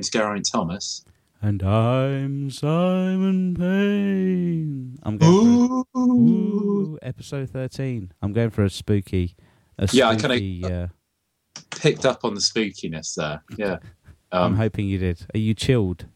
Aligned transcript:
My 0.00 0.02
name's 0.02 0.08
Geraint 0.08 0.48
Thomas. 0.50 1.04
And 1.42 1.62
I'm 1.62 2.50
Simon 2.50 3.54
Payne. 3.54 4.98
I'm 5.02 5.18
going 5.18 5.84
for 5.92 6.00
Ooh, 6.00 6.98
episode 7.02 7.50
thirteen. 7.50 8.10
I'm 8.22 8.32
going 8.32 8.48
for 8.48 8.64
a 8.64 8.70
spooky. 8.70 9.36
A 9.76 9.90
Yeah, 9.92 10.08
I 10.08 10.12
kinda- 10.16 10.36
spooky, 10.36 10.64
uh, 10.64 10.86
Picked 11.72 12.06
up 12.06 12.24
on 12.24 12.32
the 12.32 12.40
spookiness 12.40 13.14
there. 13.14 13.42
Yeah. 13.58 13.76
I'm 14.32 14.52
Um, 14.52 14.56
hoping 14.56 14.88
you 14.88 14.96
did. 14.96 15.26
Are 15.34 15.38
you 15.38 15.52
chilled? 15.52 16.06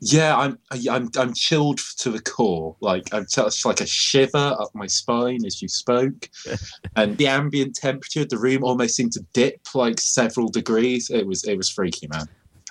yeah, 0.00 0.36
I'm, 0.36 0.58
I'm, 0.90 1.08
I'm 1.16 1.34
chilled 1.34 1.78
to 1.98 2.10
the 2.10 2.20
core. 2.20 2.74
Like, 2.80 3.12
I'm 3.14 3.26
just 3.32 3.64
like 3.64 3.80
a 3.80 3.86
shiver 3.86 4.56
up 4.58 4.70
my 4.74 4.86
spine 4.88 5.44
as 5.46 5.62
you 5.62 5.68
spoke. 5.68 6.28
and 6.96 7.16
the 7.16 7.28
ambient 7.28 7.76
temperature 7.76 8.22
of 8.22 8.28
the 8.28 8.38
room 8.38 8.64
almost 8.64 8.96
seemed 8.96 9.12
to 9.12 9.24
dip 9.34 9.60
like 9.74 10.00
several 10.00 10.48
degrees. 10.48 11.10
It 11.10 11.26
was, 11.28 11.44
it 11.44 11.56
was 11.56 11.68
freaky, 11.68 12.08
man. 12.12 12.28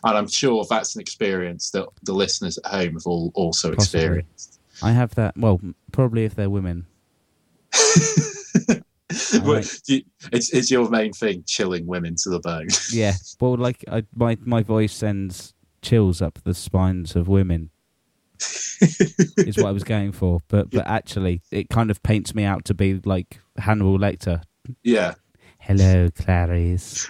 And 0.07 0.17
I'm 0.17 0.27
sure 0.27 0.65
that's 0.69 0.95
an 0.95 1.01
experience 1.01 1.69
that 1.71 1.85
the 2.03 2.13
listeners 2.13 2.57
at 2.59 2.71
home 2.71 2.93
have 2.93 3.05
all 3.05 3.31
also 3.35 3.73
Possibly. 3.75 3.99
experienced. 3.99 4.59
I 4.81 4.91
have 4.91 5.13
that. 5.15 5.35
Well, 5.37 5.59
probably 5.91 6.23
if 6.25 6.33
they're 6.35 6.49
women. 6.49 6.85
Well, 9.41 9.61
you- 9.87 10.03
it's, 10.33 10.53
it's 10.53 10.69
your 10.69 10.89
main 10.89 11.13
thing, 11.13 11.43
chilling 11.47 11.87
women 11.87 12.15
to 12.23 12.29
the 12.29 12.39
bone. 12.39 12.67
Yeah. 12.91 13.13
well, 13.39 13.55
like 13.55 13.83
I, 13.89 14.03
my 14.13 14.37
my 14.43 14.61
voice 14.63 14.93
sends 14.93 15.53
chills 15.81 16.21
up 16.21 16.39
the 16.43 16.53
spines 16.53 17.15
of 17.15 17.27
women. 17.27 17.69
is 18.39 19.55
what 19.57 19.67
I 19.67 19.71
was 19.71 19.83
going 19.85 20.11
for, 20.11 20.41
but 20.49 20.69
but 20.71 20.85
actually, 20.87 21.41
it 21.51 21.69
kind 21.69 21.89
of 21.89 22.03
paints 22.03 22.35
me 22.35 22.43
out 22.43 22.65
to 22.65 22.73
be 22.73 22.99
like 23.05 23.39
Hannibal 23.57 23.97
Lecter. 23.97 24.43
yeah. 24.83 25.13
Hello, 25.59 26.09
Clarice. 26.15 27.09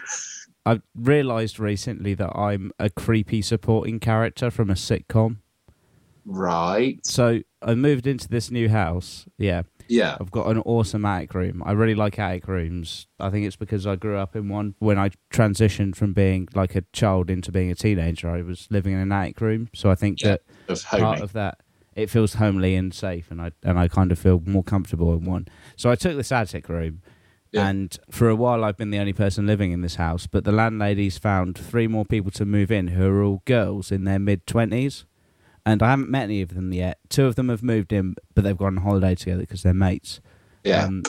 I've 0.68 0.82
realised 0.96 1.60
recently 1.60 2.14
that 2.16 2.36
I'm 2.38 2.72
a 2.78 2.90
creepy 2.90 3.42
supporting 3.42 4.00
character 4.00 4.52
from 4.52 4.70
a 4.70 4.74
sitcom. 4.74 5.38
Right. 6.26 7.00
So 7.06 7.40
I 7.62 7.76
moved 7.76 8.06
into 8.06 8.28
this 8.28 8.52
new 8.52 8.68
house. 8.68 9.26
Yeah, 9.38 9.62
Yeah. 9.88 10.18
I've 10.20 10.32
got 10.32 10.48
an 10.48 10.60
awesome 10.66 11.06
attic 11.06 11.34
room. 11.34 11.64
I 11.66 11.72
really 11.72 11.96
like 11.96 12.20
attic 12.20 12.48
rooms. 12.50 13.08
I 13.18 13.30
think 13.30 13.46
it's 13.46 13.56
because 13.56 13.88
I 13.88 13.96
grew 13.96 14.18
up 14.18 14.36
in 14.36 14.50
one. 14.50 14.76
When 14.80 15.00
I 15.00 15.12
transitioned 15.32 15.96
from 15.96 16.12
being 16.14 16.50
like 16.54 16.76
a 16.76 16.82
child 16.92 17.30
into 17.30 17.52
being 17.52 17.72
a 17.72 17.76
teenager, 17.76 18.30
I 18.30 18.42
was 18.42 18.68
living 18.70 18.94
in 18.94 19.00
an 19.00 19.12
attic 19.12 19.40
room. 19.40 19.70
So 19.74 19.90
I 19.90 19.96
think 19.96 20.22
Yeah, 20.22 20.38
that 20.68 20.84
part 20.90 21.22
of 21.22 21.32
that 21.34 21.60
it 21.96 22.12
feels 22.12 22.36
homely 22.36 22.76
and 22.76 22.94
safe, 22.94 23.32
and 23.32 23.42
I 23.42 23.52
and 23.64 23.80
I 23.80 23.88
kind 23.88 24.12
of 24.12 24.20
feel 24.20 24.42
more 24.46 24.64
comfortable 24.64 25.14
in 25.14 25.26
one. 25.26 25.48
So 25.78 25.90
I 25.90 25.96
took 25.96 26.16
this 26.16 26.32
attic 26.32 26.70
room, 26.70 27.02
Yeah. 27.58 27.68
and 27.70 27.98
for 28.10 28.30
a 28.30 28.36
while 28.36 28.64
I've 28.64 28.78
been 28.78 28.92
the 28.92 29.00
only 29.00 29.14
person 29.14 29.46
living 29.46 29.72
in 29.72 29.82
this 29.82 29.96
house. 29.96 30.28
But 30.28 30.44
the 30.44 30.52
landlady's 30.52 31.18
found 31.18 31.58
three 31.58 31.88
more 31.88 32.06
people 32.06 32.32
to 32.32 32.46
move 32.46 32.72
in 32.72 32.90
who 32.90 33.08
are 33.08 33.24
all 33.24 33.42
girls 33.46 33.92
in 33.92 34.04
their 34.06 34.20
mid 34.20 34.48
twenties, 34.48 35.06
and 35.66 35.84
I 35.84 35.90
haven't 35.90 36.10
met 36.10 36.24
any 36.24 36.42
of 36.42 36.54
them 36.56 36.72
yet. 36.74 37.00
Two 37.10 37.26
of 37.26 37.36
them 37.36 37.50
have 37.50 37.64
moved 37.64 37.92
in, 37.92 38.16
but 38.34 38.44
they've 38.44 38.58
gone 38.58 38.78
on 38.78 38.84
holiday 38.84 39.16
together 39.16 39.42
because 39.42 39.64
they're 39.64 39.74
mates. 39.74 40.22
yeah. 40.64 40.86
Um, 40.86 41.04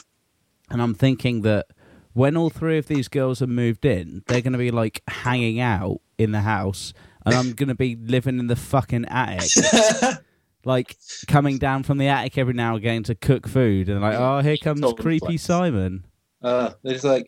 and 0.70 0.82
I'm 0.82 0.94
thinking 0.94 1.42
that 1.42 1.66
when 2.12 2.36
all 2.36 2.50
three 2.50 2.76
of 2.78 2.86
these 2.88 3.08
girls 3.08 3.40
have 3.40 3.48
moved 3.48 3.84
in, 3.84 4.22
they're 4.26 4.42
going 4.42 4.52
to 4.52 4.58
be 4.58 4.70
like 4.70 5.02
hanging 5.08 5.60
out 5.60 6.00
in 6.18 6.32
the 6.32 6.40
house, 6.40 6.92
and 7.24 7.34
I'm 7.34 7.52
going 7.52 7.68
to 7.68 7.74
be 7.74 7.96
living 7.96 8.38
in 8.38 8.48
the 8.48 8.56
fucking 8.56 9.06
attic. 9.06 9.50
like 10.64 10.96
coming 11.28 11.56
down 11.58 11.84
from 11.84 11.98
the 11.98 12.08
attic 12.08 12.36
every 12.36 12.52
now 12.52 12.70
and 12.74 12.78
again 12.78 13.02
to 13.04 13.14
cook 13.14 13.46
food, 13.48 13.88
and 13.88 14.00
like, 14.00 14.18
oh, 14.18 14.40
here 14.40 14.56
comes 14.56 14.82
creepy. 14.98 15.36
Simon. 15.36 16.04
Uh, 16.42 16.70
it's 16.84 17.04
like 17.04 17.26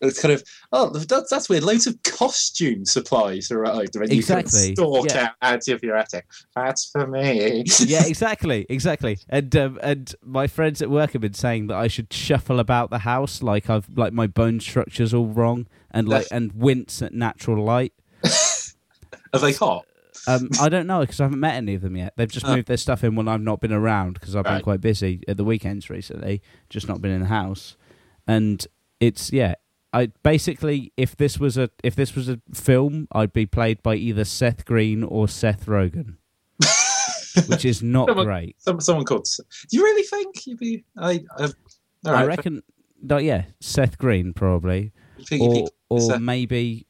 it's 0.00 0.20
kind 0.20 0.32
of 0.32 0.42
oh 0.72 0.90
that's, 0.90 1.30
that's 1.30 1.48
weird. 1.48 1.64
Loads 1.64 1.86
of 1.86 2.00
costume 2.02 2.84
supplies 2.84 3.50
arrived 3.50 3.96
when 3.98 4.10
you 4.10 4.16
Exactly, 4.18 4.74
stalk 4.74 5.06
yeah. 5.08 5.30
out, 5.42 5.66
of 5.68 5.82
your 5.82 5.96
attic. 5.96 6.26
That's 6.54 6.90
for 6.90 7.06
me. 7.06 7.64
yeah, 7.80 8.04
exactly, 8.06 8.66
exactly. 8.68 9.18
And 9.28 9.54
um, 9.56 9.78
and 9.82 10.14
my 10.24 10.46
friends 10.46 10.82
at 10.82 10.90
work 10.90 11.12
have 11.12 11.22
been 11.22 11.34
saying 11.34 11.66
that 11.68 11.76
I 11.76 11.88
should 11.88 12.12
shuffle 12.12 12.60
about 12.60 12.90
the 12.90 12.98
house 13.00 13.42
like 13.42 13.68
I've 13.68 13.88
like 13.96 14.12
my 14.12 14.26
bone 14.26 14.60
structure's 14.60 15.12
all 15.12 15.26
wrong 15.26 15.66
and 15.90 16.08
like 16.08 16.26
and 16.32 16.52
wince 16.52 17.02
at 17.02 17.12
natural 17.14 17.64
light. 17.64 17.92
Are 19.32 19.38
they 19.40 19.52
hot? 19.52 19.84
Um, 20.26 20.50
I 20.60 20.68
don't 20.68 20.86
know 20.86 21.00
because 21.00 21.20
I 21.20 21.24
haven't 21.24 21.40
met 21.40 21.54
any 21.54 21.74
of 21.74 21.80
them 21.80 21.96
yet. 21.96 22.12
They've 22.16 22.30
just 22.30 22.44
Oh. 22.46 22.54
moved 22.54 22.68
their 22.68 22.76
stuff 22.76 23.02
in 23.02 23.14
when 23.14 23.28
I've 23.28 23.40
not 23.40 23.60
been 23.60 23.72
around 23.72 24.14
because 24.14 24.36
I've 24.36 24.44
been 24.44 24.60
quite 24.60 24.80
busy 24.80 25.22
at 25.26 25.38
the 25.38 25.44
weekends 25.44 25.88
recently, 25.88 26.42
just 26.68 26.86
not 26.86 27.00
been 27.00 27.12
in 27.12 27.20
the 27.20 27.26
house. 27.28 27.76
And 28.28 28.64
it's 29.00 29.32
yeah, 29.32 29.54
I 29.92 30.12
basically 30.22 30.92
if 30.96 31.16
this 31.16 31.38
was 31.38 31.56
a 31.56 31.70
if 31.82 31.96
this 31.96 32.14
was 32.14 32.28
a 32.28 32.40
film, 32.54 33.08
I'd 33.12 33.32
be 33.32 33.46
played 33.46 33.82
by 33.82 33.94
either 33.96 34.24
Seth 34.24 34.64
Green 34.66 35.02
or 35.02 35.26
Seth 35.28 35.64
Rogen, 35.66 36.16
which 37.48 37.64
is 37.64 37.82
not 37.82 38.08
Someone- 38.08 38.26
great. 38.26 38.56
Some, 38.60 38.80
someone 38.80 39.04
called. 39.04 39.26
Do 39.70 39.76
you 39.76 39.82
really 39.82 40.02
think 40.04 40.46
you'd 40.46 40.58
be? 40.58 40.84
I. 40.96 41.24
I, 41.38 41.44
all 42.06 42.14
I 42.14 42.20
right, 42.20 42.28
reckon, 42.28 42.62
no, 43.02 43.16
yeah, 43.18 43.44
Seth 43.60 43.98
Green 43.98 44.32
probably, 44.32 44.92
you 45.16 45.24
think 45.24 45.42
if 45.42 45.68
or 45.90 45.96
or 45.98 46.00
Seth- 46.00 46.20
maybe 46.20 46.86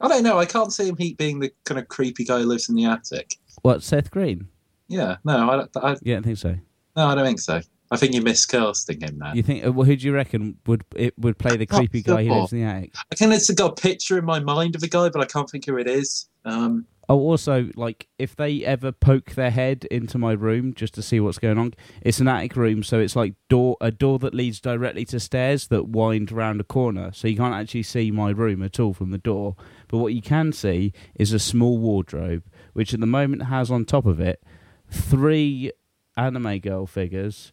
I 0.00 0.08
don't 0.08 0.22
know. 0.22 0.38
I 0.38 0.46
can't 0.46 0.72
see 0.72 0.88
him 0.88 0.96
he 0.96 1.14
being 1.14 1.40
the 1.40 1.52
kind 1.64 1.78
of 1.78 1.88
creepy 1.88 2.24
guy 2.24 2.38
who 2.40 2.46
lives 2.46 2.68
in 2.68 2.74
the 2.76 2.86
attic. 2.86 3.34
what 3.62 3.82
Seth 3.82 4.10
Green? 4.10 4.48
Yeah, 4.88 5.16
no, 5.24 5.50
I, 5.50 5.56
don't- 5.56 5.76
I, 5.76 5.96
Yeah, 6.02 6.14
I 6.14 6.16
don't 6.16 6.22
think 6.24 6.38
so. 6.38 6.56
no, 6.96 7.06
I 7.08 7.14
don't 7.14 7.24
think 7.26 7.40
so. 7.40 7.60
I 7.92 7.96
think 7.96 8.14
you're 8.14 8.22
miscasting 8.22 9.02
him 9.06 9.18
there. 9.18 9.36
You 9.36 9.42
think? 9.42 9.66
uh, 9.66 9.72
well, 9.72 9.84
who 9.84 9.96
do 9.96 10.06
you 10.06 10.14
reckon 10.14 10.56
would 10.66 10.84
it 10.96 11.18
would 11.18 11.38
play 11.38 11.56
the 11.56 11.66
creepy 11.66 12.02
guy 12.02 12.24
who 12.24 12.32
lives 12.32 12.52
in 12.52 12.60
the 12.60 12.64
attic? 12.64 12.94
I 13.10 13.14
kind 13.14 13.32
of 13.32 13.56
got 13.56 13.78
a 13.78 13.82
picture 13.82 14.18
in 14.18 14.24
my 14.24 14.40
mind 14.40 14.74
of 14.74 14.82
a 14.82 14.88
guy, 14.88 15.08
but 15.10 15.20
I 15.20 15.26
can't 15.26 15.48
think 15.48 15.66
who 15.66 15.76
it 15.76 15.86
is. 15.86 16.26
Um, 16.44 16.86
Oh, 17.08 17.18
also, 17.18 17.68
like 17.76 18.08
if 18.18 18.36
they 18.36 18.64
ever 18.64 18.92
poke 18.92 19.32
their 19.32 19.50
head 19.50 19.84
into 19.90 20.16
my 20.18 20.32
room 20.32 20.72
just 20.72 20.94
to 20.94 21.02
see 21.02 21.20
what's 21.20 21.38
going 21.38 21.58
on, 21.58 21.74
it's 22.00 22.20
an 22.20 22.28
attic 22.28 22.56
room, 22.56 22.82
so 22.82 23.00
it's 23.00 23.16
like 23.16 23.34
door 23.50 23.76
a 23.80 23.90
door 23.90 24.18
that 24.20 24.34
leads 24.34 24.60
directly 24.60 25.04
to 25.06 25.20
stairs 25.20 25.66
that 25.66 25.88
wind 25.88 26.32
around 26.32 26.60
a 26.60 26.64
corner, 26.64 27.10
so 27.12 27.28
you 27.28 27.36
can't 27.36 27.54
actually 27.54 27.82
see 27.82 28.10
my 28.10 28.30
room 28.30 28.62
at 28.62 28.78
all 28.78 28.94
from 28.94 29.10
the 29.10 29.18
door. 29.18 29.56
But 29.88 29.98
what 29.98 30.14
you 30.14 30.22
can 30.22 30.52
see 30.52 30.92
is 31.14 31.32
a 31.32 31.38
small 31.38 31.76
wardrobe, 31.76 32.44
which 32.72 32.94
at 32.94 33.00
the 33.00 33.06
moment 33.06 33.42
has 33.42 33.70
on 33.70 33.84
top 33.84 34.06
of 34.06 34.20
it 34.20 34.42
three 34.88 35.72
anime 36.16 36.60
girl 36.60 36.86
figures, 36.86 37.52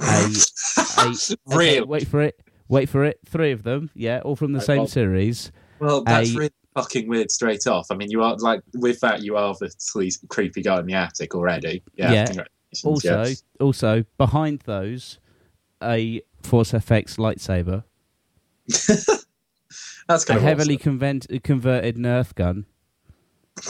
a, 0.00 0.04
a 0.98 1.14
okay, 1.52 1.80
wait 1.82 2.08
for 2.08 2.22
it, 2.22 2.40
wait 2.68 2.88
for 2.88 3.04
it, 3.04 3.20
three 3.26 3.52
of 3.52 3.62
them, 3.62 3.90
yeah, 3.94 4.20
all 4.24 4.36
from 4.36 4.52
the 4.52 4.60
same 4.60 4.78
well, 4.78 4.86
series. 4.86 5.52
Well, 5.78 6.02
that's 6.02 6.34
A- 6.34 6.38
really 6.38 6.52
fucking 6.74 7.08
weird 7.08 7.30
straight 7.30 7.66
off. 7.66 7.86
I 7.90 7.94
mean, 7.94 8.10
you 8.10 8.22
are 8.22 8.36
like 8.36 8.62
with 8.74 9.00
that, 9.00 9.22
you 9.22 9.36
are 9.36 9.54
the 9.54 9.70
creepy 10.28 10.62
guy 10.62 10.80
in 10.80 10.86
the 10.86 10.94
attic 10.94 11.34
already. 11.34 11.82
Yeah. 11.96 12.12
Yeah. 12.12 12.44
Also, 12.82 13.24
yeah. 13.24 13.34
also 13.60 14.04
behind 14.18 14.60
those, 14.60 15.18
a 15.82 16.22
Force 16.42 16.72
FX 16.72 17.16
lightsaber, 17.18 17.84
that's 20.08 20.24
a 20.24 20.26
kind 20.26 20.38
of 20.38 20.42
heavily 20.42 20.74
awesome. 20.74 20.98
convent- 20.98 21.44
converted 21.44 21.96
Nerf 21.96 22.34
gun, 22.34 22.66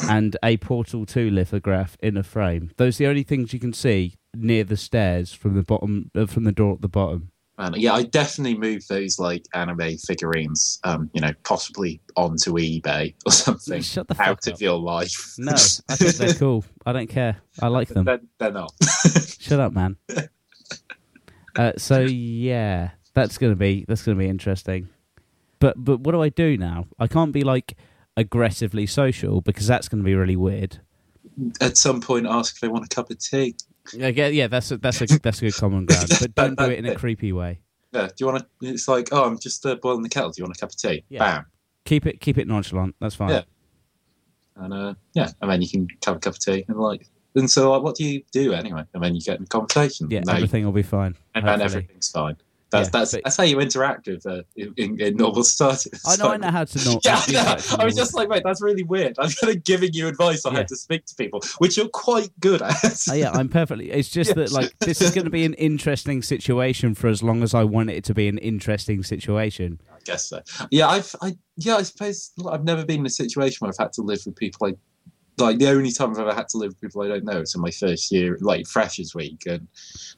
and 0.08 0.36
a 0.42 0.56
Portal 0.56 1.04
Two 1.04 1.30
lithograph 1.30 1.98
in 2.00 2.16
a 2.16 2.22
frame. 2.22 2.70
Those 2.78 2.96
are 2.96 3.04
the 3.04 3.10
only 3.10 3.24
things 3.24 3.52
you 3.52 3.60
can 3.60 3.74
see 3.74 4.14
near 4.36 4.64
the 4.64 4.76
stairs 4.76 5.32
from 5.32 5.54
the 5.54 5.62
bottom, 5.62 6.10
uh, 6.14 6.26
from 6.26 6.44
the 6.44 6.52
door 6.52 6.74
at 6.74 6.80
the 6.80 6.88
bottom. 6.88 7.30
Man, 7.56 7.74
yeah, 7.76 7.92
I 7.92 8.02
definitely 8.02 8.58
move 8.58 8.84
those 8.88 9.20
like 9.20 9.44
anime 9.54 9.96
figurines, 9.98 10.80
um, 10.82 11.08
you 11.14 11.20
know, 11.20 11.30
possibly 11.44 12.00
onto 12.16 12.54
eBay 12.54 13.14
or 13.24 13.30
something. 13.30 13.80
Shut 13.82 14.08
the 14.08 14.16
fuck 14.16 14.26
Out 14.26 14.48
up. 14.48 14.54
of 14.54 14.60
your 14.60 14.76
life. 14.78 15.34
No, 15.38 15.52
I 15.52 15.94
think 15.94 16.16
they're 16.16 16.34
cool. 16.38 16.64
I 16.84 16.92
don't 16.92 17.08
care. 17.08 17.36
I 17.62 17.68
like 17.68 17.88
them. 17.88 18.06
they're, 18.06 18.20
they're 18.38 18.50
not. 18.50 18.72
Shut 19.38 19.60
up, 19.60 19.72
man. 19.72 19.96
Uh, 21.56 21.72
so 21.76 22.00
yeah, 22.00 22.90
that's 23.14 23.38
gonna 23.38 23.54
be 23.54 23.84
that's 23.86 24.02
gonna 24.02 24.18
be 24.18 24.28
interesting. 24.28 24.88
But 25.60 25.76
but 25.82 26.00
what 26.00 26.12
do 26.12 26.22
I 26.22 26.30
do 26.30 26.56
now? 26.56 26.88
I 26.98 27.06
can't 27.06 27.32
be 27.32 27.42
like 27.42 27.74
aggressively 28.16 28.86
social 28.86 29.40
because 29.40 29.68
that's 29.68 29.88
gonna 29.88 30.02
be 30.02 30.16
really 30.16 30.36
weird. 30.36 30.80
At 31.60 31.76
some 31.78 32.00
point, 32.00 32.26
ask 32.26 32.56
if 32.56 32.60
they 32.60 32.68
want 32.68 32.84
a 32.84 32.88
cup 32.88 33.10
of 33.10 33.18
tea. 33.18 33.54
Yeah, 33.92 34.08
yeah, 34.08 34.28
yeah 34.28 34.46
that's 34.46 34.70
a, 34.70 34.78
that's 34.78 35.00
a 35.02 35.06
that's 35.20 35.38
a 35.42 35.46
good 35.46 35.54
common 35.54 35.86
ground. 35.86 36.08
But 36.20 36.34
don't 36.34 36.58
do 36.58 36.64
it 36.70 36.78
in 36.78 36.86
a 36.86 36.94
creepy 36.94 37.32
way. 37.32 37.60
Yeah, 37.92 38.06
do 38.06 38.12
you 38.18 38.26
want 38.26 38.38
to? 38.38 38.46
It's 38.68 38.88
like, 38.88 39.08
oh, 39.12 39.24
I'm 39.24 39.38
just 39.38 39.64
uh, 39.66 39.76
boiling 39.76 40.02
the 40.02 40.08
kettle. 40.08 40.30
Do 40.30 40.40
you 40.40 40.44
want 40.44 40.56
a 40.56 40.60
cup 40.60 40.70
of 40.70 40.76
tea? 40.76 41.04
Yeah. 41.08 41.18
Bam. 41.18 41.46
Keep 41.84 42.06
it 42.06 42.20
keep 42.20 42.38
it 42.38 42.48
nonchalant. 42.48 42.96
That's 43.00 43.14
fine. 43.14 43.28
Yeah. 43.30 43.42
And 44.56 44.72
uh, 44.72 44.94
yeah, 45.14 45.30
and 45.40 45.50
then 45.50 45.62
you 45.62 45.68
can 45.68 45.88
have 46.06 46.16
a 46.16 46.18
cup 46.18 46.34
of 46.34 46.38
tea 46.38 46.64
and 46.68 46.78
like. 46.78 47.08
And 47.36 47.50
so, 47.50 47.72
like, 47.72 47.82
what 47.82 47.96
do 47.96 48.04
you 48.04 48.22
do 48.30 48.52
anyway? 48.52 48.84
And 48.94 49.02
then 49.02 49.16
you 49.16 49.20
get 49.20 49.40
in 49.40 49.46
conversation. 49.46 50.08
Yeah, 50.08 50.22
everything 50.28 50.64
will 50.64 50.70
be 50.70 50.84
fine. 50.84 51.16
and 51.34 51.44
then 51.44 51.60
everything's 51.60 52.08
fine. 52.08 52.36
That's 52.74 52.86
Yeah, 52.88 52.90
that's 53.00 53.12
but- 53.12 53.20
that's 53.24 53.36
how 53.36 53.44
you 53.44 53.60
interact 53.60 54.06
with 54.06 54.26
uh, 54.26 54.42
in, 54.56 54.74
in, 54.76 55.00
in 55.00 55.16
normal 55.16 55.44
starters. 55.44 56.02
I 56.06 56.16
know 56.16 56.28
I 56.28 56.36
know 56.36 56.50
how 56.50 56.64
to 56.64 56.84
not. 56.90 57.04
Yeah, 57.04 57.20
I, 57.26 57.32
know. 57.32 57.56
I 57.78 57.84
was 57.84 57.94
just 57.94 58.14
like, 58.14 58.28
wait, 58.28 58.42
that's 58.44 58.60
really 58.62 58.82
weird. 58.82 59.16
I'm 59.18 59.30
kind 59.30 59.56
of 59.56 59.64
giving 59.64 59.92
you 59.94 60.08
advice 60.08 60.44
on 60.44 60.52
Yeah. 60.52 60.60
how 60.60 60.64
to 60.66 60.76
speak 60.76 61.06
to 61.06 61.14
people, 61.14 61.42
which 61.58 61.76
you're 61.76 61.88
quite 61.88 62.30
good 62.40 62.62
at. 62.62 62.74
Oh, 63.10 63.14
yeah, 63.14 63.30
I'm 63.32 63.48
perfectly. 63.48 63.90
It's 63.90 64.08
just 64.08 64.34
that 64.34 64.52
like 64.52 64.76
this 64.80 65.00
is 65.00 65.10
going 65.12 65.24
to 65.24 65.30
be 65.30 65.44
an 65.44 65.54
interesting 65.54 66.22
situation 66.22 66.94
for 66.94 67.08
as 67.08 67.22
long 67.22 67.42
as 67.42 67.54
I 67.54 67.64
want 67.64 67.90
it 67.90 68.04
to 68.04 68.14
be 68.14 68.28
an 68.28 68.38
interesting 68.38 69.02
situation. 69.02 69.80
I 69.92 69.98
guess 70.04 70.26
so. 70.26 70.40
Yeah, 70.70 70.88
I've, 70.88 71.14
I, 71.22 71.36
yeah, 71.56 71.76
I 71.76 71.82
suppose 71.82 72.32
I've 72.50 72.64
never 72.64 72.84
been 72.84 73.00
in 73.00 73.06
a 73.06 73.10
situation 73.10 73.58
where 73.60 73.70
I've 73.70 73.78
had 73.82 73.92
to 73.94 74.02
live 74.02 74.20
with 74.26 74.36
people 74.36 74.66
I, 74.68 74.74
like 75.38 75.58
the 75.58 75.68
only 75.68 75.90
time 75.90 76.10
I've 76.12 76.18
ever 76.18 76.34
had 76.34 76.48
to 76.50 76.58
live 76.58 76.68
with 76.70 76.80
people 76.80 77.02
I 77.02 77.08
don't 77.08 77.24
know 77.24 77.40
is 77.40 77.54
in 77.54 77.60
my 77.60 77.70
first 77.70 78.12
year, 78.12 78.38
like 78.40 78.66
freshers 78.68 79.14
week, 79.14 79.42
and 79.46 79.66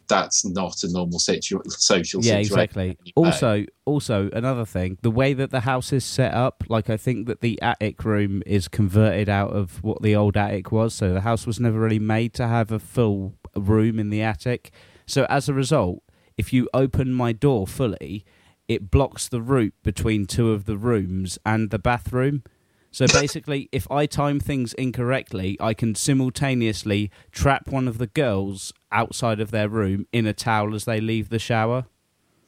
that's 0.08 0.44
not 0.44 0.82
a 0.82 0.92
normal 0.92 1.18
situ- 1.18 1.60
social 1.68 2.20
Yeah, 2.22 2.42
situation. 2.42 2.52
exactly. 2.58 2.82
anyway. 2.82 3.12
Also, 3.14 3.64
also 3.86 4.30
another 4.32 4.64
thing, 4.64 4.98
the 5.02 5.10
way 5.10 5.32
that 5.32 5.50
the 5.50 5.60
house 5.60 5.92
is 5.92 6.04
set 6.04 6.34
up, 6.34 6.64
like 6.68 6.90
I 6.90 6.96
think 6.96 7.26
that 7.28 7.40
the 7.40 7.60
attic 7.62 8.04
room 8.04 8.42
is 8.44 8.68
converted 8.68 9.28
out 9.28 9.50
of 9.52 9.82
what 9.82 10.02
the 10.02 10.14
old 10.14 10.36
attic 10.36 10.70
was. 10.70 10.94
So 10.94 11.12
the 11.14 11.22
house 11.22 11.46
was 11.46 11.58
never 11.58 11.78
really 11.78 11.98
made 11.98 12.34
to 12.34 12.46
have 12.46 12.70
a 12.70 12.78
full 12.78 13.34
room 13.56 13.98
in 13.98 14.10
the 14.10 14.22
attic. 14.22 14.70
So 15.06 15.26
as 15.30 15.48
a 15.48 15.54
result, 15.54 16.02
if 16.36 16.52
you 16.52 16.68
open 16.74 17.14
my 17.14 17.32
door 17.32 17.66
fully, 17.66 18.24
it 18.68 18.90
blocks 18.90 19.28
the 19.28 19.40
route 19.40 19.74
between 19.82 20.26
two 20.26 20.50
of 20.52 20.64
the 20.66 20.76
rooms 20.76 21.38
and 21.46 21.70
the 21.70 21.78
bathroom. 21.78 22.42
So 22.90 23.06
basically, 23.06 23.68
if 23.72 23.90
I 23.90 24.06
time 24.06 24.40
things 24.40 24.72
incorrectly, 24.74 25.56
I 25.60 25.74
can 25.74 25.94
simultaneously 25.94 27.10
trap 27.30 27.68
one 27.68 27.88
of 27.88 27.98
the 27.98 28.06
girls 28.06 28.72
outside 28.90 29.38
of 29.38 29.50
their 29.50 29.68
room 29.68 30.06
in 30.12 30.26
a 30.26 30.32
towel 30.32 30.74
as 30.74 30.86
they 30.86 31.00
leave 31.00 31.28
the 31.28 31.38
shower. 31.38 31.84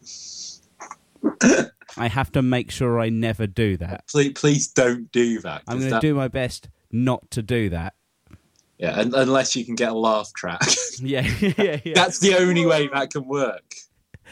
I 1.96 2.08
have 2.08 2.30
to 2.32 2.42
make 2.42 2.70
sure 2.70 3.00
I 3.00 3.08
never 3.08 3.46
do 3.46 3.76
that. 3.78 4.06
please, 4.08 4.32
please 4.32 4.68
don't 4.68 5.10
do 5.12 5.40
that. 5.40 5.62
I'm 5.66 5.78
going 5.78 5.88
to 5.88 5.94
that- 5.96 6.02
do 6.02 6.14
my 6.14 6.28
best 6.28 6.68
not 6.90 7.30
to 7.32 7.42
do 7.42 7.68
that. 7.70 7.94
yeah, 8.78 8.98
un- 8.98 9.12
unless 9.14 9.54
you 9.56 9.64
can 9.64 9.74
get 9.74 9.90
a 9.90 9.98
laugh 9.98 10.32
track. 10.34 10.62
Yeah, 11.00 11.20
yeah, 11.40 11.78
yeah. 11.84 11.92
That's 11.94 12.18
the 12.18 12.34
only 12.38 12.66
way 12.66 12.88
that 12.92 13.10
can 13.10 13.24
work. 13.28 13.74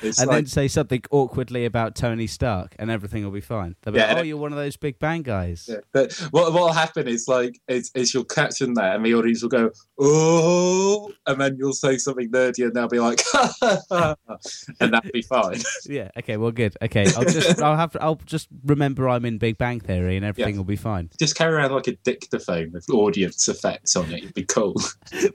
It's 0.02 0.18
and 0.18 0.28
like, 0.28 0.36
then 0.36 0.46
say 0.46 0.68
something 0.68 1.02
awkwardly 1.10 1.64
about 1.64 1.94
Tony 1.94 2.26
Stark, 2.26 2.74
and 2.78 2.90
everything 2.90 3.24
will 3.24 3.30
be 3.30 3.40
fine. 3.40 3.76
They'll 3.82 3.94
be 3.94 4.00
Yeah, 4.00 4.08
like, 4.08 4.18
"Oh, 4.18 4.22
you're 4.22 4.36
one 4.36 4.52
of 4.52 4.58
those 4.58 4.76
Big 4.76 4.98
Bang 4.98 5.22
guys." 5.22 5.66
Yeah, 5.68 5.78
but 5.92 6.12
what 6.30 6.52
what'll 6.52 6.72
happen 6.72 7.08
is 7.08 7.26
like 7.28 7.58
is 7.68 7.90
you'll 8.14 8.24
catch 8.24 8.58
them 8.58 8.74
there, 8.74 8.94
and 8.94 9.04
the 9.04 9.14
audience 9.14 9.42
will 9.42 9.48
go 9.48 9.70
oh, 9.98 11.10
and 11.26 11.40
then 11.40 11.56
you'll 11.58 11.72
say 11.72 11.96
something 11.96 12.30
nerdy, 12.30 12.64
and 12.64 12.74
they'll 12.74 12.88
be 12.88 13.00
like, 13.00 13.22
and 14.80 14.92
that'll 14.92 15.10
be 15.12 15.22
fine. 15.22 15.60
Yeah. 15.88 16.10
Okay. 16.18 16.36
Well, 16.36 16.50
good. 16.50 16.76
Okay. 16.82 17.06
I'll 17.16 17.24
just 17.24 17.62
I'll 17.62 17.76
have 17.76 17.92
to, 17.92 18.02
I'll 18.02 18.20
just 18.26 18.48
remember 18.64 19.08
I'm 19.08 19.24
in 19.24 19.38
Big 19.38 19.56
Bang 19.56 19.80
Theory, 19.80 20.16
and 20.16 20.24
everything 20.24 20.54
Yeah. 20.54 20.58
will 20.58 20.64
be 20.64 20.76
fine. 20.76 21.10
Just 21.18 21.36
carry 21.36 21.54
around 21.54 21.72
like 21.72 21.86
a 21.86 21.96
dictaphone 21.96 22.72
with 22.72 22.88
audience 22.90 23.48
effects 23.48 23.94
on 23.96 24.10
it. 24.12 24.18
It'd 24.24 24.34
be 24.34 24.44
cool. 24.44 24.74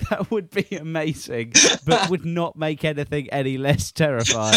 that 0.09 0.27
would 0.29 0.49
be 0.49 0.67
amazing, 0.75 1.53
but 1.85 2.09
would 2.09 2.25
not 2.25 2.57
make 2.57 2.83
anything 2.83 3.29
any 3.29 3.57
less 3.57 3.91
terrifying. 3.91 4.50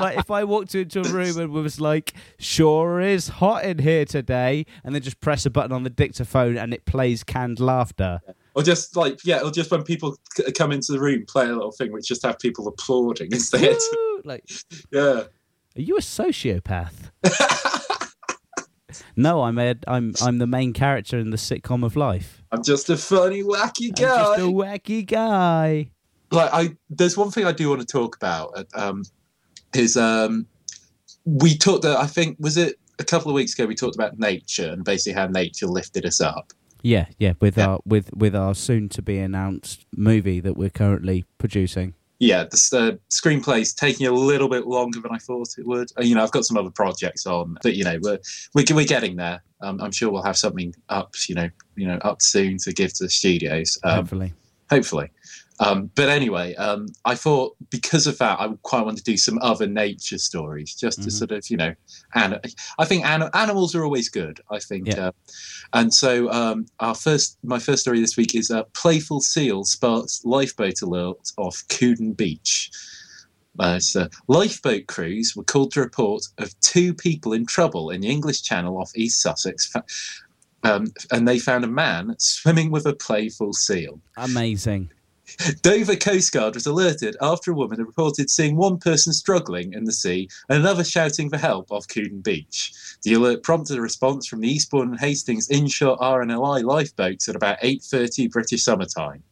Like 0.00 0.18
if 0.18 0.30
I 0.30 0.44
walked 0.44 0.74
into 0.74 1.00
a 1.00 1.08
room 1.12 1.38
and 1.38 1.50
was 1.50 1.80
like, 1.80 2.12
"Sure 2.38 3.00
is 3.00 3.28
hot 3.28 3.64
in 3.64 3.78
here 3.78 4.04
today," 4.04 4.66
and 4.84 4.94
then 4.94 5.02
just 5.02 5.20
press 5.20 5.46
a 5.46 5.50
button 5.50 5.72
on 5.72 5.82
the 5.82 5.90
dictaphone 5.90 6.56
and 6.56 6.72
it 6.74 6.84
plays 6.84 7.22
canned 7.24 7.60
laughter. 7.60 8.20
or 8.54 8.62
just 8.62 8.96
like 8.96 9.24
yeah, 9.24 9.40
or 9.40 9.50
just 9.50 9.70
when 9.70 9.82
people 9.82 10.16
c- 10.36 10.50
come 10.52 10.72
into 10.72 10.92
the 10.92 11.00
room, 11.00 11.24
play 11.26 11.44
a 11.46 11.52
little 11.52 11.72
thing 11.72 11.92
which 11.92 12.06
just 12.06 12.22
have 12.24 12.38
people 12.38 12.66
applauding 12.68 13.30
instead. 13.32 13.76
Woo! 13.92 14.22
like, 14.24 14.44
yeah. 14.92 15.22
are 15.22 15.26
you 15.76 15.96
a 15.96 16.00
sociopath? 16.00 17.10
no, 19.16 19.42
I'm 19.42 19.58
a, 19.58 19.74
I'm 19.86 20.12
I'm 20.20 20.38
the 20.38 20.46
main 20.46 20.72
character 20.72 21.18
in 21.18 21.30
the 21.30 21.36
sitcom 21.36 21.84
of 21.84 21.96
life. 21.96 22.42
I'm 22.52 22.62
just 22.62 22.90
a 22.90 22.96
funny, 22.96 23.42
wacky 23.42 23.86
I'm 23.88 24.04
guy. 24.04 24.16
just 24.36 24.38
a 24.40 24.42
wacky 24.42 25.06
guy. 25.06 25.88
Like 26.32 26.50
I 26.52 26.76
there's 26.90 27.16
one 27.16 27.30
thing 27.30 27.44
I 27.46 27.52
do 27.52 27.68
want 27.68 27.80
to 27.80 27.86
talk 27.86 28.16
about 28.16 28.52
uh, 28.56 28.64
um 28.74 29.02
is 29.74 29.96
um 29.96 30.46
we 31.24 31.56
talked. 31.56 31.84
uh, 31.84 31.96
I 32.00 32.06
think 32.06 32.36
was 32.40 32.56
it 32.56 32.78
a 32.98 33.04
couple 33.04 33.30
of 33.30 33.34
weeks 33.34 33.54
ago. 33.54 33.66
We 33.66 33.74
talked 33.74 33.94
about 33.94 34.18
nature 34.18 34.70
and 34.70 34.84
basically 34.84 35.12
how 35.20 35.26
nature 35.28 35.66
lifted 35.66 36.04
us 36.04 36.20
up. 36.20 36.52
Yeah, 36.82 37.06
yeah, 37.18 37.34
with 37.40 37.56
Yeah. 37.58 37.66
our 37.68 37.80
with 37.84 38.12
with 38.14 38.34
our 38.34 38.54
soon 38.54 38.88
to 38.90 39.02
be 39.02 39.18
announced 39.18 39.86
movie 39.96 40.40
that 40.40 40.56
we're 40.56 40.70
currently 40.70 41.24
producing. 41.38 41.94
Yeah, 42.18 42.44
the 42.44 42.56
uh, 42.72 42.96
screenplay's 43.10 43.74
taking 43.74 44.06
a 44.06 44.12
little 44.12 44.48
bit 44.48 44.64
longer 44.66 45.00
than 45.00 45.10
I 45.12 45.18
thought 45.18 45.58
it 45.58 45.66
would. 45.66 45.90
Uh, 45.98 46.02
You 46.02 46.14
know, 46.14 46.22
I've 46.22 46.30
got 46.30 46.44
some 46.44 46.56
other 46.56 46.70
projects 46.70 47.26
on, 47.26 47.56
but 47.62 47.74
you 47.74 47.82
know, 47.84 47.98
we're 48.00 48.18
we're, 48.54 48.64
we're 48.72 48.84
getting 48.86 49.16
there. 49.16 49.42
Um, 49.60 49.80
I'm 49.80 49.90
sure 49.92 50.10
we'll 50.10 50.22
have 50.22 50.36
something 50.36 50.72
up, 50.88 51.14
you 51.28 51.34
know, 51.34 51.48
you 51.76 51.86
know, 51.86 51.98
up 52.02 52.22
soon 52.22 52.58
to 52.58 52.72
give 52.72 52.92
to 52.94 53.04
the 53.04 53.10
studios. 53.10 53.78
Um, 53.84 53.96
hopefully. 53.96 54.32
hopefully. 54.70 55.10
Um, 55.64 55.90
but 55.94 56.08
anyway, 56.08 56.54
um, 56.56 56.88
I 57.04 57.14
thought 57.14 57.54
because 57.70 58.06
of 58.08 58.18
that, 58.18 58.40
I 58.40 58.46
would 58.48 58.62
quite 58.62 58.84
want 58.84 58.98
to 58.98 59.04
do 59.04 59.16
some 59.16 59.38
other 59.42 59.66
nature 59.66 60.18
stories, 60.18 60.74
just 60.74 61.02
to 61.02 61.08
Mhm. 61.08 61.12
sort 61.12 61.30
of, 61.32 61.48
you 61.50 61.56
know, 61.56 61.74
and 62.14 62.40
I 62.78 62.84
think 62.84 63.04
an- 63.04 63.30
animals 63.34 63.74
are 63.76 63.84
always 63.84 64.08
good. 64.08 64.40
I 64.50 64.58
think, 64.58 64.88
Yeah. 64.88 65.08
uh, 65.08 65.12
and 65.72 65.94
so 65.94 66.30
um, 66.32 66.66
our 66.80 66.94
first, 66.96 67.38
my 67.44 67.58
first 67.60 67.82
story 67.82 68.00
this 68.00 68.16
week 68.16 68.34
is 68.34 68.50
uh, 68.50 68.64
playful 68.74 69.20
seal 69.20 69.64
sparks 69.64 70.22
lifeboat 70.24 70.82
alert 70.82 71.30
off 71.38 71.62
Cooden 71.68 72.12
Beach. 72.14 72.70
Uh, 73.58 73.78
a 73.96 74.08
lifeboat 74.28 74.86
crews 74.88 75.36
were 75.36 75.44
called 75.44 75.70
to 75.72 75.80
report 75.80 76.22
of 76.38 76.58
two 76.60 76.94
people 76.94 77.32
in 77.34 77.44
trouble 77.46 77.90
in 77.90 78.00
the 78.00 78.08
English 78.08 78.42
Channel 78.42 78.78
off 78.78 78.90
East 78.96 79.20
Sussex, 79.20 79.66
fa- 79.66 79.84
um, 80.64 80.86
and 81.10 81.28
they 81.28 81.38
found 81.38 81.62
a 81.62 81.68
man 81.68 82.14
swimming 82.18 82.70
with 82.70 82.86
a 82.86 82.94
playful 82.94 83.52
seal. 83.52 84.00
Amazing. 84.16 84.90
Dover 85.62 85.96
Coast 85.96 86.32
Guard 86.32 86.54
was 86.54 86.66
alerted 86.66 87.16
after 87.20 87.50
a 87.50 87.54
woman 87.54 87.78
had 87.78 87.86
reported 87.86 88.30
seeing 88.30 88.56
one 88.56 88.78
person 88.78 89.12
struggling 89.12 89.72
in 89.72 89.84
the 89.84 89.92
sea 89.92 90.28
and 90.48 90.58
another 90.58 90.84
shouting 90.84 91.30
for 91.30 91.38
help 91.38 91.70
off 91.70 91.88
Cooden 91.88 92.20
Beach. 92.20 92.72
The 93.02 93.14
alert 93.14 93.42
prompted 93.42 93.78
a 93.78 93.80
response 93.80 94.26
from 94.26 94.40
the 94.40 94.48
Eastbourne 94.48 94.90
and 94.90 95.00
Hastings 95.00 95.50
inshore 95.50 95.98
RNLI 95.98 96.62
lifeboats 96.64 97.28
at 97.28 97.36
about 97.36 97.60
8.30 97.60 98.30
British 98.30 98.64
summer 98.64 98.86
time. 98.86 99.22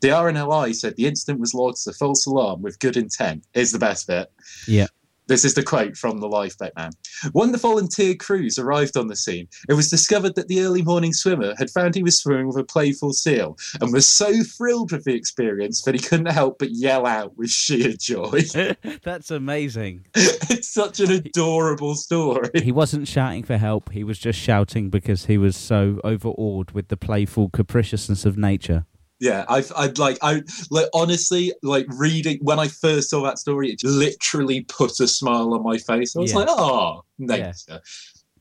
The 0.00 0.08
RNLI 0.08 0.74
said 0.74 0.96
the 0.96 1.06
incident 1.06 1.38
was 1.38 1.54
logged 1.54 1.78
as 1.78 1.86
a 1.86 1.92
false 1.92 2.26
alarm 2.26 2.62
with 2.62 2.80
good 2.80 2.96
intent. 2.96 3.44
Is 3.54 3.72
the 3.72 3.78
best 3.78 4.08
bit. 4.08 4.32
Yeah. 4.66 4.88
This 5.32 5.46
is 5.46 5.54
the 5.54 5.62
quote 5.62 5.96
from 5.96 6.18
the 6.18 6.28
lifeboat 6.28 6.72
man. 6.76 6.90
When 7.32 7.52
the 7.52 7.58
volunteer 7.58 8.14
crews 8.14 8.58
arrived 8.58 8.98
on 8.98 9.06
the 9.06 9.16
scene, 9.16 9.48
it 9.66 9.72
was 9.72 9.88
discovered 9.88 10.34
that 10.34 10.48
the 10.48 10.60
early 10.60 10.82
morning 10.82 11.14
swimmer 11.14 11.54
had 11.56 11.70
found 11.70 11.94
he 11.94 12.02
was 12.02 12.20
swimming 12.20 12.48
with 12.48 12.58
a 12.58 12.64
playful 12.64 13.14
seal 13.14 13.56
and 13.80 13.94
was 13.94 14.06
so 14.06 14.42
thrilled 14.42 14.92
with 14.92 15.04
the 15.04 15.14
experience 15.14 15.84
that 15.84 15.94
he 15.94 16.00
couldn't 16.02 16.26
help 16.26 16.58
but 16.58 16.72
yell 16.72 17.06
out 17.06 17.34
with 17.38 17.48
sheer 17.48 17.94
joy. 17.98 18.42
That's 19.02 19.30
amazing. 19.30 20.04
it's 20.14 20.68
such 20.68 21.00
an 21.00 21.10
adorable 21.10 21.94
story. 21.94 22.50
He 22.62 22.70
wasn't 22.70 23.08
shouting 23.08 23.42
for 23.42 23.56
help. 23.56 23.92
He 23.92 24.04
was 24.04 24.18
just 24.18 24.38
shouting 24.38 24.90
because 24.90 25.24
he 25.24 25.38
was 25.38 25.56
so 25.56 25.98
overawed 26.04 26.72
with 26.72 26.88
the 26.88 26.98
playful 26.98 27.48
capriciousness 27.48 28.26
of 28.26 28.36
nature. 28.36 28.84
Yeah, 29.22 29.44
I've, 29.48 29.70
I'd 29.76 29.98
like, 29.98 30.18
I 30.20 30.42
like 30.70 30.88
honestly, 30.92 31.52
like 31.62 31.86
reading 31.96 32.38
when 32.42 32.58
I 32.58 32.66
first 32.66 33.08
saw 33.10 33.22
that 33.22 33.38
story, 33.38 33.70
it 33.70 33.80
literally 33.84 34.62
put 34.62 34.98
a 34.98 35.06
smile 35.06 35.54
on 35.54 35.62
my 35.62 35.78
face. 35.78 36.16
I 36.16 36.20
was 36.20 36.32
Yeah. 36.32 36.38
like, 36.38 36.48
oh, 36.50 37.04
Yeah. 37.18 37.26
nature. 37.26 37.80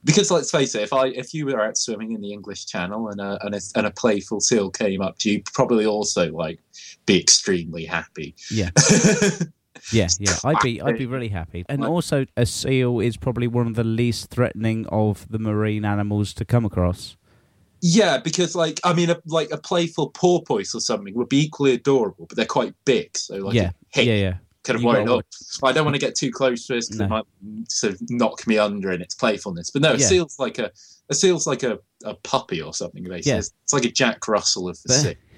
Because 0.03 0.31
let's 0.31 0.49
face 0.49 0.73
it, 0.73 0.81
if 0.81 0.91
I 0.91 1.09
if 1.09 1.35
you 1.35 1.45
were 1.45 1.61
out 1.63 1.77
swimming 1.77 2.13
in 2.13 2.21
the 2.21 2.33
English 2.33 2.65
Channel 2.65 3.09
and 3.09 3.21
a, 3.21 3.37
and 3.45 3.53
a 3.53 3.59
and 3.75 3.85
a 3.85 3.91
playful 3.91 4.39
seal 4.41 4.71
came 4.71 4.99
up 5.03 5.19
to 5.19 5.29
you, 5.29 5.43
probably 5.53 5.85
also 5.85 6.31
like 6.31 6.59
be 7.05 7.19
extremely 7.21 7.85
happy. 7.85 8.33
Yeah. 8.49 8.71
Yeah, 9.91 10.09
yeah. 10.19 10.35
I'd 10.43 10.59
be 10.61 10.79
I'd 10.79 10.97
be 10.99 11.07
really 11.07 11.29
happy. 11.29 11.65
And 11.67 11.83
also 11.83 12.25
a 12.37 12.45
seal 12.45 12.99
is 12.99 13.17
probably 13.17 13.47
one 13.47 13.65
of 13.65 13.73
the 13.75 13.83
least 13.83 14.29
threatening 14.29 14.85
of 14.87 15.25
the 15.29 15.39
marine 15.39 15.85
animals 15.85 16.33
to 16.35 16.45
come 16.45 16.65
across. 16.65 17.17
Yeah, 17.81 18.17
because 18.19 18.55
like 18.55 18.79
I 18.83 18.93
mean, 18.93 19.09
a, 19.09 19.17
like 19.25 19.49
a 19.51 19.57
playful 19.57 20.09
porpoise 20.11 20.73
or 20.75 20.79
something 20.81 21.13
would 21.15 21.29
be 21.29 21.41
equally 21.45 21.73
adorable, 21.73 22.25
but 22.27 22.35
they're 22.35 22.45
quite 22.45 22.73
big, 22.85 23.17
so 23.17 23.35
like 23.37 23.55
Yeah, 23.55 23.71
hit 23.89 24.05
Yeah, 24.05 24.13
yeah. 24.15 24.33
kind 24.63 24.77
of 24.77 24.83
worried. 24.83 25.07
Oh, 25.09 25.21
I 25.63 25.71
don't 25.71 25.85
want 25.85 25.95
to 25.95 25.99
get 26.01 26.15
too 26.15 26.31
close 26.31 26.67
to 26.67 26.73
this 26.75 26.87
because 26.87 26.99
No. 26.99 27.05
it 27.05 27.09
might 27.09 27.71
sort 27.71 27.93
of 27.93 28.01
knock 28.09 28.45
me 28.45 28.57
under 28.57 28.91
in 28.91 29.01
its 29.01 29.15
playfulness. 29.15 29.71
But 29.71 29.81
no, 29.81 29.93
a 29.93 29.97
Yeah. 29.97 30.05
seal's 30.07 30.37
like 30.39 30.59
a 30.59 30.71
a 31.09 31.13
seal's 31.15 31.47
like 31.47 31.63
a, 31.63 31.79
a 32.05 32.13
puppy 32.13 32.61
or 32.61 32.73
something. 32.73 33.03
Basically, 33.03 33.31
Yeah. 33.31 33.39
it's, 33.39 33.51
it's 33.63 33.73
like 33.73 33.85
a 33.85 33.91
Jack 33.91 34.27
Russell 34.27 34.69
of 34.69 34.79
the 34.83 34.87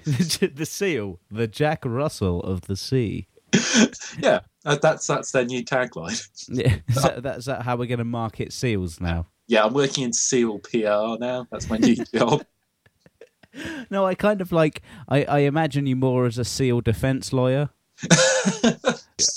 The- 0.04 0.28
sea. 0.36 0.46
the 0.54 0.66
seal, 0.66 1.18
the 1.30 1.46
Jack 1.46 1.84
Russell 1.86 2.40
of 2.42 2.60
the 2.62 2.76
sea. 2.76 3.26
Yeah, 4.18 4.40
that's 4.64 5.06
that's 5.06 5.32
their 5.32 5.44
new 5.44 5.64
tagline. 5.64 6.26
Yeah, 6.48 6.76
is 6.88 7.02
that, 7.02 7.22
that, 7.24 7.38
is 7.38 7.44
that 7.46 7.62
how 7.62 7.76
we're 7.76 7.86
going 7.86 7.98
to 7.98 8.04
market 8.04 8.52
seals 8.52 9.00
now? 9.00 9.26
Yeah, 9.46 9.64
I'm 9.64 9.74
working 9.74 10.04
in 10.04 10.12
seal 10.12 10.58
PR 10.58 11.18
now. 11.20 11.46
That's 11.50 11.68
my 11.68 11.76
new 11.76 11.96
job. 12.14 12.44
No, 13.90 14.04
I 14.04 14.14
kind 14.14 14.40
of 14.40 14.50
like. 14.52 14.82
I, 15.08 15.24
I 15.24 15.38
imagine 15.40 15.86
you 15.86 15.96
more 15.96 16.26
as 16.26 16.38
a 16.38 16.44
seal 16.44 16.80
defense 16.80 17.32
lawyer. 17.32 17.70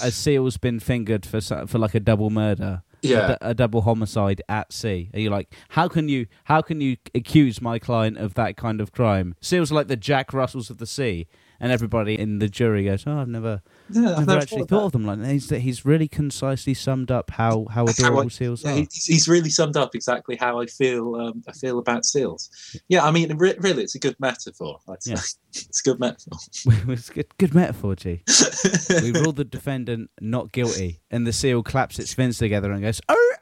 a 0.02 0.12
seal's 0.12 0.58
been 0.58 0.80
fingered 0.80 1.26
for 1.26 1.40
for 1.42 1.78
like 1.78 1.94
a 1.94 2.00
double 2.00 2.30
murder, 2.32 2.82
a, 3.04 3.08
Yeah, 3.08 3.28
du- 3.28 3.50
a 3.50 3.54
double 3.54 3.82
homicide 3.82 4.42
at 4.50 4.74
sea. 4.74 5.10
Are 5.14 5.20
you're 5.20 5.32
like, 5.32 5.54
how 5.70 5.88
can 5.88 6.10
you 6.10 6.26
how 6.46 6.62
can 6.62 6.82
you 6.82 6.98
accuse 7.14 7.62
my 7.62 7.78
client 7.78 8.18
of 8.18 8.34
that 8.36 8.58
kind 8.58 8.82
of 8.82 8.92
crime? 8.92 9.36
Seals 9.42 9.72
are 9.72 9.76
like 9.76 9.88
the 9.88 9.96
Jack 9.98 10.34
Russells 10.34 10.70
of 10.72 10.80
the 10.80 10.88
sea, 10.88 11.28
and 11.60 11.72
everybody 11.72 12.18
in 12.18 12.40
the 12.40 12.50
jury 12.50 12.86
goes, 12.86 13.04
"Oh, 13.06 13.20
I've 13.20 13.28
never, 13.28 13.62
yeah, 13.90 14.02
I've 14.02 14.20
never 14.20 14.26
never 14.26 14.40
actually 14.42 14.58
thought 14.60 14.70
thought 14.70 14.86
of 14.86 14.92
them 14.94 15.06
like 15.06 15.20
that." 15.20 15.32
He's, 15.32 15.50
he's 15.50 15.86
really 15.86 16.08
concisely 16.08 16.74
summed 16.74 17.12
up 17.12 17.30
how 17.32 17.66
how 17.70 17.86
How 17.86 17.88
I- 17.88 17.92
adorable 17.92 18.30
seals 18.30 18.64
Yeah, 18.64 18.72
are. 18.72 18.76
he's, 18.78 19.06
he's 19.06 19.28
really 19.28 19.50
summed 19.50 19.78
up 19.78 19.96
exactly 19.96 20.36
how 20.36 20.60
I 20.62 20.66
feel. 20.66 21.16
Um, 21.16 21.44
I 21.48 21.52
feel 21.54 21.80
about 21.80 22.06
seals. 22.06 22.50
Yeah, 22.88 23.06
I 23.06 23.12
mean, 23.12 23.36
re- 23.38 23.56
really, 23.60 23.84
it's 23.84 23.96
a 23.96 24.00
good 24.00 24.16
metaphor. 24.20 24.80
Yeah. 25.06 25.14
it's 25.54 25.82
a 25.82 25.90
good 25.90 26.00
metaphor. 26.00 26.38
it's 26.94 27.10
good, 27.10 27.28
good 27.38 27.54
metaphor, 27.56 27.96
G. 27.96 28.24
we 29.02 29.12
rule 29.12 29.32
the 29.34 29.46
defendant 29.46 30.10
not 30.22 30.52
guilty, 30.52 31.02
and 31.12 31.26
the 31.28 31.34
seal 31.34 31.64
claps 31.64 32.00
its 32.00 32.14
fins 32.14 32.38
together 32.38 32.72
and 32.72 32.82
goes, 32.82 33.00
"Oh, 33.10 33.36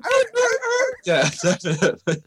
yeah, 1.05 1.29
definitely. 1.43 2.23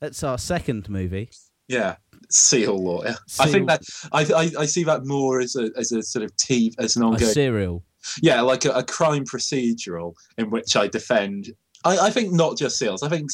That's 0.00 0.22
our 0.22 0.38
second 0.38 0.88
movie. 0.88 1.30
Yeah, 1.66 1.96
seal 2.30 2.76
lawyer. 2.76 3.14
I 3.40 3.46
think 3.50 3.68
that 3.68 3.82
I, 4.12 4.22
I 4.34 4.50
I 4.62 4.66
see 4.66 4.84
that 4.84 5.04
more 5.06 5.40
as 5.40 5.56
a 5.56 5.70
as 5.76 5.92
a 5.92 6.02
sort 6.02 6.24
of 6.24 6.34
TV 6.36 6.74
as 6.78 6.96
an 6.96 7.02
A 7.02 7.06
ongoing. 7.08 7.32
serial. 7.32 7.84
yeah, 8.22 8.40
like 8.42 8.64
a, 8.64 8.70
a 8.70 8.82
crime 8.82 9.24
procedural 9.24 10.14
in 10.36 10.50
which 10.50 10.76
I 10.76 10.86
defend. 10.88 11.50
I, 11.84 11.98
I 11.98 12.10
think 12.10 12.32
not 12.32 12.56
just 12.58 12.78
seals. 12.78 13.02
I 13.02 13.08
think 13.08 13.30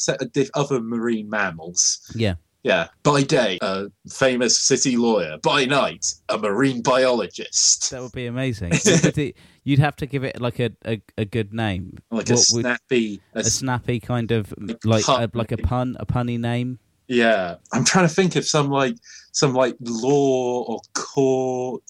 other 0.53 0.79
marine 0.81 1.29
mammals. 1.29 1.99
Yeah. 2.15 2.35
Yeah. 2.63 2.87
By 3.03 3.21
day, 3.21 3.59
a 3.61 3.85
famous 4.11 4.57
city 4.57 4.97
lawyer. 4.97 5.37
By 5.43 5.65
night, 5.65 6.05
a 6.29 6.37
marine 6.39 6.81
biologist. 6.81 7.91
That 7.91 8.01
would 8.01 8.11
be 8.11 8.25
amazing. 8.25 8.71
You'd 8.85 9.03
have 9.03 9.13
to- 9.13 9.33
You'd 9.67 9.79
have 9.79 9.95
to 9.95 10.05
give 10.05 10.23
it 10.23 10.39
like 10.39 10.59
a, 10.59 10.71
a, 10.85 11.01
a 11.17 11.25
good 11.25 11.51
name. 11.51 11.97
Like 12.11 12.29
a 12.29 12.33
What 12.33 12.45
would- 12.53 12.61
snappy. 12.65 13.21
A, 13.33 13.39
a 13.39 13.43
snappy 13.43 13.99
kind 13.99 14.31
of 14.31 14.53
like 14.83 15.07
a, 15.07 15.29
like 15.33 15.51
a 15.51 15.57
pun, 15.57 15.97
a 15.99 16.05
punny 16.05 16.39
name. 16.39 16.77
Yeah. 17.07 17.55
I'm 17.73 17.83
trying 17.83 18.07
to 18.07 18.13
think 18.13 18.35
of 18.35 18.45
some 18.45 18.69
like 18.69 18.95
some 19.31 19.53
like 19.53 19.75
law 19.81 20.63
or 20.63 20.79
court. 20.93 21.83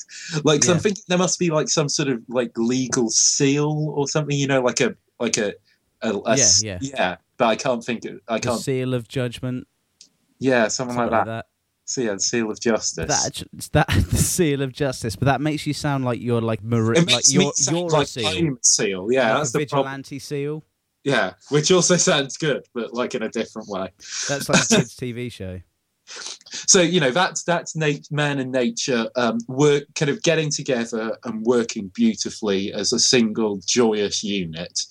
like 0.44 0.64
Yeah. 0.64 0.78
thinking 0.80 1.04
there 1.08 1.18
must 1.18 1.40
be 1.40 1.50
like 1.52 1.70
some 1.70 1.90
sort 1.90 2.10
of 2.10 2.22
like 2.28 2.52
legal 2.58 3.10
seal 3.10 3.94
or 3.96 4.08
something. 4.08 4.38
You 4.38 4.48
know, 4.48 4.62
like 4.62 4.82
a 4.82 4.96
like 5.20 5.38
a. 5.38 5.54
a, 6.02 6.14
a 6.26 6.38
Yeah, 6.38 6.46
yeah. 6.62 6.78
yeah, 6.82 7.16
but 7.38 7.46
I 7.46 7.56
can't 7.56 7.84
think 7.84 8.06
of. 8.06 8.20
I 8.28 8.40
The 8.40 8.50
can't. 8.50 8.62
seal 8.62 8.94
of 8.94 9.08
judgment, 9.08 9.68
Yeah, 10.40 10.68
something 10.68 10.96
something 10.96 11.12
like 11.12 11.26
that. 11.26 11.46
So 11.88 12.02
yeah, 12.02 12.14
the 12.14 12.20
seal 12.20 12.50
of 12.50 12.60
justice. 12.60 13.08
That 13.08 13.44
that 13.74 13.88
the 14.10 14.18
seal 14.18 14.64
of 14.64 14.74
justice, 14.74 15.16
but 15.16 15.26
that 15.26 15.40
makes 15.40 15.68
you 15.68 15.74
sound 15.74 16.04
like 16.04 16.20
you're 16.20 16.42
like 16.42 16.62
it 16.64 17.12
like 17.12 17.24
you're 17.28 17.44
me 17.44 17.52
sound 17.56 17.78
you're 17.78 17.90
like 17.90 18.08
seal, 18.08 18.28
a 18.28 18.58
seal. 18.62 19.08
Yeah, 19.12 19.30
like 19.30 19.38
that's 19.38 19.50
a 19.50 19.54
the 19.54 19.60
vigilante 19.60 20.20
seal. 20.20 20.64
Yeah, 21.06 21.34
which 21.50 21.72
also 21.72 21.96
sounds 22.12 22.36
good, 22.36 22.66
but 22.74 22.94
like 22.94 23.16
in 23.16 23.24
a 23.24 23.30
different 23.30 23.70
way. 23.70 23.90
That's 24.28 24.50
like 24.50 24.64
a 24.64 24.68
kids' 24.68 24.96
TV 25.00 25.32
show. 25.32 25.62
So 26.08 26.82
you 26.82 27.00
know 27.00 27.12
that's 27.12 27.44
that's 27.44 27.76
nat- 27.76 28.12
man 28.12 28.40
and 28.40 28.52
nature 28.52 29.10
um, 29.16 29.38
work 29.48 29.86
kind 29.96 30.10
of 30.10 30.22
getting 30.24 30.50
together 30.52 31.18
and 31.24 31.44
working 31.46 31.92
beautifully 31.96 32.74
as 32.74 32.92
a 32.92 33.00
single 33.00 33.60
joyous 33.66 34.24
unit, 34.24 34.82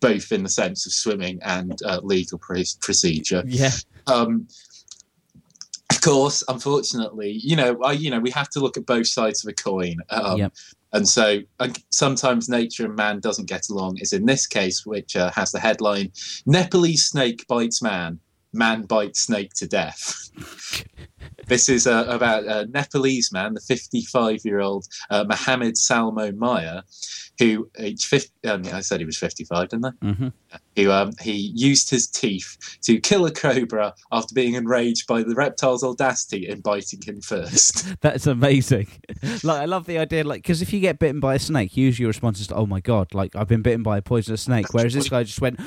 both 0.00 0.32
in 0.32 0.42
the 0.42 0.48
sense 0.48 0.86
of 0.86 0.92
swimming 0.92 1.38
and 1.42 1.78
uh, 1.84 2.00
legal 2.02 2.38
pre- 2.38 2.64
procedure. 2.80 3.42
Yeah, 3.46 3.72
Um, 4.06 4.48
of 5.90 6.00
course, 6.00 6.42
unfortunately, 6.48 7.38
you 7.42 7.56
know, 7.56 7.78
I, 7.82 7.92
you 7.92 8.10
know, 8.10 8.20
we 8.20 8.30
have 8.30 8.48
to 8.50 8.60
look 8.60 8.76
at 8.76 8.86
both 8.86 9.06
sides 9.06 9.44
of 9.44 9.50
a 9.50 9.54
coin. 9.54 9.96
Um, 10.10 10.38
Yep. 10.38 10.52
And 10.94 11.08
so 11.08 11.40
uh, 11.58 11.68
sometimes 11.90 12.48
nature 12.48 12.86
and 12.86 12.94
man 12.94 13.18
doesn't 13.18 13.48
get 13.48 13.68
along. 13.68 13.98
Is 13.98 14.12
in 14.12 14.26
this 14.26 14.46
case, 14.46 14.86
which 14.86 15.16
uh, 15.16 15.30
has 15.32 15.50
the 15.50 15.58
headline: 15.60 16.12
Nepalese 16.46 17.06
snake 17.06 17.44
bites 17.48 17.82
man. 17.82 18.20
Man 18.54 18.82
Bites 18.82 19.20
Snake 19.20 19.52
to 19.54 19.66
Death. 19.66 20.30
this 21.46 21.68
is 21.68 21.86
uh, 21.86 22.04
about 22.08 22.44
a 22.44 22.66
Nepalese 22.66 23.32
man, 23.32 23.54
the 23.54 23.60
55 23.60 24.40
year 24.44 24.60
old 24.60 24.86
uh, 25.10 25.24
Mohammed 25.24 25.76
Salmo 25.76 26.32
Maya, 26.32 26.82
who 27.38 27.68
age 27.78 28.06
50, 28.06 28.48
um, 28.48 28.62
I 28.72 28.80
said 28.80 29.00
he 29.00 29.06
was 29.06 29.18
55, 29.18 29.68
didn't 29.68 29.86
I? 29.86 29.90
hmm 30.06 30.28
Who 30.76 30.90
um, 30.90 31.12
he 31.20 31.52
used 31.54 31.90
his 31.90 32.06
teeth 32.06 32.56
to 32.82 33.00
kill 33.00 33.26
a 33.26 33.30
cobra 33.32 33.94
after 34.12 34.34
being 34.34 34.54
enraged 34.54 35.06
by 35.06 35.22
the 35.22 35.34
reptile's 35.34 35.82
audacity 35.82 36.48
in 36.48 36.60
biting 36.60 37.00
him 37.04 37.20
first. 37.20 37.94
That's 38.00 38.26
amazing. 38.26 38.86
like 39.42 39.60
I 39.60 39.64
love 39.64 39.86
the 39.86 39.98
idea, 39.98 40.24
like 40.24 40.42
because 40.42 40.62
if 40.62 40.72
you 40.72 40.80
get 40.80 40.98
bitten 40.98 41.20
by 41.20 41.34
a 41.34 41.38
snake, 41.38 41.76
usually 41.76 42.04
your 42.04 42.10
response 42.10 42.40
is, 42.40 42.50
"Oh 42.52 42.66
my 42.66 42.80
god!" 42.80 43.14
Like 43.14 43.34
I've 43.34 43.48
been 43.48 43.62
bitten 43.62 43.82
by 43.82 43.98
a 43.98 44.02
poisonous 44.02 44.42
snake. 44.42 44.72
Whereas 44.72 44.94
this 44.94 45.08
guy 45.08 45.24
just 45.24 45.40
went 45.40 45.58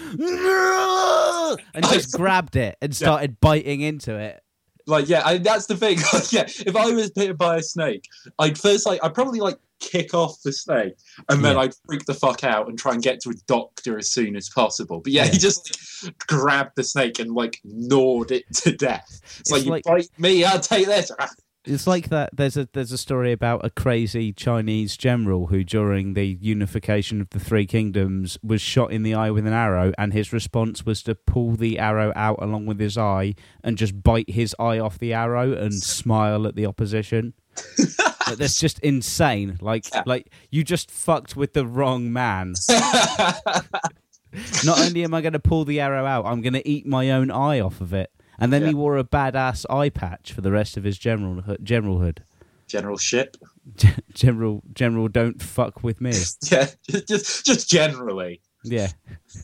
And 1.73 1.83
just 1.85 2.13
grabbed 2.15 2.55
it 2.55 2.77
and 2.81 2.95
started 2.95 3.39
biting 3.39 3.81
into 3.81 4.15
it. 4.17 4.41
like 4.87 5.07
yeah 5.09 5.21
I, 5.25 5.37
that's 5.37 5.65
the 5.67 5.75
thing 5.77 5.97
yeah 6.31 6.43
if 6.67 6.75
i 6.75 6.89
was 6.91 7.11
bitten 7.11 7.35
by 7.35 7.57
a 7.57 7.61
snake 7.63 8.03
i'd 8.39 8.57
first 8.57 8.85
like 8.85 8.99
i'd 9.03 9.13
probably 9.13 9.39
like 9.39 9.57
kick 9.79 10.13
off 10.15 10.41
the 10.43 10.51
snake 10.51 10.95
and 11.29 11.43
then 11.45 11.55
Yeah. 11.55 11.61
i'd 11.63 11.73
freak 11.85 12.05
the 12.05 12.13
fuck 12.15 12.43
out 12.43 12.67
and 12.67 12.79
try 12.79 12.93
and 12.93 13.03
get 13.03 13.19
to 13.21 13.29
a 13.29 13.33
doctor 13.47 13.97
as 13.99 14.09
soon 14.09 14.35
as 14.35 14.49
possible 14.49 14.99
but 15.01 15.11
yeah, 15.13 15.25
Yeah. 15.25 15.31
he 15.31 15.37
just 15.37 16.03
like, 16.03 16.17
grabbed 16.27 16.71
the 16.75 16.83
snake 16.83 17.19
and 17.19 17.31
like 17.35 17.59
gnawed 17.63 18.31
it 18.31 18.45
to 18.63 18.71
death 18.71 19.05
it's, 19.23 19.39
It's 19.41 19.51
like 19.51 19.65
you 19.65 19.81
bite 19.85 20.07
me 20.17 20.43
i'll 20.45 20.59
take 20.59 20.87
this 20.87 21.11
It's 21.67 21.85
like 21.85 22.09
that. 22.09 22.29
There's 22.35 22.55
a 22.57 22.67
there's 22.73 22.91
a 22.91 22.97
story 22.97 23.31
about 23.31 23.65
a 23.65 23.69
crazy 23.69 24.31
Chinese 24.31 24.95
general 24.95 25.47
who, 25.47 25.63
during 25.63 26.13
the 26.13 26.37
unification 26.41 27.19
of 27.21 27.29
the 27.31 27.39
three 27.39 27.65
kingdoms, 27.65 28.37
was 28.41 28.61
shot 28.61 28.91
in 28.91 29.03
the 29.03 29.13
eye 29.13 29.31
with 29.31 29.45
an 29.45 29.53
arrow, 29.53 29.91
and 29.97 30.13
his 30.13 30.31
response 30.31 30.85
was 30.85 31.03
to 31.03 31.13
pull 31.15 31.51
the 31.57 31.77
arrow 31.77 32.13
out 32.15 32.41
along 32.41 32.65
with 32.67 32.79
his 32.79 32.97
eye 32.97 33.35
and 33.63 33.77
just 33.77 34.01
bite 34.01 34.29
his 34.29 34.55
eye 34.59 34.79
off 34.79 34.97
the 34.97 35.13
arrow 35.13 35.51
and 35.53 35.73
smile 35.83 36.47
at 36.47 36.55
the 36.55 36.65
opposition. 36.65 37.33
Like, 38.27 38.37
that's 38.37 38.59
just 38.59 38.79
insane. 38.79 39.57
Like 39.61 39.91
Yeah. 39.93 40.03
like 40.05 40.31
you 40.49 40.63
just 40.63 40.89
fucked 40.89 41.35
with 41.35 41.53
the 41.53 41.65
wrong 41.65 42.13
man. 42.13 42.53
Not 44.65 44.79
only 44.79 45.03
am 45.03 45.13
I 45.13 45.21
going 45.21 45.33
to 45.33 45.39
pull 45.39 45.65
the 45.65 45.79
arrow 45.79 46.05
out, 46.05 46.25
I'm 46.25 46.41
going 46.41 46.53
to 46.53 46.67
eat 46.67 46.85
my 46.85 47.11
own 47.11 47.31
eye 47.31 47.59
off 47.59 47.81
of 47.81 47.93
it. 47.93 48.11
And 48.39 48.53
then 48.53 48.61
Yeah. 48.63 48.67
he 48.69 48.73
wore 48.75 48.97
a 48.97 49.03
badass 49.03 49.65
eye 49.69 49.89
patch 49.89 50.31
for 50.31 50.41
the 50.41 50.51
rest 50.51 50.77
of 50.77 50.83
his 50.83 50.97
general 50.97 51.41
generalhood. 51.63 52.19
general 52.67 52.97
ship 52.97 53.37
General, 54.13 54.61
general, 54.73 55.07
don't 55.07 55.41
fuck 55.41 55.83
with 55.83 55.99
me. 56.01 56.11
yeah 56.51 56.67
just 56.89 57.07
just, 57.07 57.45
just 57.45 57.69
generally 57.69 58.41
Yeah. 58.63 58.91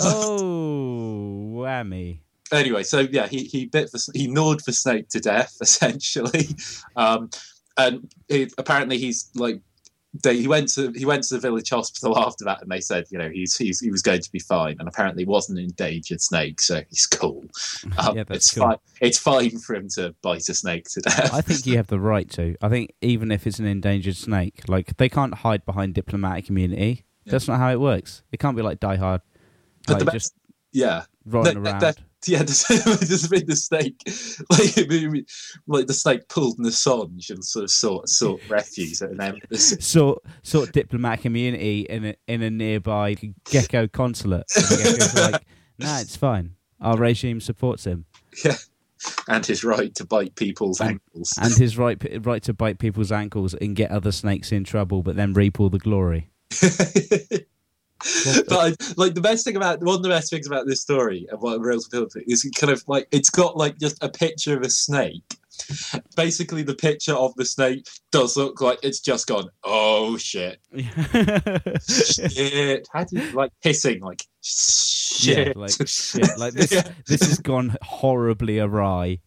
Oh, 0.00 1.52
whammy. 1.54 2.20
anyway, 2.52 2.82
so 2.82 3.00
yeah, 3.00 3.26
he 3.26 3.44
he 3.44 3.66
bit 3.66 3.90
the, 3.92 4.08
he 4.14 4.26
gnawed 4.26 4.60
the 4.64 4.72
snake 4.72 5.08
to 5.10 5.20
death 5.20 5.56
essentially, 5.60 6.48
um, 6.96 7.30
and 7.76 8.10
he, 8.28 8.48
apparently 8.58 8.98
he's 8.98 9.30
like 9.34 9.60
they, 10.22 10.38
he 10.38 10.48
went 10.48 10.68
to 10.70 10.90
he 10.92 11.04
went 11.04 11.22
to 11.24 11.34
the 11.34 11.40
village 11.40 11.70
hospital 11.70 12.18
after 12.26 12.44
that, 12.46 12.62
and 12.62 12.70
they 12.70 12.80
said 12.80 13.04
you 13.10 13.18
know 13.18 13.28
he's, 13.28 13.56
he's 13.56 13.78
he 13.80 13.90
was 13.90 14.02
going 14.02 14.20
to 14.22 14.32
be 14.32 14.38
fine, 14.38 14.76
and 14.78 14.88
apparently 14.88 15.24
wasn't 15.24 15.58
an 15.58 15.64
endangered 15.66 16.20
snake, 16.20 16.60
so 16.60 16.82
he's 16.88 17.06
cool. 17.06 17.44
Um, 17.98 18.16
Yeah, 18.16 18.24
that's 18.24 18.46
it's 18.46 18.54
cool. 18.54 18.64
fine. 18.68 18.76
It's 19.00 19.18
fine 19.18 19.58
for 19.58 19.74
him 19.76 19.88
to 19.90 20.14
bite 20.22 20.48
a 20.48 20.54
snake 20.54 20.88
to 20.90 21.00
death. 21.00 21.32
I 21.32 21.40
think 21.40 21.66
you 21.66 21.76
have 21.76 21.86
the 21.88 22.00
right 22.00 22.28
to. 22.30 22.56
I 22.62 22.68
think 22.68 22.92
even 23.00 23.30
if 23.30 23.46
it's 23.46 23.58
an 23.58 23.66
endangered 23.66 24.16
snake, 24.16 24.62
like 24.68 24.96
they 24.96 25.08
can't 25.08 25.34
hide 25.34 25.64
behind 25.66 25.94
diplomatic 25.94 26.48
immunity. 26.48 27.04
That's 27.26 27.46
not 27.46 27.58
how 27.58 27.70
it 27.70 27.78
works. 27.80 28.22
It 28.32 28.38
can't 28.40 28.56
be 28.56 28.62
like 28.62 28.80
Die 28.80 28.96
Hard, 28.96 29.20
But 29.86 29.94
like 29.98 30.04
the 30.06 30.10
just 30.12 30.34
yeah, 30.72 31.04
running 31.26 31.62
that- 31.64 31.82
around. 31.82 31.96
yeah, 32.26 32.42
there's 32.42 32.64
been 33.28 33.46
the 33.46 33.54
snake, 33.56 33.96
like, 34.50 34.76
like 35.66 35.86
the 35.86 35.94
snake 35.94 36.28
pulled 36.28 36.58
an 36.58 36.64
Assange 36.64 37.30
and 37.30 37.44
sort 37.44 37.64
of 37.64 37.70
sought 37.70 38.08
sought 38.08 38.40
refuge 38.48 39.00
at 39.02 39.10
an 39.10 39.20
embassy. 39.20 39.80
Sort 39.80 40.22
sort 40.42 40.72
diplomatic 40.72 41.26
immunity 41.26 41.80
in 41.82 42.04
a 42.06 42.14
in 42.26 42.42
a 42.42 42.50
nearby 42.50 43.14
gecko 43.44 43.86
consulate. 43.86 44.46
Like, 45.14 45.44
nah, 45.78 46.00
it's 46.00 46.16
fine. 46.16 46.54
Our 46.80 46.96
regime 46.96 47.40
supports 47.40 47.84
him, 47.84 48.04
Yeah. 48.44 48.56
and 49.28 49.44
his 49.46 49.62
right 49.64 49.94
to 49.96 50.04
bite 50.04 50.34
people's 50.34 50.80
And- 50.80 50.90
ankles. 50.90 51.34
and 51.40 51.54
his 51.56 51.78
right 51.78 52.02
right 52.26 52.42
to 52.44 52.52
bite 52.52 52.78
people's 52.78 53.12
ankles 53.12 53.54
and 53.54 53.74
get 53.76 53.90
other 53.90 54.12
snakes 54.12 54.50
in 54.52 54.64
trouble, 54.64 55.02
but 55.02 55.16
then 55.16 55.32
reap 55.34 55.60
all 55.60 55.70
the 55.70 55.78
glory. 55.78 56.30
but 58.48 58.52
I, 58.52 58.74
like 58.96 59.14
the 59.14 59.20
best 59.20 59.44
thing 59.44 59.56
about 59.56 59.80
one 59.82 59.96
of 59.96 60.02
the 60.02 60.08
best 60.08 60.30
things 60.30 60.46
about 60.46 60.66
this 60.66 60.80
story 60.80 61.26
and 61.30 61.40
what 61.40 61.60
real 61.60 61.80
it 61.92 62.24
is 62.28 62.44
it 62.44 62.54
kind 62.54 62.72
of 62.72 62.84
like 62.86 63.08
it's 63.10 63.30
got 63.30 63.56
like 63.56 63.78
just 63.78 64.02
a 64.02 64.08
picture 64.08 64.56
of 64.56 64.62
a 64.62 64.70
snake. 64.70 65.22
Basically, 66.14 66.62
the 66.62 66.76
picture 66.76 67.14
of 67.14 67.34
the 67.34 67.44
snake 67.44 67.84
does 68.12 68.36
look 68.36 68.60
like 68.60 68.78
it's 68.84 69.00
just 69.00 69.26
gone. 69.26 69.48
Oh 69.64 70.16
shit! 70.16 70.60
Shit! 71.88 72.88
How 72.92 73.02
do 73.04 73.18
you 73.18 73.32
like 73.32 73.50
hissing 73.60 74.00
like 74.00 74.22
shit? 74.40 75.48
Yeah, 75.48 75.52
like 75.56 75.72
shit. 75.86 76.38
Like 76.38 76.54
this, 76.54 76.70
Yeah. 76.72 76.88
this 77.06 77.22
has 77.22 77.40
gone 77.40 77.76
horribly 77.82 78.60
awry. 78.60 79.18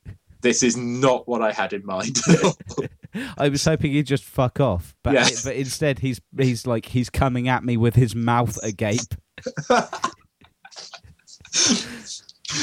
This 0.42 0.64
is 0.64 0.78
not 0.78 1.28
what 1.28 1.42
I 1.42 1.52
had 1.52 1.74
in 1.74 1.86
mind. 1.86 2.18
I 3.38 3.50
was 3.50 3.64
hoping 3.66 3.92
he'd 3.92 4.06
just 4.08 4.24
fuck 4.24 4.60
off, 4.60 4.96
but 5.04 5.14
Yeah. 5.14 5.28
but 5.44 5.56
instead 5.56 6.00
he's 6.00 6.22
he's 6.38 6.66
like 6.66 6.86
he's 6.86 7.10
coming 7.10 7.48
at 7.48 7.64
me 7.64 7.78
with 7.78 7.96
his 7.96 8.16
mouth 8.16 8.58
agape. 8.64 9.00
I 9.70 9.88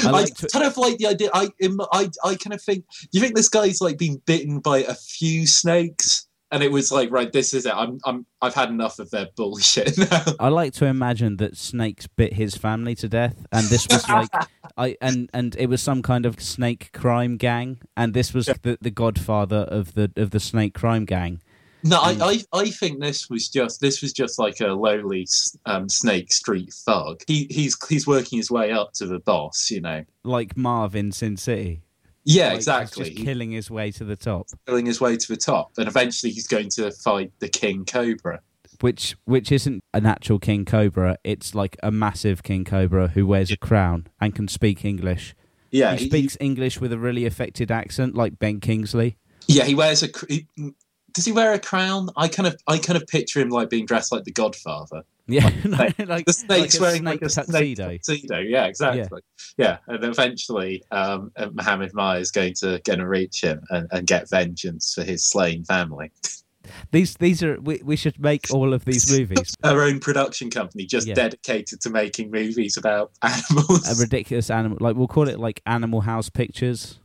I, 0.03 0.09
like 0.11 0.33
to, 0.35 0.47
kind 0.47 0.65
of 0.65 0.77
like 0.77 0.97
the 0.97 1.07
idea. 1.07 1.29
I, 1.33 1.49
I, 1.91 2.09
I 2.23 2.35
kind 2.35 2.53
of 2.53 2.61
think. 2.61 2.85
Do 3.01 3.07
you 3.13 3.21
think 3.21 3.35
this 3.35 3.49
guy's 3.49 3.81
like 3.81 3.97
been 3.97 4.21
bitten 4.25 4.59
by 4.59 4.79
a 4.79 4.93
few 4.93 5.47
snakes, 5.47 6.27
and 6.51 6.63
it 6.63 6.71
was 6.71 6.91
like, 6.91 7.11
right, 7.11 7.31
this 7.31 7.53
is 7.53 7.65
it. 7.65 7.73
I'm, 7.75 7.99
I'm, 8.05 8.25
I've 8.41 8.53
had 8.53 8.69
enough 8.69 8.99
of 8.99 9.09
their 9.11 9.27
bullshit 9.35 9.97
now. 10.11 10.23
I 10.39 10.47
like 10.49 10.73
to 10.73 10.85
imagine 10.85 11.37
that 11.37 11.57
snakes 11.57 12.07
bit 12.07 12.33
his 12.33 12.55
family 12.55 12.95
to 12.95 13.09
death, 13.09 13.45
and 13.51 13.67
this 13.67 13.87
was 13.89 14.07
like 14.09 14.29
I 14.77 14.95
and 15.01 15.29
and 15.33 15.55
it 15.57 15.67
was 15.67 15.81
some 15.81 16.01
kind 16.01 16.25
of 16.25 16.39
snake 16.41 16.91
crime 16.93 17.37
gang, 17.37 17.79
and 17.97 18.13
this 18.13 18.33
was 18.33 18.47
Yeah. 18.47 18.55
the 18.61 18.77
the 18.81 18.91
godfather 18.91 19.65
of 19.69 19.93
the 19.93 20.11
of 20.15 20.31
the 20.31 20.39
snake 20.39 20.73
crime 20.73 21.05
gang. 21.05 21.41
No, 21.81 22.01
I, 22.01 22.13
Mm. 22.15 22.45
I, 22.53 22.59
I 22.59 22.69
think 22.71 22.99
this 22.99 23.29
was 23.29 23.47
just 23.47 23.79
this 23.79 24.01
was 24.01 24.11
just 24.11 24.37
like 24.37 24.59
a 24.59 24.67
lowly 24.67 25.25
um, 25.65 25.87
snake 25.87 26.29
street 26.31 26.73
thug. 26.73 27.21
He, 27.25 27.47
he's, 27.49 27.77
he's 27.87 28.05
working 28.05 28.37
his 28.37 28.51
way 28.51 28.73
up 28.73 28.91
to 28.95 29.05
the 29.05 29.19
boss. 29.19 29.71
You 29.71 29.79
know. 29.79 30.03
Like 30.25 30.57
Marv 30.57 30.93
in 30.93 31.13
Sin 31.13 31.37
City. 31.37 31.83
Yeah, 32.25 32.43
Like, 32.45 32.51
he's 32.51 32.57
exactly. 32.67 33.11
Killing 33.11 33.51
his 33.51 33.71
way 33.71 33.91
to 33.91 34.03
the 34.03 34.15
top. 34.15 34.47
killing 34.67 34.85
his 34.85 34.99
way 35.01 35.17
to 35.17 35.27
the 35.27 35.37
top, 35.37 35.71
and 35.77 35.87
eventually 35.87 36.31
he's 36.31 36.47
going 36.47 36.69
to 36.71 36.91
fight 36.91 37.31
the 37.39 37.47
king 37.49 37.85
cobra. 37.85 38.41
which 38.81 39.15
which 39.25 39.51
isn't 39.51 39.83
an 39.93 40.05
actual 40.05 40.39
king 40.39 40.65
cobra. 40.65 41.17
It's 41.23 41.55
like 41.55 41.77
a 41.81 41.91
massive 41.91 42.43
king 42.43 42.63
cobra 42.65 43.09
who 43.09 43.25
wears 43.25 43.51
a 43.51 43.57
crown 43.57 44.07
and 44.21 44.35
can 44.35 44.47
speak 44.47 44.85
English. 44.85 45.35
Yeah, 45.71 45.95
he 45.95 46.07
speaks 46.07 46.35
English 46.39 46.79
with 46.81 46.91
a 46.91 46.97
really 46.97 47.25
affected 47.25 47.71
accent, 47.71 48.15
like 48.15 48.39
Ben 48.39 48.59
Kingsley. 48.59 49.17
Yeah, 49.47 49.65
he 49.65 49.75
wears 49.75 50.01
a. 50.03 50.07
He, 50.27 50.47
does 51.19 51.25
he 51.25 51.33
wear 51.33 51.51
a 51.53 51.59
crown? 51.59 52.07
I 52.15 52.29
kind 52.29 52.47
of, 52.47 52.55
I 52.65 52.77
kind 52.77 52.95
of 52.95 53.05
picture 53.07 53.41
him 53.41 53.49
like 53.49 53.69
being 53.69 53.85
dressed 53.85 54.09
like 54.11 54.23
the 54.23 54.31
Godfather. 54.31 55.03
Yeah, 55.27 55.49
Like, 55.65 55.99
like, 56.07 56.25
The 56.25 56.31
snake's 56.33 56.75
like 56.75 56.81
wearing 56.81 57.01
snake 57.01 57.21
like 57.21 57.29
a 57.29 57.33
tuxedo. 57.33 57.91
tuxedo. 57.97 58.39
Yeah, 58.39 58.65
exactly. 58.67 59.19
Yeah, 59.57 59.77
and 59.87 60.01
eventually, 60.03 60.81
um, 60.91 61.31
Mohammed 61.53 61.93
Maya 61.93 62.19
is 62.19 62.31
going 62.31 62.53
to 62.61 62.79
going 62.85 62.99
to 62.99 63.07
reach 63.07 63.41
him 63.43 63.61
and, 63.69 63.87
and 63.91 64.07
get 64.07 64.29
vengeance 64.29 64.93
for 64.93 65.03
his 65.03 65.25
slain 65.29 65.65
family. 65.65 66.09
These 66.91 67.15
these 67.15 67.43
are 67.43 67.59
we, 67.59 67.81
we 67.83 67.95
should 67.95 68.19
make 68.19 68.45
all 68.53 68.73
of 68.73 68.85
these 68.85 69.11
movies. 69.11 69.55
Our 69.63 69.81
own 69.83 69.99
production 69.99 70.49
company 70.49 70.85
just 70.85 71.05
Yeah. 71.07 71.15
dedicated 71.15 71.81
to 71.81 71.89
making 71.89 72.31
movies 72.31 72.77
about 72.77 73.11
animals. 73.21 73.89
A 73.99 74.01
ridiculous 74.01 74.49
animal, 74.49 74.77
like 74.79 74.95
we'll 74.95 75.07
call 75.07 75.27
it 75.27 75.39
like 75.39 75.61
Animal 75.65 76.01
House 76.01 76.29
Pictures. 76.29 76.99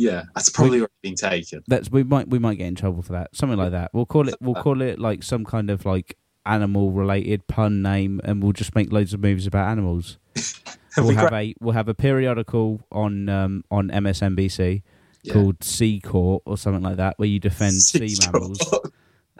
Yeah, 0.00 0.24
that's 0.34 0.48
probably 0.48 0.78
already 0.78 0.92
been 1.02 1.14
taken. 1.14 1.62
That's 1.68 1.90
we 1.90 2.02
might 2.02 2.28
we 2.28 2.38
might 2.38 2.56
get 2.56 2.66
in 2.66 2.74
trouble 2.74 3.02
for 3.02 3.12
that. 3.12 3.34
Something 3.36 3.58
like 3.58 3.72
that. 3.72 3.90
We'll 3.92 4.06
call 4.06 4.28
it 4.28 4.34
we'll 4.40 4.54
call 4.62 4.80
it 4.82 4.98
like 4.98 5.22
some 5.22 5.44
kind 5.44 5.68
of 5.70 5.84
like 5.84 6.16
animal 6.46 6.90
related 6.90 7.46
pun 7.46 7.82
name, 7.82 8.20
and 8.24 8.42
we'll 8.42 8.52
just 8.52 8.74
make 8.74 8.90
loads 8.90 9.12
of 9.14 9.20
movies 9.20 9.46
about 9.46 9.68
animals. 9.68 10.18
We'll 10.96 11.06
we 11.06 11.14
have 11.14 11.28
gra- 11.28 11.38
a 11.38 11.54
we'll 11.60 11.74
have 11.74 11.86
a 11.88 11.94
periodical 11.94 12.80
on 12.90 13.28
um, 13.28 13.62
on 13.70 13.90
MSNBC 13.90 14.82
Yeah. 15.22 15.32
called 15.32 15.62
Sea 15.62 16.00
Court 16.00 16.42
or 16.46 16.58
something 16.58 16.82
like 16.82 16.96
that, 16.96 17.16
where 17.16 17.28
you 17.28 17.38
defend 17.38 17.74
sea 17.80 18.08
Sea 18.08 18.26
mammals. 18.32 18.58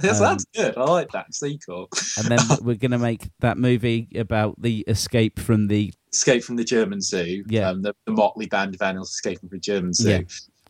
Yes, 0.05 0.21
Um, 0.21 0.25
that's 0.27 0.45
good. 0.55 0.77
I 0.77 0.85
like 0.85 1.11
that. 1.13 1.27
Corp. 1.65 1.91
and 2.19 2.27
then 2.27 2.39
we're 2.63 2.77
going 2.77 2.91
to 2.91 2.99
make 2.99 3.29
that 3.41 3.59
movie 3.59 4.09
about 4.17 4.61
the 4.61 4.81
escape 4.89 5.39
from 5.39 5.69
the 5.69 5.93
Escape 6.13 6.43
from 6.43 6.57
the 6.57 6.65
German 6.65 7.01
Zoo. 7.01 7.45
Yeah. 7.47 7.69
Um, 7.69 7.83
the, 7.83 7.95
the 8.05 8.13
motley 8.13 8.47
band 8.47 8.75
of 8.75 8.83
animals 8.83 9.11
escaping 9.11 9.49
from 9.49 9.57
the 9.57 9.61
German 9.61 9.93
Zoo. 9.93 10.11
Yeah. 10.11 10.21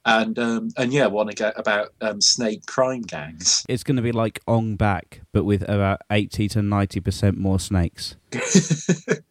And 0.04 0.38
um, 0.38 0.68
and 0.78 0.92
yeah, 0.92 1.06
want 1.06 1.30
to 1.36 1.58
about 1.58 1.88
um, 2.00 2.20
snake 2.22 2.64
crime 2.66 3.02
gangs. 3.02 3.66
it's 3.68 3.82
going 3.82 3.96
to 3.96 4.02
be 4.02 4.12
like 4.12 4.40
Ong 4.48 4.76
Bak, 4.76 5.20
but 5.32 5.44
with 5.44 5.62
about 5.68 6.00
eighty 6.10 6.48
to 6.48 6.62
ninety 6.62 7.00
percent 7.00 7.36
more 7.36 7.60
snakes. 7.60 8.16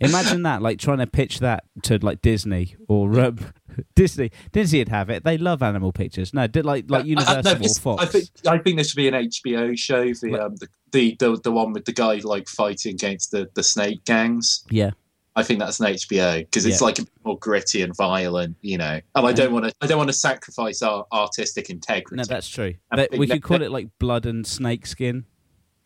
Imagine 0.00 0.42
that, 0.44 0.62
like 0.62 0.78
trying 0.78 0.98
to 0.98 1.06
pitch 1.06 1.40
that 1.40 1.64
to 1.82 1.98
like 1.98 2.22
Disney 2.22 2.76
or 2.88 3.20
um, 3.20 3.38
Disney. 3.94 4.30
Disney 4.52 4.78
would 4.80 4.88
have 4.88 5.10
it. 5.10 5.24
They 5.24 5.36
love 5.38 5.62
animal 5.62 5.92
pictures. 5.92 6.32
No, 6.32 6.46
did 6.46 6.64
like 6.64 6.86
like 6.90 7.02
Uh, 7.02 7.08
Universal 7.08 7.42
no, 7.58 7.66
or 7.66 7.74
Fox. 7.74 8.02
I 8.02 8.06
think 8.06 8.28
I 8.48 8.58
think 8.58 8.76
there 8.76 8.84
should 8.84 8.96
be 8.96 9.08
an 9.08 9.14
HBO 9.14 9.78
show, 9.78 10.04
the 10.14 10.30
Like- 10.30 10.40
um, 10.40 10.56
the, 10.56 10.68
the 10.92 11.16
the 11.18 11.40
the 11.44 11.52
one 11.52 11.72
with 11.72 11.84
the 11.84 11.92
guy 11.92 12.14
like 12.24 12.48
fighting 12.48 12.94
against 12.94 13.30
the 13.30 13.48
the 13.54 13.62
snake 13.62 14.04
gangs. 14.04 14.64
yeah, 14.70 14.90
I 15.36 15.42
think 15.42 15.60
that's 15.60 15.78
an 15.80 15.86
HBO 15.86 16.38
because 16.40 16.66
it's 16.66 16.80
Yeah. 16.80 16.84
like 16.86 16.98
a 16.98 17.02
bit 17.02 17.12
more 17.24 17.38
gritty 17.38 17.82
and 17.82 17.94
violent, 17.94 18.56
you 18.62 18.78
know. 18.78 19.00
And 19.14 19.26
I 19.26 19.32
don't 19.32 19.52
want 19.52 19.66
to 19.66 19.72
I 19.82 19.86
don't 19.86 19.98
want 19.98 20.08
to 20.08 20.14
sacrifice 20.16 20.80
our 20.82 21.06
artistic 21.12 21.68
integrity. 21.70 22.16
no, 22.16 22.24
that's 22.24 22.48
true. 22.48 22.74
That- 22.90 23.10
we 23.16 23.26
could 23.26 23.42
call 23.42 23.60
it 23.62 23.70
like 23.70 23.88
blood 23.98 24.24
and 24.26 24.46
snake 24.46 24.86
skin. 24.86 25.26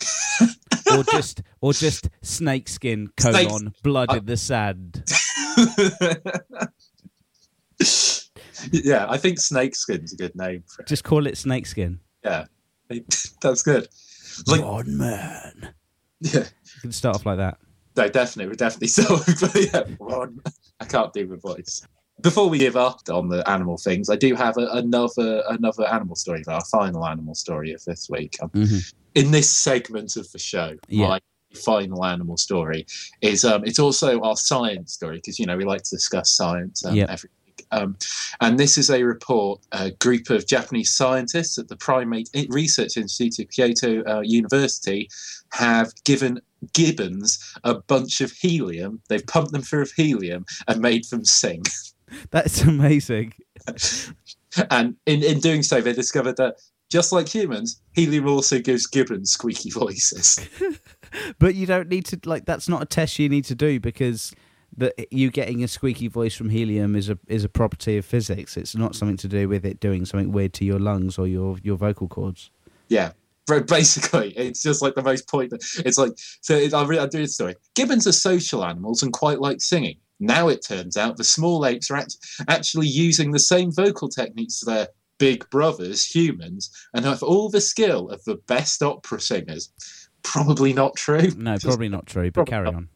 or 0.96 1.04
just 1.04 1.42
or 1.60 1.72
just 1.72 2.08
snake 2.22 2.68
skin 2.68 3.10
Snake- 3.18 3.48
colon 3.48 3.74
blood 3.82 4.10
I- 4.10 4.18
in 4.18 4.26
the 4.26 4.36
sand. 4.36 5.02
yeah, 8.72 9.06
I 9.08 9.18
think 9.18 9.38
snakeskin's 9.40 10.12
a 10.12 10.16
good 10.16 10.34
name 10.34 10.64
for 10.66 10.82
it. 10.82 10.88
Just 10.88 11.04
call 11.04 11.26
it 11.26 11.36
snakeskin. 11.36 12.00
Yeah, 12.24 12.46
that's 13.42 13.62
good. 13.62 13.88
Like, 14.46 14.62
One 14.62 14.96
man. 14.96 15.74
yeah, 16.20 16.40
You 16.40 16.80
can 16.80 16.92
start 16.92 17.16
off 17.16 17.26
like 17.26 17.38
that. 17.38 17.58
no, 17.96 18.08
definitely, 18.08 18.48
we're 18.48 18.54
definitely 18.54 18.88
so. 18.88 19.20
yeah, 19.58 19.82
one. 19.98 20.38
I 20.80 20.84
can't 20.86 21.12
do 21.12 21.26
the 21.26 21.36
voice. 21.36 21.86
Before 22.20 22.48
we 22.48 22.58
give 22.58 22.76
up 22.76 23.00
on 23.10 23.28
the 23.28 23.48
animal 23.50 23.76
things, 23.76 24.08
I 24.08 24.16
do 24.16 24.34
have 24.34 24.56
a, 24.56 24.66
another 24.72 25.42
another 25.48 25.86
animal 25.86 26.14
story, 26.16 26.42
our 26.46 26.64
final 26.66 27.06
animal 27.06 27.34
story 27.34 27.72
of 27.72 27.84
this 27.84 28.08
week. 28.08 28.36
Um, 28.40 28.50
Mhm. 28.50 28.92
in 29.14 29.30
this 29.30 29.50
segment 29.50 30.16
of 30.16 30.30
the 30.32 30.38
show, 30.38 30.76
Yeah. 30.88 31.08
my 31.08 31.20
final 31.54 32.04
animal 32.04 32.36
story 32.36 32.86
is 33.20 33.44
um, 33.44 33.64
it's 33.64 33.78
also 33.78 34.20
our 34.22 34.36
science 34.36 34.92
story 34.92 35.16
because 35.18 35.38
you 35.38 35.46
know 35.46 35.56
we 35.56 35.64
like 35.64 35.82
to 35.82 35.90
discuss 35.90 36.30
science 36.30 36.84
um, 36.84 36.94
Yeah. 36.94 37.06
every 37.08 37.30
week. 37.46 37.66
Um, 37.72 37.96
and 38.40 38.58
this 38.58 38.78
is 38.78 38.90
a 38.90 39.02
report 39.02 39.60
a 39.72 39.90
group 39.90 40.30
of 40.30 40.46
Japanese 40.46 40.92
scientists 40.92 41.58
at 41.58 41.68
the 41.68 41.76
Primate 41.76 42.30
Research 42.48 42.96
Institute 42.96 43.44
of 43.44 43.50
Kyoto 43.50 44.02
uh, 44.04 44.20
University 44.20 45.08
have 45.52 45.92
given 46.04 46.40
gibbons 46.72 47.38
a 47.64 47.74
bunch 47.74 48.20
of 48.20 48.30
helium. 48.32 49.02
They've 49.08 49.26
pumped 49.26 49.52
them 49.52 49.62
full 49.62 49.82
of 49.82 49.92
helium 49.92 50.46
and 50.68 50.80
made 50.80 51.04
them 51.10 51.24
sing. 51.24 51.62
That's 52.30 52.62
amazing. 52.62 53.34
And 54.70 54.96
in, 55.06 55.22
in 55.22 55.40
doing 55.40 55.62
so, 55.62 55.80
they 55.80 55.92
discovered 55.92 56.36
that 56.36 56.56
just 56.90 57.12
like 57.12 57.28
humans, 57.28 57.80
helium 57.92 58.28
also 58.28 58.58
gives 58.60 58.86
gibbons 58.86 59.32
squeaky 59.32 59.70
voices. 59.70 60.38
But 61.38 61.54
you 61.54 61.66
don't 61.66 61.88
need 61.88 62.06
to 62.06 62.18
like 62.24 62.44
that's 62.44 62.68
not 62.68 62.82
a 62.82 62.86
test 62.86 63.18
you 63.18 63.28
need 63.28 63.44
to 63.44 63.54
do 63.54 63.78
because 63.78 64.34
that 64.76 65.12
you 65.12 65.30
getting 65.30 65.62
a 65.62 65.68
squeaky 65.68 66.08
voice 66.08 66.34
from 66.34 66.48
helium 66.48 66.96
is 66.96 67.08
a 67.08 67.18
is 67.28 67.44
a 67.44 67.48
property 67.48 67.96
of 67.96 68.04
physics. 68.04 68.56
It's 68.56 68.74
not 68.74 68.94
something 68.94 69.16
to 69.18 69.28
do 69.28 69.48
with 69.48 69.64
it 69.64 69.80
doing 69.80 70.04
something 70.04 70.32
weird 70.32 70.52
to 70.54 70.64
your 70.64 70.78
lungs 70.80 71.18
or 71.18 71.26
your 71.26 71.58
your 71.62 71.76
vocal 71.76 72.08
cords. 72.08 72.50
Yeah. 72.88 73.12
But 73.46 73.66
basically, 73.66 74.30
it's 74.30 74.62
just 74.62 74.82
like 74.82 74.94
the 74.94 75.02
most 75.02 75.28
point. 75.28 75.52
It's 75.52 75.98
like 75.98 76.12
so. 76.16 76.56
It, 76.56 76.72
I'll, 76.72 76.86
read, 76.86 76.98
I'll 76.98 77.06
do 77.06 77.18
this 77.18 77.34
story. 77.34 77.54
Gibbons 77.74 78.06
are 78.06 78.12
social 78.12 78.64
animals 78.64 79.02
and 79.02 79.12
quite 79.12 79.38
like 79.38 79.60
singing. 79.60 79.98
Now 80.24 80.48
it 80.48 80.64
turns 80.66 80.96
out 80.96 81.16
the 81.16 81.24
small 81.24 81.66
apes 81.66 81.90
are 81.90 81.96
act- 81.96 82.16
actually 82.48 82.88
using 82.88 83.30
the 83.30 83.38
same 83.38 83.70
vocal 83.72 84.08
techniques 84.08 84.62
as 84.62 84.66
their 84.66 84.88
big 85.18 85.48
brothers, 85.50 86.04
humans, 86.04 86.70
and 86.94 87.04
have 87.04 87.22
all 87.22 87.48
the 87.48 87.60
skill 87.60 88.08
of 88.08 88.24
the 88.24 88.36
best 88.46 88.82
opera 88.82 89.20
singers. 89.20 89.70
Probably 90.22 90.72
not 90.72 90.96
true. 90.96 91.30
No, 91.36 91.56
probably 91.60 91.88
not 91.88 92.06
true. 92.06 92.30
But 92.30 92.46
carry 92.46 92.68
on. 92.68 92.88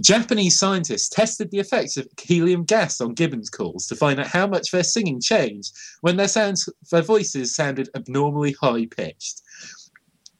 Japanese 0.00 0.58
scientists 0.58 1.08
tested 1.08 1.50
the 1.50 1.60
effects 1.60 1.96
of 1.96 2.08
helium 2.20 2.64
gas 2.64 3.00
on 3.00 3.14
gibbons 3.14 3.48
calls 3.48 3.86
to 3.86 3.94
find 3.94 4.18
out 4.18 4.26
how 4.26 4.46
much 4.46 4.70
their 4.70 4.82
singing 4.82 5.20
changed 5.20 5.72
when 6.00 6.16
their 6.16 6.28
sounds, 6.28 6.68
their 6.90 7.02
voices 7.02 7.54
sounded 7.54 7.88
abnormally 7.94 8.56
high 8.60 8.86
pitched. 8.86 9.42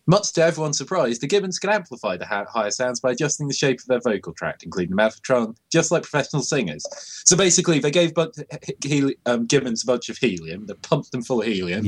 Much 0.08 0.32
to 0.34 0.42
everyone's 0.42 0.78
surprise, 0.78 1.18
the 1.18 1.26
gibbons 1.26 1.58
can 1.58 1.70
amplify 1.70 2.16
the 2.16 2.24
higher 2.26 2.70
sounds 2.70 3.00
by 3.00 3.10
adjusting 3.10 3.48
the 3.48 3.54
shape 3.54 3.80
of 3.80 3.86
their 3.86 4.00
vocal 4.00 4.32
tract, 4.32 4.62
including 4.62 4.90
the 4.90 4.96
mouth 4.96 5.14
of 5.16 5.22
trunk, 5.22 5.56
just 5.72 5.90
like 5.90 6.02
professional 6.04 6.42
singers. 6.42 6.84
So 7.26 7.36
basically, 7.36 7.80
they 7.80 7.90
gave 7.90 8.14
bu- 8.14 8.30
he- 8.84 9.16
um, 9.26 9.46
gibbons 9.46 9.82
a 9.82 9.86
bunch 9.86 10.08
of 10.08 10.16
helium, 10.18 10.66
they 10.66 10.74
pumped 10.74 11.10
them 11.10 11.22
full 11.22 11.40
of 11.40 11.48
helium. 11.48 11.84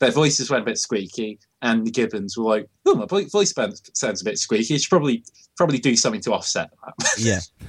Their 0.00 0.10
voices 0.10 0.50
went 0.50 0.62
a 0.62 0.66
bit 0.66 0.78
squeaky, 0.78 1.38
and 1.62 1.86
the 1.86 1.90
gibbons 1.90 2.36
were 2.36 2.44
like, 2.44 2.68
"Oh, 2.86 2.94
my 2.94 3.06
voice 3.06 3.54
sounds 3.94 4.20
a 4.20 4.24
bit 4.24 4.38
squeaky. 4.38 4.74
I 4.74 4.78
should 4.78 4.90
probably 4.90 5.24
probably 5.56 5.78
do 5.78 5.96
something 5.96 6.20
to 6.22 6.32
offset 6.32 6.70
that." 6.84 6.94
Yeah. 7.18 7.40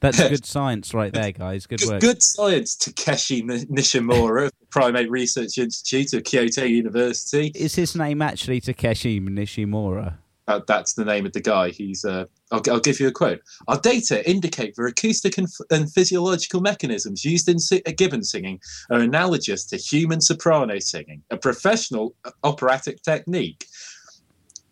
That's, 0.00 0.18
good 0.18 0.44
science 0.44 0.92
right 0.94 1.12
there, 1.12 1.32
guys. 1.32 1.66
Good 1.66 1.82
work. 1.86 2.00
good 2.00 2.22
science, 2.22 2.74
Takeshi 2.74 3.42
Ni- 3.42 3.66
Nishimura 3.66 4.46
of 4.46 4.52
Primate 4.70 5.10
Research 5.10 5.58
Institute 5.58 6.12
of 6.12 6.24
Kyoto 6.24 6.64
University. 6.64 7.52
Is 7.54 7.74
his 7.74 7.94
name 7.94 8.20
actually 8.20 8.60
Takeshi 8.60 9.20
Nishimura? 9.20 10.14
Uh, 10.50 10.60
that's 10.66 10.94
the 10.94 11.04
name 11.04 11.26
of 11.26 11.32
the 11.32 11.40
guy. 11.40 11.70
He's. 11.70 12.04
Uh, 12.04 12.24
I'll, 12.50 12.62
I'll 12.68 12.80
give 12.80 12.98
you 12.98 13.06
a 13.06 13.12
quote. 13.12 13.40
Our 13.68 13.78
data 13.78 14.28
indicate 14.28 14.74
the 14.74 14.84
acoustic 14.84 15.38
and, 15.38 15.46
f- 15.46 15.66
and 15.70 15.92
physiological 15.92 16.60
mechanisms 16.60 17.24
used 17.24 17.48
in 17.48 17.60
si- 17.60 17.82
uh, 17.86 17.92
gibbon 17.96 18.24
singing 18.24 18.60
are 18.90 18.98
analogous 18.98 19.64
to 19.66 19.76
human 19.76 20.20
soprano 20.20 20.80
singing, 20.80 21.22
a 21.30 21.36
professional 21.36 22.16
uh, 22.24 22.32
operatic 22.42 23.02
technique. 23.02 23.66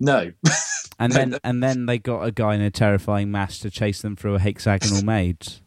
No. 0.01 0.33
And 1.01 1.13
then 1.13 1.39
and 1.45 1.63
then 1.63 1.87
they 1.87 1.99
got 1.99 2.23
a 2.23 2.33
guy 2.33 2.57
in 2.57 2.61
a 2.61 2.73
terrifying 2.73 3.31
mask 3.31 3.61
to 3.61 3.71
chase 3.71 4.03
them 4.03 4.17
through 4.17 4.35
a 4.35 4.41
hexagonal 4.41 5.05
maze 5.05 5.63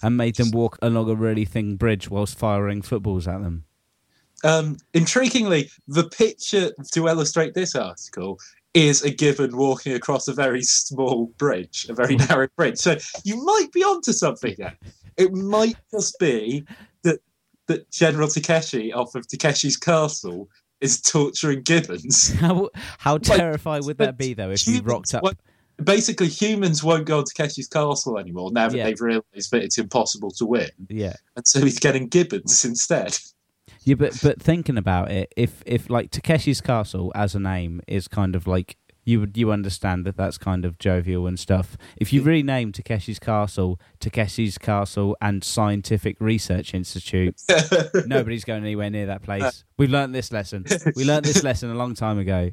and 0.00 0.16
made 0.16 0.36
them 0.36 0.52
walk 0.52 0.78
along 0.80 1.10
a 1.10 1.14
really 1.16 1.44
thin 1.44 1.74
bridge 1.74 2.08
whilst 2.08 2.38
firing 2.38 2.80
footballs 2.80 3.26
at 3.26 3.42
them. 3.42 3.64
Um, 4.44 4.76
intriguingly, 4.94 5.70
the 5.88 6.04
picture 6.04 6.72
to 6.92 7.06
illustrate 7.06 7.54
this 7.54 7.74
article 7.74 8.38
is 8.74 9.02
a 9.02 9.10
gibbon 9.10 9.56
walking 9.56 9.92
across 9.92 10.28
a 10.28 10.32
very 10.32 10.62
small 10.62 11.26
bridge, 11.38 11.86
a 11.88 11.94
very 11.94 12.16
narrow 12.16 12.48
bridge. 12.56 12.78
So 12.78 12.96
you 13.24 13.42
might 13.44 13.68
be 13.72 13.82
onto 13.84 14.12
something 14.12 14.54
there. 14.58 14.76
It 15.16 15.32
might 15.32 15.76
just 15.92 16.18
be 16.18 16.64
that 17.02 17.20
that 17.66 17.90
General 17.90 18.28
Takeshi 18.28 18.92
off 18.92 19.14
of 19.14 19.26
Takeshi's 19.28 19.76
Castle 19.76 20.48
is 20.80 21.00
torturing 21.00 21.62
gibbons. 21.62 22.32
How 22.40 22.70
how 22.98 23.18
Like, 23.28 23.84
would 23.84 23.98
that 23.98 24.16
be 24.18 24.34
though 24.34 24.50
if 24.50 24.66
you 24.66 24.80
rocked 24.82 25.14
up? 25.14 25.22
Basically, 25.84 26.28
humans 26.28 26.82
won't 26.82 27.06
go 27.06 27.22
to 27.22 27.34
Takeshi's 27.34 27.68
Castle 27.68 28.18
anymore 28.18 28.50
now 28.52 28.68
that 28.68 28.76
Yeah. 28.76 28.84
they've 28.84 29.00
realised 29.00 29.50
that 29.52 29.62
it's 29.62 29.78
impossible 29.78 30.30
to 30.32 30.46
win, 30.46 30.70
Yeah. 30.88 31.14
and 31.36 31.46
so 31.46 31.60
he's 31.60 31.78
getting 31.78 32.08
gibbons 32.08 32.64
instead. 32.64 33.16
Yeah, 33.84 33.96
but 33.96 34.18
but 34.22 34.40
thinking 34.40 34.78
about 34.78 35.10
it, 35.10 35.32
if 35.36 35.62
if 35.66 35.90
like 35.90 36.10
Takeshi's 36.10 36.60
Castle 36.60 37.12
as 37.14 37.34
a 37.34 37.40
name 37.40 37.80
is 37.88 38.08
kind 38.08 38.36
of 38.36 38.46
like 38.46 38.76
you 39.04 39.18
would 39.18 39.36
you 39.36 39.50
understand 39.50 40.04
that 40.04 40.16
that's 40.16 40.38
kind 40.38 40.64
of 40.64 40.78
jovial 40.78 41.26
and 41.26 41.38
stuff. 41.38 41.76
If 41.96 42.12
you 42.12 42.22
rename 42.22 42.70
Takeshi's 42.72 43.18
Castle 43.18 43.80
Takeshi's 44.00 44.58
Castle 44.58 45.16
and 45.20 45.42
Scientific 45.42 46.16
Research 46.20 46.74
Institute, 46.74 47.34
nobody's 48.06 48.44
going 48.44 48.62
anywhere 48.62 48.90
near 48.90 49.06
that 49.06 49.22
place. 49.22 49.64
We've 49.76 49.90
learned 49.90 50.14
this 50.14 50.30
lesson. 50.30 50.64
We 50.94 51.04
learned 51.04 51.24
this 51.24 51.42
lesson 51.42 51.70
a 51.70 51.74
long 51.74 51.94
time 51.94 52.18
ago. 52.18 52.50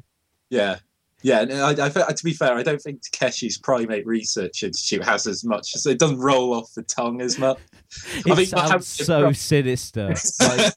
Yeah. 0.48 0.78
Yeah, 1.22 1.42
and 1.42 1.52
I, 1.52 1.84
I, 1.84 2.12
to 2.12 2.24
be 2.24 2.32
fair, 2.32 2.54
I 2.54 2.62
don't 2.62 2.80
think 2.80 3.02
Takeshi's 3.02 3.58
Primate 3.58 4.06
Research 4.06 4.62
Institute 4.62 5.04
has 5.04 5.26
as 5.26 5.44
much. 5.44 5.72
So 5.72 5.90
it 5.90 5.98
doesn't 5.98 6.18
roll 6.18 6.54
off 6.54 6.72
the 6.74 6.82
tongue 6.82 7.20
as 7.20 7.38
much. 7.38 7.58
It 8.14 8.22
think 8.36 8.48
sounds 8.48 8.62
perhaps- 8.68 8.86
so 8.86 9.32
sinister. 9.32 10.14
Like, 10.40 10.72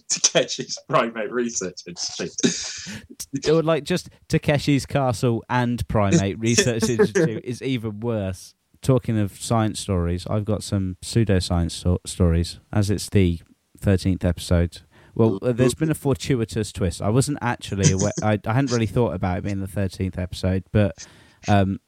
Takeshi's 0.10 0.78
Primate 0.88 1.30
Research 1.30 1.80
Institute. 1.86 3.48
or 3.48 3.62
like 3.62 3.84
just 3.84 4.08
Takeshi's 4.28 4.86
Castle 4.86 5.44
and 5.50 5.86
Primate 5.88 6.38
Research 6.40 6.88
Institute 6.88 7.44
is 7.44 7.62
even 7.62 8.00
worse. 8.00 8.54
Talking 8.80 9.16
of 9.18 9.40
science 9.40 9.78
stories, 9.78 10.26
I've 10.28 10.44
got 10.44 10.62
some 10.64 10.96
pseudoscience 11.04 11.70
so- 11.70 12.00
stories, 12.04 12.58
as 12.72 12.90
it's 12.90 13.08
the 13.08 13.40
13th 13.78 14.24
episode. 14.24 14.80
Well, 15.14 15.38
uh, 15.42 15.52
there's 15.52 15.74
been 15.74 15.90
a 15.90 15.94
fortuitous 15.94 16.72
twist. 16.72 17.00
I 17.00 17.10
wasn't 17.10 17.38
actually 17.42 17.92
aware, 17.92 18.12
I, 18.22 18.40
I 18.46 18.52
hadn't 18.52 18.72
really 18.72 18.86
thought 18.86 19.14
about 19.14 19.38
it 19.38 19.44
being 19.44 19.60
the 19.60 19.66
13th 19.68 20.18
episode, 20.18 20.64
but 20.72 21.06
um, 21.48 21.78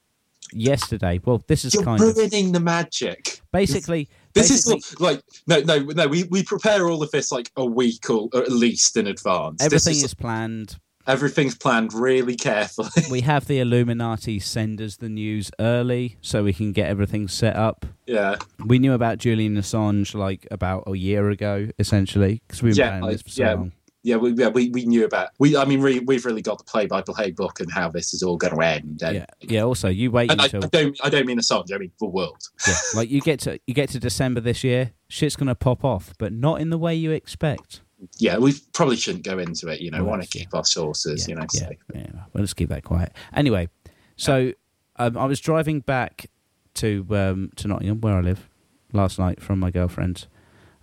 yesterday, 0.53 1.21
well, 1.25 1.43
this 1.49 1.65
is 1.65 1.75
You're 1.75 1.83
kind 1.83 2.01
of 2.01 2.17
ruining 2.17 2.53
the 2.53 2.61
magic. 2.61 3.41
basically. 3.53 4.09
This 4.35 4.51
is 4.51 4.65
basically- 4.67 5.05
not, 5.07 5.13
like 5.15 5.23
no, 5.47 5.61
no, 5.61 5.85
no. 5.93 6.09
We, 6.09 6.25
we 6.25 6.43
prepare 6.43 6.89
all 6.89 7.03
of 7.03 7.11
this 7.11 7.31
like 7.33 7.51
a 7.57 7.65
week 7.65 8.09
or, 8.11 8.29
or 8.33 8.43
at 8.43 8.51
least 8.53 8.97
in 8.97 9.07
advance. 9.07 9.63
Everything 9.63 9.95
is- 9.97 10.05
is 10.05 10.15
planned. 10.15 10.77
everything's 11.07 11.55
planned 11.55 11.93
really 11.93 12.35
carefully. 12.35 12.89
We 13.11 13.21
have 13.33 13.47
the 13.47 13.59
Illuminati 13.61 14.39
send 14.41 14.81
us 14.81 14.97
the 14.97 15.09
news 15.11 15.51
early 15.61 16.17
so 16.23 16.43
we 16.43 16.53
can 16.55 16.73
get 16.73 16.89
everything 16.89 17.29
set 17.29 17.57
up. 17.57 17.85
yeah, 18.07 18.37
We 18.65 18.79
knew 18.79 18.95
about 18.95 19.19
Julian 19.19 19.57
Assange 19.57 20.15
like 20.15 20.49
about 20.51 20.85
a 20.87 20.97
year 20.97 21.29
ago, 21.31 21.69
essentially, 21.79 22.41
because 22.47 22.63
we've 22.63 22.73
been 22.75 22.79
Yeah, 22.81 22.89
planning 22.89 23.05
like, 23.05 23.13
this 23.17 23.23
for 23.23 23.29
so 23.31 23.43
yeah. 23.43 23.53
long. 23.55 23.73
Yeah, 24.05 24.17
we, 24.17 24.33
yeah, 24.33 24.49
we, 24.49 24.69
we 24.69 24.85
knew 24.85 25.07
about 25.07 25.31
we. 25.39 25.57
I 25.57 25.65
mean, 25.65 25.81
we, 25.81 26.01
we've 26.01 26.25
really 26.27 26.43
got 26.43 26.59
the 26.59 26.65
play 26.65 26.87
by 26.87 27.01
play 27.01 27.31
book 27.31 27.59
and 27.59 27.73
how 27.73 27.89
this 27.89 28.13
is 28.13 28.23
all 28.23 28.37
going 28.37 28.55
to 28.55 28.61
end. 28.61 29.03
And, 29.03 29.17
Yeah, 29.17 29.27
yeah. 29.41 29.63
Also, 29.63 29.89
you 29.89 30.11
wait 30.11 30.31
and 30.31 30.41
I, 30.41 30.45
until 30.45 30.65
I 30.65 30.69
don't 30.69 31.01
I 31.03 31.09
don't 31.09 31.27
mean 31.27 31.41
song. 31.41 31.65
I 31.75 31.79
mean 31.79 31.91
the 31.99 32.07
world. 32.07 32.43
yeah, 32.69 32.75
like 32.95 33.11
you 33.11 33.23
get 33.23 33.41
to 33.41 33.59
you 33.67 33.73
get 33.73 33.89
to 33.91 33.99
December 33.99 34.41
this 34.41 34.63
year, 34.63 34.93
shit's 35.09 35.37
gonna 35.37 35.55
pop 35.55 35.85
off, 35.85 36.13
but 36.19 36.35
not 36.35 36.61
in 36.61 36.69
the 36.69 36.77
way 36.77 36.95
you 36.95 37.13
expect. 37.13 37.81
Yeah, 38.19 38.37
we 38.37 38.53
probably 38.75 38.97
shouldn't 38.97 39.25
go 39.25 39.39
into 39.39 39.69
it. 39.69 39.81
You 39.81 39.91
know, 39.91 39.99
Well, 40.03 40.11
want 40.11 40.23
to 40.23 40.29
keep 40.29 40.55
our 40.55 40.67
sources. 40.67 41.27
yeah, 41.27 41.33
you 41.33 41.41
know, 41.41 41.47
yeah, 41.55 41.69
safe. 41.69 41.79
yeah. 41.95 42.07
Well, 42.13 42.43
let's 42.43 42.53
keep 42.53 42.69
that 42.69 42.85
quiet. 42.85 43.11
Anyway, 43.35 43.71
so 44.17 44.53
um, 44.97 45.17
I 45.17 45.25
was 45.25 45.41
driving 45.41 45.81
back 45.81 46.27
to 46.75 47.07
um, 47.11 47.53
to 47.57 47.69
Nottingham, 47.69 48.03
where 48.03 48.15
I 48.15 48.21
live, 48.21 48.51
last 48.93 49.19
night 49.19 49.41
from 49.41 49.59
my 49.61 49.71
girlfriend's. 49.71 50.27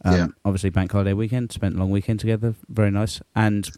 Um, 0.03 0.15
Yeah. 0.15 0.27
Obviously, 0.45 0.69
bank 0.69 0.91
holiday 0.91 1.13
weekend. 1.13 1.51
Spent 1.51 1.75
a 1.75 1.77
long 1.77 1.91
weekend 1.91 2.19
together. 2.19 2.55
Very 2.69 2.91
nice. 2.91 3.21
And 3.35 3.69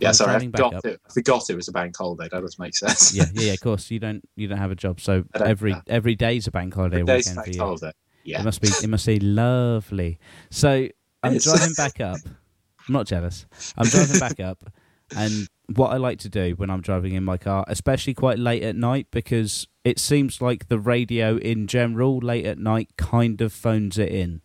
Yeah, 0.00 0.12
sorry, 0.12 0.34
I 0.36 0.38
forgot 0.40 0.74
up. 0.74 0.84
it. 0.84 1.00
I 1.08 1.12
forgot 1.12 1.48
it 1.50 1.56
was 1.56 1.68
a 1.68 1.72
bank 1.72 1.96
holiday. 1.96 2.28
That 2.30 2.40
does 2.40 2.58
make 2.58 2.74
sense. 2.74 3.14
yeah, 3.14 3.24
yeah, 3.34 3.42
yeah, 3.48 3.52
of 3.54 3.60
course, 3.60 3.90
you 3.90 3.98
don't 3.98 4.22
you 4.36 4.48
don't 4.48 4.58
have 4.58 4.70
a 4.70 4.74
job, 4.76 5.00
so 5.00 5.24
every 5.34 5.72
no. 5.72 5.82
every 5.86 6.14
day's 6.14 6.46
a 6.46 6.50
bank 6.50 6.74
holiday 6.74 7.02
Days 7.02 7.26
weekend 7.26 7.36
for 7.36 7.42
bank 7.44 7.54
you. 7.56 7.62
holiday. 7.62 7.92
Yeah. 8.24 8.40
It 8.40 8.44
must 8.44 8.60
be 8.60 8.68
it 8.68 8.88
must 8.88 9.06
be 9.06 9.18
lovely. 9.20 10.18
So 10.50 10.88
I'm 11.22 11.38
driving 11.38 11.74
back 11.76 12.00
up. 12.00 12.18
I'm 12.88 12.92
not 12.92 13.06
jealous. 13.06 13.46
I'm 13.76 13.86
driving 13.88 14.18
back 14.18 14.40
up 14.40 14.58
and 15.16 15.46
what 15.76 15.92
I 15.92 15.96
like 15.98 16.18
to 16.20 16.28
do 16.28 16.54
when 16.56 16.68
I'm 16.70 16.80
driving 16.80 17.14
in 17.14 17.22
my 17.24 17.36
car, 17.36 17.64
especially 17.68 18.14
quite 18.14 18.38
late 18.38 18.62
at 18.62 18.74
night, 18.76 19.06
because 19.10 19.66
it 19.84 19.98
seems 20.00 20.40
like 20.40 20.68
the 20.68 20.78
radio 20.78 21.36
in 21.36 21.66
general 21.66 22.18
late 22.18 22.44
at 22.46 22.58
night 22.58 22.90
kind 22.96 23.40
of 23.40 23.52
phones 23.52 23.98
it 23.98 24.08
in. 24.10 24.40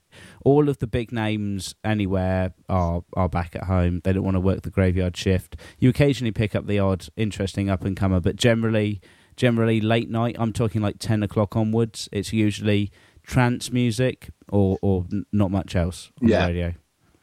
All 0.47 0.69
of 0.69 0.77
the 0.77 0.87
big 0.87 1.11
names 1.11 1.75
anywhere 1.83 2.53
are 2.69 3.01
are 3.15 3.27
back 3.27 3.55
at 3.55 3.63
home. 3.65 3.99
They 4.03 4.13
don't 4.13 4.23
want 4.23 4.35
to 4.35 4.39
work 4.49 4.61
the 4.61 4.69
graveyard 4.69 5.17
shift. 5.17 5.57
You 5.77 5.89
occasionally 5.89 6.31
pick 6.31 6.55
up 6.55 6.67
the 6.67 6.79
odd 6.79 7.07
interesting 7.17 7.69
up 7.69 7.83
and 7.83 7.97
comer, 7.97 8.21
but 8.21 8.35
generally 8.37 9.01
generally 9.35 9.81
late 9.81 10.09
night, 10.09 10.35
I'm 10.39 10.53
talking 10.53 10.81
like 10.81 10.95
ten 10.99 11.21
o'clock 11.23 11.55
onwards, 11.55 12.07
it's 12.11 12.31
usually 12.31 12.91
trance 13.23 13.71
music 13.73 14.29
or 14.47 14.77
or 14.81 15.05
n- 15.11 15.25
not 15.33 15.51
much 15.51 15.75
else 15.75 16.11
on 16.21 16.29
Yeah. 16.29 16.41
the 16.47 16.53
radio. 16.53 16.73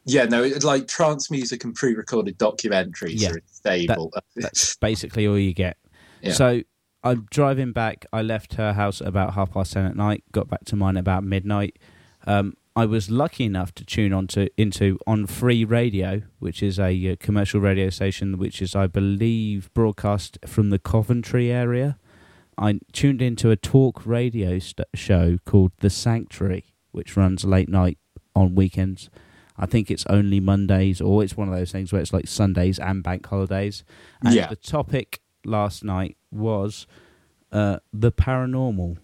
Yeah, 0.06 0.24
no, 0.26 0.42
like 0.62 0.86
trance 0.86 1.30
music 1.30 1.64
and 1.64 1.74
pre-recorded 1.74 2.38
documentaries 2.38 3.20
Yeah. 3.22 3.30
are 3.30 3.40
stable. 3.46 4.12
That's 4.36 4.76
basically 4.76 5.26
all 5.26 5.38
you 5.38 5.54
get. 5.54 5.78
Yeah. 6.20 6.32
So 6.32 6.60
I'm 7.02 7.26
driving 7.30 7.72
back. 7.72 8.04
I 8.12 8.20
left 8.20 8.54
her 8.54 8.74
house 8.74 9.00
about 9.00 9.32
half 9.32 9.50
past 9.54 9.72
ten 9.72 9.86
at 9.86 9.96
night. 9.96 10.24
Got 10.30 10.48
back 10.50 10.64
to 10.66 10.76
mine 10.76 10.98
about 10.98 11.24
midnight. 11.24 11.78
Um, 12.26 12.52
I 12.76 12.86
was 12.86 13.08
lucky 13.08 13.44
enough 13.44 13.72
to 13.76 13.84
tune 13.84 14.12
on 14.12 14.26
to 14.28 14.48
into 14.60 14.98
on 15.06 15.26
Free 15.26 15.64
Radio, 15.64 16.22
which 16.40 16.62
is 16.62 16.78
a 16.78 17.12
uh, 17.12 17.16
commercial 17.20 17.60
radio 17.60 17.88
station, 17.90 18.36
which 18.36 18.60
is 18.60 18.74
I 18.74 18.88
believe 18.88 19.72
broadcast 19.74 20.38
from 20.46 20.70
the 20.70 20.78
Coventry 20.80 21.52
area. 21.52 21.98
I 22.58 22.80
tuned 22.92 23.22
into 23.22 23.50
a 23.50 23.56
talk 23.56 24.04
radio 24.04 24.58
st- 24.58 24.88
show 24.94 25.38
called 25.44 25.72
The 25.80 25.90
Sanctuary, 25.90 26.74
which 26.90 27.16
runs 27.16 27.44
late 27.44 27.68
night 27.68 27.98
on 28.34 28.54
weekends. 28.56 29.08
I 29.56 29.66
think 29.66 29.88
it's 29.88 30.04
only 30.10 30.40
Mondays, 30.40 31.00
or 31.00 31.22
it's 31.22 31.36
one 31.36 31.48
of 31.48 31.54
those 31.54 31.70
things 31.70 31.92
where 31.92 32.02
it's 32.02 32.12
like 32.12 32.26
Sundays 32.26 32.80
and 32.80 33.04
bank 33.04 33.24
holidays. 33.26 33.84
And 34.20 34.34
Yeah. 34.34 34.48
the 34.48 34.56
topic 34.56 35.20
last 35.44 35.84
night 35.84 36.16
was 36.32 36.88
uh, 37.52 37.78
the 37.92 38.10
paranormal. 38.10 38.96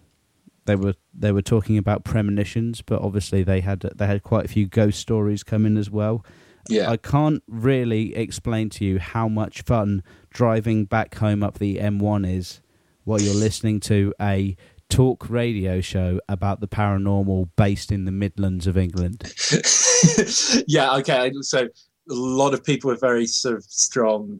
They 0.65 0.75
were 0.75 0.93
they 1.13 1.31
were 1.31 1.41
talking 1.41 1.77
about 1.77 2.03
premonitions, 2.03 2.81
but 2.81 3.01
obviously 3.01 3.43
they 3.43 3.61
had 3.61 3.81
they 3.95 4.07
had 4.07 4.23
quite 4.23 4.45
a 4.45 4.47
few 4.47 4.67
ghost 4.67 4.99
stories 4.99 5.43
come 5.43 5.65
in 5.65 5.77
as 5.77 5.89
well. 5.89 6.23
yeah, 6.69 6.89
I 6.89 6.97
can't 6.97 7.43
really 7.47 8.15
explain 8.15 8.69
to 8.71 8.85
you 8.85 8.99
how 8.99 9.27
much 9.27 9.63
fun 9.63 10.03
driving 10.29 10.85
back 10.85 11.15
home 11.15 11.41
up 11.43 11.57
the 11.57 11.77
M1 11.77 12.31
is 12.31 12.61
while 13.03 13.19
you're 13.19 13.33
listening 13.47 13.79
to 13.81 14.13
a 14.21 14.55
talk 14.89 15.29
radio 15.29 15.81
show 15.81 16.19
about 16.29 16.59
the 16.59 16.67
paranormal 16.67 17.49
based 17.55 17.91
in 17.91 18.05
the 18.05 18.11
Midlands 18.11 18.67
of 18.67 18.77
England. 18.77 19.23
yeah. 20.67 20.95
Okay, 20.97 21.31
so 21.41 21.61
a 21.63 21.69
lot 22.13 22.53
of 22.53 22.63
people 22.63 22.89
with 22.91 22.99
very 22.99 23.25
sort 23.25 23.55
of 23.55 23.63
strong, 23.63 24.39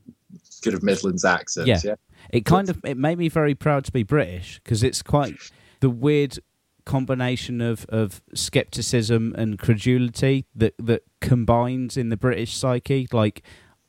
kind 0.63 0.75
of 0.75 0.83
Midlands 0.83 1.25
accents. 1.25 1.67
Yeah. 1.67 1.79
Yeah, 1.83 1.95
It 2.29 2.45
kind 2.45 2.69
of 2.69 2.79
it 2.83 2.97
made 2.97 3.17
me 3.17 3.29
very 3.29 3.55
proud 3.55 3.85
to 3.85 3.91
be 3.91 4.03
British 4.03 4.59
because 4.63 4.83
it's 4.83 5.01
quite 5.01 5.35
the 5.81 5.89
weird 5.89 6.39
combination 6.85 7.61
of, 7.61 7.85
of 7.89 8.21
skepticism 8.33 9.35
and 9.37 9.59
credulity 9.59 10.45
that 10.55 10.73
that 10.79 11.03
combines 11.19 11.97
in 11.97 12.09
the 12.09 12.17
British 12.17 12.55
psyche. 12.55 13.07
Like 13.11 13.43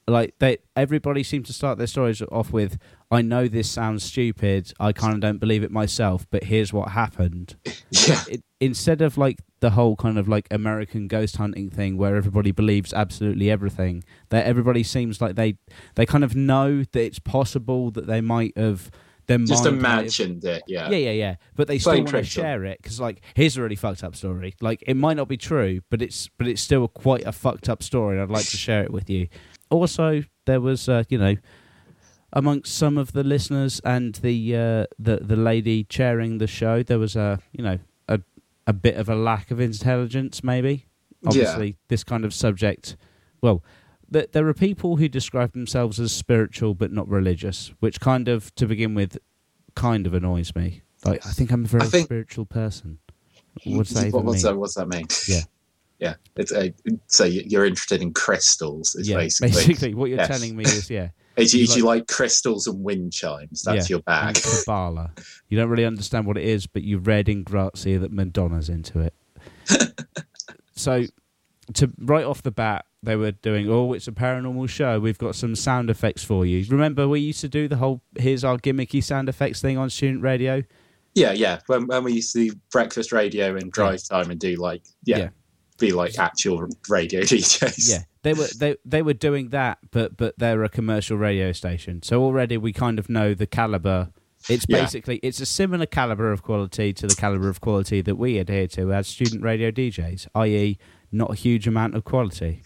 like 0.08 0.34
they 0.38 0.58
everybody 0.76 1.22
seems 1.22 1.46
to 1.46 1.52
start 1.52 1.78
their 1.78 1.86
stories 1.86 2.20
off 2.30 2.52
with 2.52 2.78
I 3.10 3.20
know 3.22 3.46
this 3.46 3.70
sounds 3.70 4.04
stupid, 4.04 4.72
I 4.80 4.92
kind 4.92 5.12
of 5.14 5.20
don't 5.20 5.38
believe 5.38 5.62
it 5.62 5.70
myself, 5.70 6.26
but 6.30 6.44
here's 6.44 6.72
what 6.72 6.92
happened. 6.92 7.56
yeah, 7.90 8.22
It, 8.26 8.42
instead 8.58 9.02
of 9.02 9.18
like 9.18 9.40
the 9.60 9.70
whole 9.70 9.96
kind 9.96 10.18
of 10.18 10.28
like 10.28 10.48
American 10.50 11.08
ghost 11.08 11.36
hunting 11.36 11.68
thing 11.68 11.98
where 11.98 12.16
everybody 12.16 12.52
believes 12.52 12.94
absolutely 12.94 13.50
everything, 13.50 14.02
that 14.30 14.46
everybody 14.46 14.82
seems 14.82 15.20
like 15.20 15.36
they 15.36 15.56
they 15.94 16.06
kind 16.06 16.24
of 16.24 16.34
know 16.34 16.84
that 16.84 17.00
it's 17.00 17.18
possible 17.18 17.90
that 17.90 18.06
they 18.06 18.20
might 18.20 18.56
have 18.56 18.90
their 19.26 19.38
just 19.38 19.64
mind 19.64 19.80
might 19.82 19.88
have- 19.88 19.98
imagined 20.00 20.44
it. 20.44 20.62
Yeah, 20.66 20.90
yeah, 20.90 20.96
yeah, 20.96 21.10
yeah. 21.10 21.34
But 21.56 21.68
they 21.68 21.78
still 21.78 21.94
want 21.94 22.08
to 22.08 22.22
share 22.24 22.64
it 22.64 22.78
because, 22.82 23.00
like, 23.00 23.22
here's 23.34 23.56
a 23.56 23.62
really 23.62 23.76
fucked 23.76 24.02
up 24.04 24.16
story. 24.16 24.54
Like, 24.60 24.82
it 24.86 24.94
might 24.96 25.16
not 25.16 25.28
be 25.28 25.36
true, 25.36 25.80
but 25.90 26.02
it's 26.02 26.28
but 26.38 26.46
it's 26.46 26.60
still 26.62 26.88
quite 26.88 27.24
a 27.26 27.32
fucked 27.32 27.68
up 27.68 27.82
story, 27.82 28.16
and 28.16 28.22
I'd 28.22 28.30
like 28.30 28.46
to 28.48 28.56
share 28.66 28.82
it 28.82 28.90
with 28.92 29.08
you. 29.08 29.28
Also, 29.70 30.22
there 30.46 30.60
was, 30.60 30.88
uh, 30.88 31.04
you 31.08 31.18
know, 31.18 31.36
amongst 32.32 32.74
some 32.74 32.98
of 32.98 33.12
the 33.12 33.24
listeners 33.24 33.80
and 33.84 34.14
the 34.16 34.56
uh, 34.56 34.86
the 34.98 35.18
the 35.22 35.36
lady 35.36 35.84
chairing 35.84 36.38
the 36.38 36.46
show, 36.46 36.82
there 36.82 36.98
was 36.98 37.16
a 37.16 37.38
you 37.52 37.62
know 37.62 37.78
a 38.08 38.20
a 38.66 38.72
bit 38.72 38.96
of 38.96 39.08
a 39.08 39.14
lack 39.14 39.50
of 39.50 39.60
intelligence, 39.60 40.42
maybe. 40.42 40.86
Obviously, 41.24 41.76
this 41.88 42.02
kind 42.02 42.24
of 42.24 42.34
subject. 42.34 42.96
Well, 43.40 43.62
th- 44.12 44.30
there 44.32 44.46
are 44.48 44.54
people 44.54 44.96
who 44.96 45.08
describe 45.08 45.52
themselves 45.52 45.98
as 46.00 46.12
spiritual 46.12 46.74
but 46.74 46.92
not 46.92 47.08
religious, 47.08 47.72
which 47.80 48.00
kind 48.00 48.28
of, 48.28 48.54
to 48.56 48.66
begin 48.66 48.94
with, 48.94 49.18
kind 49.74 50.06
of 50.06 50.14
annoys 50.14 50.54
me. 50.54 50.82
Like, 51.04 51.26
I 51.26 51.30
think 51.30 51.50
I'm 51.50 51.64
a 51.64 51.68
very 51.68 51.86
think- 51.86 52.06
spiritual 52.06 52.46
person. 52.46 52.98
What 53.64 53.86
does 53.86 53.94
that 54.02 54.12
What- 54.12 54.24
what's 54.24 54.42
that? 54.42 54.56
What's 54.56 54.74
that 54.74 54.88
mean? 54.88 55.06
Yeah. 55.28 55.40
yeah. 55.98 56.14
It's 56.36 56.52
a, 56.52 56.72
so 57.06 57.24
you- 57.24 57.44
you're 57.46 57.66
interested 57.66 58.00
in 58.02 58.12
crystals. 58.14 58.94
Is 58.94 59.08
yeah, 59.08 59.16
basically. 59.16 59.50
basically, 59.50 59.94
what 59.94 60.08
you're 60.10 60.18
Yes. 60.18 60.28
telling 60.28 60.56
me 60.56 60.64
is, 60.64 60.88
yeah, 60.88 61.08
If 61.36 61.54
you, 61.54 61.64
if 61.64 61.74
you 61.76 61.84
like 61.84 62.08
crystals 62.08 62.66
and 62.66 62.84
wind 62.84 63.12
chimes, 63.14 63.62
that's 63.62 63.88
Yeah. 63.88 63.94
your 63.94 64.02
bag. 64.02 64.34
Kabbalah. 64.36 65.12
You 65.48 65.56
don't 65.58 65.70
really 65.70 65.86
understand 65.86 66.26
what 66.26 66.36
it 66.36 66.44
is, 66.44 66.66
but 66.66 66.82
you 66.82 66.98
read 66.98 67.26
in 67.28 67.42
Grazia 67.42 67.98
that 68.00 68.12
Madonna's 68.12 68.68
into 68.68 69.00
it. 69.00 69.14
so, 70.74 71.04
to 71.74 71.90
right 71.98 72.24
off 72.24 72.42
the 72.42 72.50
bat, 72.50 72.84
they 73.02 73.16
were 73.16 73.32
doing, 73.32 73.68
oh, 73.68 73.92
it's 73.92 74.06
a 74.08 74.12
paranormal 74.12 74.68
show. 74.68 75.00
We've 75.00 75.18
got 75.18 75.34
some 75.34 75.56
sound 75.56 75.90
effects 75.90 76.22
for 76.22 76.46
you. 76.46 76.64
Remember, 76.70 77.08
we 77.08 77.20
used 77.20 77.40
to 77.40 77.48
do 77.48 77.66
the 77.68 77.76
whole 77.76 78.00
here's 78.18 78.44
our 78.44 78.58
gimmicky 78.58 79.02
sound 79.02 79.28
effects 79.28 79.60
thing 79.60 79.76
on 79.76 79.90
student 79.90 80.22
radio. 80.22 80.62
Yeah, 81.14 81.32
yeah. 81.32 81.60
When, 81.66 81.86
when 81.88 82.04
we 82.04 82.12
used 82.14 82.32
to 82.34 82.48
do 82.50 82.56
breakfast 82.70 83.12
radio 83.12 83.56
and 83.56 83.70
drive 83.72 84.02
time 84.08 84.30
and 84.30 84.38
do 84.40 84.54
like, 84.56 84.82
yeah, 85.04 85.18
Yeah. 85.18 85.28
be 85.78 85.92
like 85.92 86.18
actual 86.18 86.68
radio 86.88 87.20
DJs. 87.22 87.90
Yeah, 87.90 87.98
they 88.22 88.34
were 88.34 88.46
they 88.58 88.76
they 88.84 89.02
were 89.02 89.14
doing 89.14 89.48
that, 89.50 89.78
but 89.90 90.16
but 90.16 90.38
they're 90.38 90.62
a 90.62 90.68
commercial 90.68 91.16
radio 91.18 91.52
station, 91.52 92.02
so 92.02 92.22
already 92.22 92.56
we 92.56 92.72
kind 92.72 92.98
of 92.98 93.08
know 93.10 93.34
the 93.34 93.46
caliber. 93.46 94.10
It's 94.48 94.64
Yeah. 94.68 94.80
basically 94.80 95.16
it's 95.24 95.40
a 95.40 95.46
similar 95.46 95.86
caliber 95.86 96.32
of 96.32 96.42
quality 96.42 96.92
to 96.94 97.06
the 97.08 97.14
caliber 97.16 97.48
of 97.48 97.60
quality 97.60 98.00
that 98.00 98.14
we 98.16 98.38
adhere 98.38 98.68
to 98.68 98.92
as 98.92 99.06
student 99.08 99.42
radio 99.42 99.70
DJs, 99.70 100.28
i.e., 100.36 100.78
not 101.10 101.30
a 101.32 101.34
huge 101.34 101.66
amount 101.68 101.94
of 101.94 102.04
quality. 102.04 102.62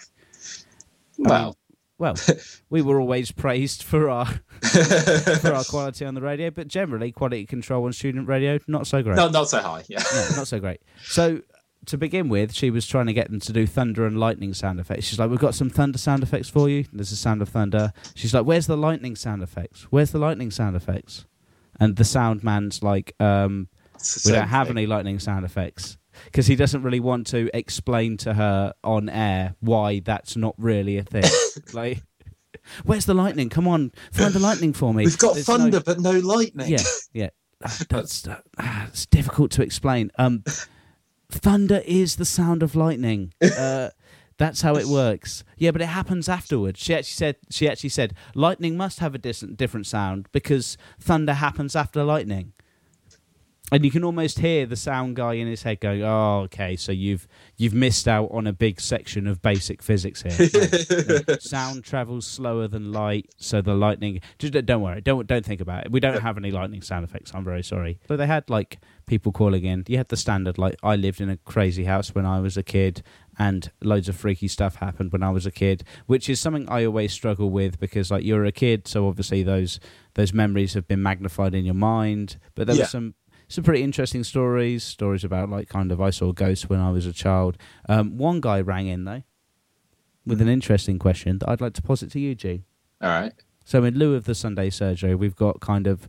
I 1.24 1.28
Well, 1.28 1.56
well, 1.98 2.14
we 2.70 2.82
were 2.82 3.00
always 3.00 3.32
praised 3.32 3.82
for 3.82 4.10
our 4.10 4.26
for 4.60 5.52
our 5.52 5.64
quality 5.64 6.04
on 6.04 6.14
the 6.14 6.20
radio, 6.20 6.50
but 6.50 6.68
generally 6.68 7.12
quality 7.12 7.46
control 7.46 7.84
on 7.84 7.92
student 7.92 8.28
radio 8.28 8.58
not 8.66 8.86
so 8.86 9.02
great. 9.02 9.16
no, 9.16 9.28
not 9.28 9.48
so 9.48 9.60
high. 9.60 9.84
Yeah. 9.88 10.02
No, 10.12 10.28
not 10.36 10.48
so 10.48 10.60
great. 10.60 10.80
So 11.04 11.40
to 11.86 11.96
begin 11.96 12.28
with, 12.28 12.52
she 12.52 12.70
was 12.70 12.86
trying 12.86 13.06
to 13.06 13.12
get 13.12 13.30
them 13.30 13.40
to 13.40 13.52
do 13.52 13.66
thunder 13.66 14.06
and 14.06 14.18
lightning 14.18 14.52
sound 14.52 14.80
effects. 14.80 15.04
She's 15.04 15.18
like, 15.18 15.30
"We've 15.30 15.38
got 15.38 15.54
some 15.54 15.70
thunder 15.70 15.98
sound 15.98 16.22
effects 16.22 16.48
for 16.48 16.68
you." 16.68 16.84
There's 16.92 17.12
a 17.12 17.16
sound 17.16 17.42
of 17.42 17.48
thunder. 17.48 17.92
She's 18.14 18.34
like, 18.34 18.44
"Where's 18.44 18.66
the 18.66 18.76
lightning 18.76 19.16
sound 19.16 19.42
effects? 19.42 19.86
Where's 19.90 20.10
the 20.10 20.18
lightning 20.18 20.50
sound 20.50 20.76
effects?" 20.76 21.26
And 21.78 21.96
the 21.96 22.04
sound 22.04 22.42
man's 22.42 22.82
like, 22.82 23.14
um, 23.20 23.68
"We 24.24 24.32
don't 24.32 24.48
have 24.48 24.66
thing. 24.66 24.76
any 24.76 24.86
lightning 24.86 25.18
sound 25.18 25.44
effects." 25.44 25.96
Because 26.24 26.46
he 26.46 26.56
doesn't 26.56 26.82
really 26.82 27.00
want 27.00 27.26
to 27.28 27.50
explain 27.56 28.16
to 28.18 28.34
her 28.34 28.72
on 28.82 29.08
air 29.08 29.54
why 29.60 30.00
that's 30.00 30.36
not 30.36 30.54
really 30.58 30.96
a 30.98 31.02
thing. 31.04 31.24
like, 31.72 32.02
where's 32.84 33.04
the 33.06 33.14
lightning? 33.14 33.48
Come 33.48 33.68
on, 33.68 33.92
find 34.12 34.32
the 34.34 34.38
lightning 34.40 34.72
for 34.72 34.92
me. 34.94 35.04
We've 35.04 35.18
got 35.18 35.34
There's 35.34 35.48
no- 35.48 35.56
thunder, 35.58 35.80
but 35.80 36.00
no 36.00 36.12
lightning. 36.12 36.68
yeah, 36.68 36.82
yeah. 37.12 37.28
Ah, 37.64 37.78
That's 37.88 38.26
uh, 38.28 38.40
ah, 38.58 38.86
it's 38.88 39.06
difficult 39.06 39.50
to 39.52 39.62
explain. 39.62 40.10
Um, 40.18 40.44
thunder 41.30 41.82
is 41.86 42.16
the 42.16 42.24
sound 42.24 42.62
of 42.62 42.74
lightning. 42.74 43.32
Uh, 43.42 43.88
That's 44.38 44.60
how 44.60 44.76
it 44.76 44.84
works. 44.84 45.42
Yeah, 45.56 45.70
but 45.70 45.80
it 45.80 45.86
happens 45.86 46.28
afterwards. 46.28 46.78
She 46.78 46.94
actually 46.94 47.14
said 47.14 47.36
she 47.50 47.66
actually 47.66 47.88
said 47.88 48.12
lightning 48.34 48.76
must 48.76 48.98
have 48.98 49.14
a 49.14 49.18
dis- 49.18 49.40
different 49.40 49.86
sound 49.86 50.28
because 50.32 50.76
thunder 51.00 51.32
happens 51.32 51.74
after 51.74 52.04
lightning. 52.04 52.52
And 53.72 53.84
you 53.84 53.90
can 53.90 54.04
almost 54.04 54.38
hear 54.38 54.64
the 54.64 54.76
sound 54.76 55.16
guy 55.16 55.34
in 55.34 55.48
his 55.48 55.64
head 55.64 55.80
going, 55.80 56.00
"Oh, 56.04 56.42
okay, 56.44 56.76
so 56.76 56.92
you've 56.92 57.26
you've 57.56 57.74
missed 57.74 58.06
out 58.06 58.28
on 58.30 58.46
a 58.46 58.52
big 58.52 58.80
section 58.80 59.26
of 59.26 59.42
basic 59.42 59.82
physics 59.82 60.22
here. 60.22 60.30
Sound 61.40 61.82
travels 61.82 62.26
slower 62.28 62.68
than 62.68 62.92
light, 62.92 63.28
so 63.38 63.60
the 63.60 63.74
lightning. 63.74 64.20
Just 64.38 64.52
don't- 64.52 64.66
don't 64.66 64.82
worry, 64.82 65.00
don't 65.00 65.26
don't 65.26 65.44
think 65.44 65.60
about 65.60 65.86
it. 65.86 65.90
We 65.90 65.98
don't 65.98 66.20
have 66.22 66.36
any 66.36 66.52
lightning 66.52 66.80
sound 66.82 67.04
effects. 67.04 67.32
I'm 67.34 67.42
very 67.44 67.64
sorry. 67.64 67.98
But 68.06 68.16
they 68.18 68.26
had 68.28 68.48
like 68.48 68.78
people 69.06 69.32
calling 69.32 69.64
in. 69.64 69.82
You 69.88 69.96
had 69.96 70.08
the 70.10 70.16
standard 70.16 70.58
like 70.58 70.76
I 70.84 70.94
lived 70.94 71.20
in 71.20 71.28
a 71.28 71.36
crazy 71.38 71.84
house 71.84 72.14
when 72.14 72.24
I 72.24 72.38
was 72.38 72.56
a 72.56 72.62
kid, 72.62 73.02
and 73.36 73.70
loads 73.82 74.08
of 74.08 74.14
freaky 74.16 74.46
stuff 74.46 74.76
happened 74.76 75.10
when 75.10 75.24
I 75.24 75.30
was 75.30 75.44
a 75.44 75.50
kid, 75.50 75.82
which 76.06 76.28
is 76.28 76.38
something 76.38 76.68
I 76.68 76.84
always 76.84 77.12
struggle 77.12 77.50
with 77.50 77.80
because 77.80 78.12
like 78.12 78.22
you're 78.22 78.44
a 78.44 78.52
kid, 78.52 78.86
so 78.86 79.08
obviously 79.08 79.42
those 79.42 79.80
those 80.14 80.32
memories 80.32 80.74
have 80.74 80.86
been 80.86 81.02
magnified 81.02 81.52
in 81.54 81.64
your 81.64 81.74
mind. 81.74 82.36
But 82.54 82.68
there 82.68 82.76
Yeah. 82.76 82.82
were 82.84 82.88
some 82.88 83.14
some 83.48 83.64
pretty 83.64 83.82
interesting 83.82 84.24
stories, 84.24 84.82
stories 84.82 85.24
about 85.24 85.50
like 85.50 85.68
kind 85.68 85.92
of 85.92 86.00
I 86.00 86.10
saw 86.10 86.32
ghosts 86.32 86.68
when 86.68 86.80
I 86.80 86.90
was 86.90 87.06
a 87.06 87.12
child. 87.12 87.56
Um, 87.88 88.16
one 88.18 88.40
guy 88.40 88.60
rang 88.60 88.86
in 88.86 89.04
though 89.04 89.22
with 90.24 90.40
an 90.40 90.48
interesting 90.48 90.98
question 90.98 91.38
that 91.38 91.48
I'd 91.48 91.60
like 91.60 91.74
to 91.74 91.82
posit 91.82 92.10
to 92.12 92.20
you, 92.20 92.34
G. 92.34 92.64
All 93.00 93.08
right. 93.10 93.32
So 93.64 93.84
in 93.84 93.94
lieu 93.98 94.14
of 94.14 94.24
the 94.24 94.34
Sunday 94.34 94.70
surgery, 94.70 95.14
we've 95.14 95.36
got 95.36 95.60
kind 95.60 95.86
of 95.86 96.08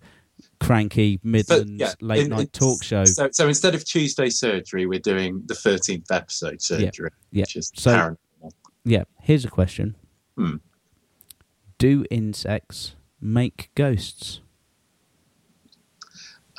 cranky 0.59 1.19
Midlands 1.23 1.79
yeah, 1.79 1.93
late 2.01 2.25
in- 2.25 2.29
night 2.29 2.53
talk 2.53 2.83
show. 2.83 3.05
So, 3.05 3.29
so 3.31 3.47
instead 3.47 3.75
of 3.75 3.85
Tuesday 3.85 4.29
surgery, 4.29 4.85
we're 4.85 4.99
doing 4.99 5.41
the 5.45 5.53
13th 5.53 6.11
episode 6.11 6.61
surgery, 6.61 7.09
yeah. 7.31 7.41
which 7.41 7.55
is 7.55 7.71
So- 7.75 7.91
paranormal. 7.91 8.51
Yeah, 8.83 9.03
here's 9.21 9.43
a 9.43 9.49
question. 9.49 9.95
Hmm. 10.37 10.55
Do 11.77 12.05
insects 12.09 12.95
make 13.19 13.69
ghosts? 13.75 14.41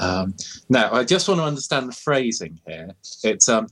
Um, 0.00 0.34
now, 0.68 0.92
I 0.92 1.04
just 1.04 1.28
want 1.28 1.40
to 1.40 1.44
understand 1.44 1.88
the 1.88 1.92
phrasing 1.92 2.61
here. 2.66 2.90
It's 3.24 3.48
um, 3.48 3.66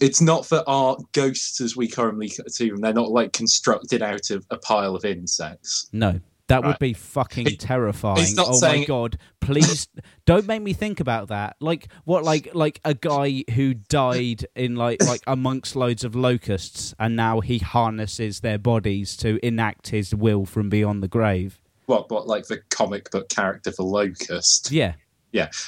it's 0.00 0.20
not 0.20 0.48
that 0.50 0.64
our 0.66 0.96
ghosts, 1.12 1.60
as 1.60 1.76
we 1.76 1.88
currently 1.88 2.28
see 2.28 2.68
them, 2.70 2.80
they're 2.80 2.92
not 2.92 3.10
like 3.10 3.32
constructed 3.32 4.02
out 4.02 4.30
of 4.30 4.44
a 4.50 4.58
pile 4.58 4.94
of 4.96 5.04
insects. 5.04 5.88
No. 5.92 6.20
That 6.48 6.62
would 6.62 6.78
be 6.78 6.92
fucking 6.92 7.46
It- 7.46 7.58
terrifying. 7.60 8.26
oh 8.36 8.60
my 8.60 8.84
god! 8.84 9.16
Please 9.40 9.88
don't 10.26 10.46
make 10.46 10.60
me 10.60 10.74
think 10.74 11.00
about 11.00 11.28
that. 11.28 11.56
Like 11.58 11.88
what? 12.04 12.22
Like 12.22 12.50
like 12.52 12.80
a 12.84 12.92
guy 12.92 13.44
who 13.54 13.72
died 13.72 14.44
in 14.54 14.76
like 14.76 15.02
like 15.06 15.22
amongst 15.26 15.74
loads 15.74 16.04
of 16.04 16.14
locusts, 16.14 16.94
and 16.98 17.16
now 17.16 17.40
he 17.40 17.60
harnesses 17.60 18.40
their 18.40 18.58
bodies 18.58 19.16
to 19.18 19.38
enact 19.44 19.88
his 19.88 20.14
will 20.14 20.44
from 20.44 20.68
beyond 20.68 21.02
the 21.02 21.08
grave. 21.08 21.62
What, 21.86 22.10
what, 22.10 22.26
like 22.26 22.46
the 22.46 22.60
comic 22.68 23.10
book 23.10 23.30
character 23.30 23.72
for 23.72 23.84
Locust? 23.84 24.70
Yeah, 24.70 24.94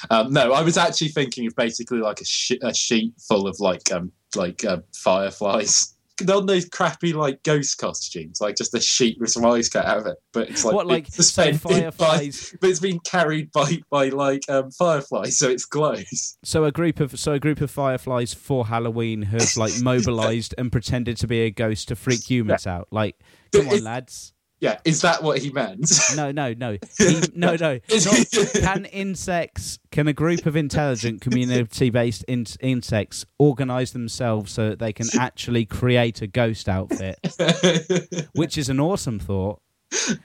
Um, 0.09 0.31
no, 0.33 0.53
I 0.53 0.61
was 0.61 0.77
actually 0.77 1.09
thinking 1.09 1.47
of 1.47 1.55
basically 1.55 1.99
like 1.99 2.21
a, 2.21 2.25
sh- 2.25 2.59
a 2.61 2.73
sheet 2.73 3.13
full 3.27 3.47
of 3.47 3.59
like 3.59 3.91
um 3.91 4.11
like 4.35 4.63
uh, 4.65 4.79
fireflies. 4.95 5.93
Not 6.23 6.47
those 6.47 6.65
crappy 6.67 7.13
like 7.13 7.43
ghost 7.43 7.77
costumes, 7.77 8.41
like 8.41 8.55
just 8.55 8.73
a 8.73 8.79
sheet 8.79 9.19
with 9.19 9.29
some 9.29 9.45
eyes 9.45 9.69
cut 9.69 9.85
out 9.85 9.99
of 9.99 10.07
it. 10.07 10.17
But 10.33 10.49
it's 10.49 10.65
like 10.65 10.73
what 10.73 10.87
like 10.87 11.07
it's 11.07 11.15
so 11.17 11.21
suspended 11.21 11.61
by, 11.61 11.79
fireflies? 11.79 12.55
but 12.59 12.69
it's 12.71 12.79
being 12.79 12.99
carried 13.01 13.51
by 13.51 13.77
by 13.91 14.09
like 14.09 14.41
um 14.49 14.71
fireflies, 14.71 15.37
so 15.37 15.47
it's 15.49 15.65
glows. 15.65 16.37
So 16.43 16.63
a 16.63 16.71
group 16.71 16.99
of 16.99 17.19
so 17.19 17.33
a 17.33 17.39
group 17.39 17.61
of 17.61 17.69
fireflies 17.69 18.33
for 18.33 18.65
Halloween 18.65 19.21
have 19.23 19.55
like 19.57 19.73
mobilized 19.81 20.55
and 20.57 20.71
pretended 20.71 21.17
to 21.17 21.27
be 21.27 21.41
a 21.41 21.51
ghost 21.51 21.89
to 21.89 21.95
freak 21.95 22.27
humans 22.27 22.65
out. 22.65 22.87
Like, 22.89 23.19
come 23.51 23.67
on, 23.67 23.75
It- 23.75 23.83
lads. 23.83 24.33
Yeah, 24.59 24.79
is 24.85 25.01
that 25.01 25.21
what 25.21 25.37
he 25.37 25.51
meant? 25.51 25.87
No, 26.15 26.31
no, 26.31 26.51
no, 26.53 26.71
He- 26.97 27.21
no, 27.35 27.55
no. 27.55 27.79
Not- 27.89 28.51
can 28.53 28.85
insects, 28.85 29.77
can 29.91 30.07
a 30.07 30.13
group 30.13 30.47
of 30.47 30.55
intelligent 30.55 31.21
community-based 31.21 32.23
in- 32.27 32.45
insects 32.61 33.25
organize 33.37 33.91
themselves 33.93 34.51
so 34.51 34.69
that 34.69 34.79
they 34.79 34.93
can 34.93 35.07
actually 35.19 35.65
create 35.65 36.21
a 36.23 36.27
ghost 36.27 36.67
outfit? 36.67 37.19
Which 38.33 38.57
is 38.57 38.69
an 38.69 38.79
awesome 38.79 39.19
thought. 39.19 39.61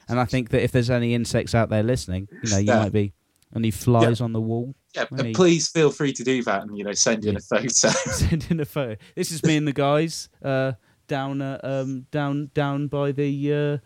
And 0.08 0.18
I 0.18 0.24
think 0.24 0.48
that 0.50 0.62
if 0.64 0.72
there's 0.72 0.90
any 0.90 1.14
insects 1.14 1.54
out 1.54 1.68
there 1.68 1.82
listening, 1.82 2.28
you 2.42 2.50
know, 2.50 2.58
you 2.58 2.66
Yeah. 2.68 2.78
might 2.84 2.92
be 2.92 3.12
any 3.54 3.70
flies 3.70 4.20
on 4.22 4.32
the 4.32 4.40
wall. 4.40 4.74
yeah, 4.94 5.04
Any- 5.18 5.34
please 5.34 5.68
feel 5.68 5.90
free 5.90 6.12
to 6.14 6.24
do 6.24 6.42
that 6.44 6.62
and 6.62 6.76
you 6.76 6.84
know 6.84 6.92
send 6.92 7.26
in 7.26 7.36
a 7.36 7.40
photo. 7.40 7.68
Send 7.68 8.46
in 8.50 8.60
a 8.60 8.64
photo. 8.64 8.96
This 9.14 9.30
is 9.30 9.42
me 9.44 9.56
and 9.58 9.68
the 9.68 9.72
guys 9.74 10.30
uh, 10.42 10.72
down, 11.06 11.42
uh, 11.42 11.60
um, 11.62 12.06
down, 12.10 12.50
down 12.54 12.88
by 12.88 13.12
the 13.12 13.52
uh, 13.52 13.78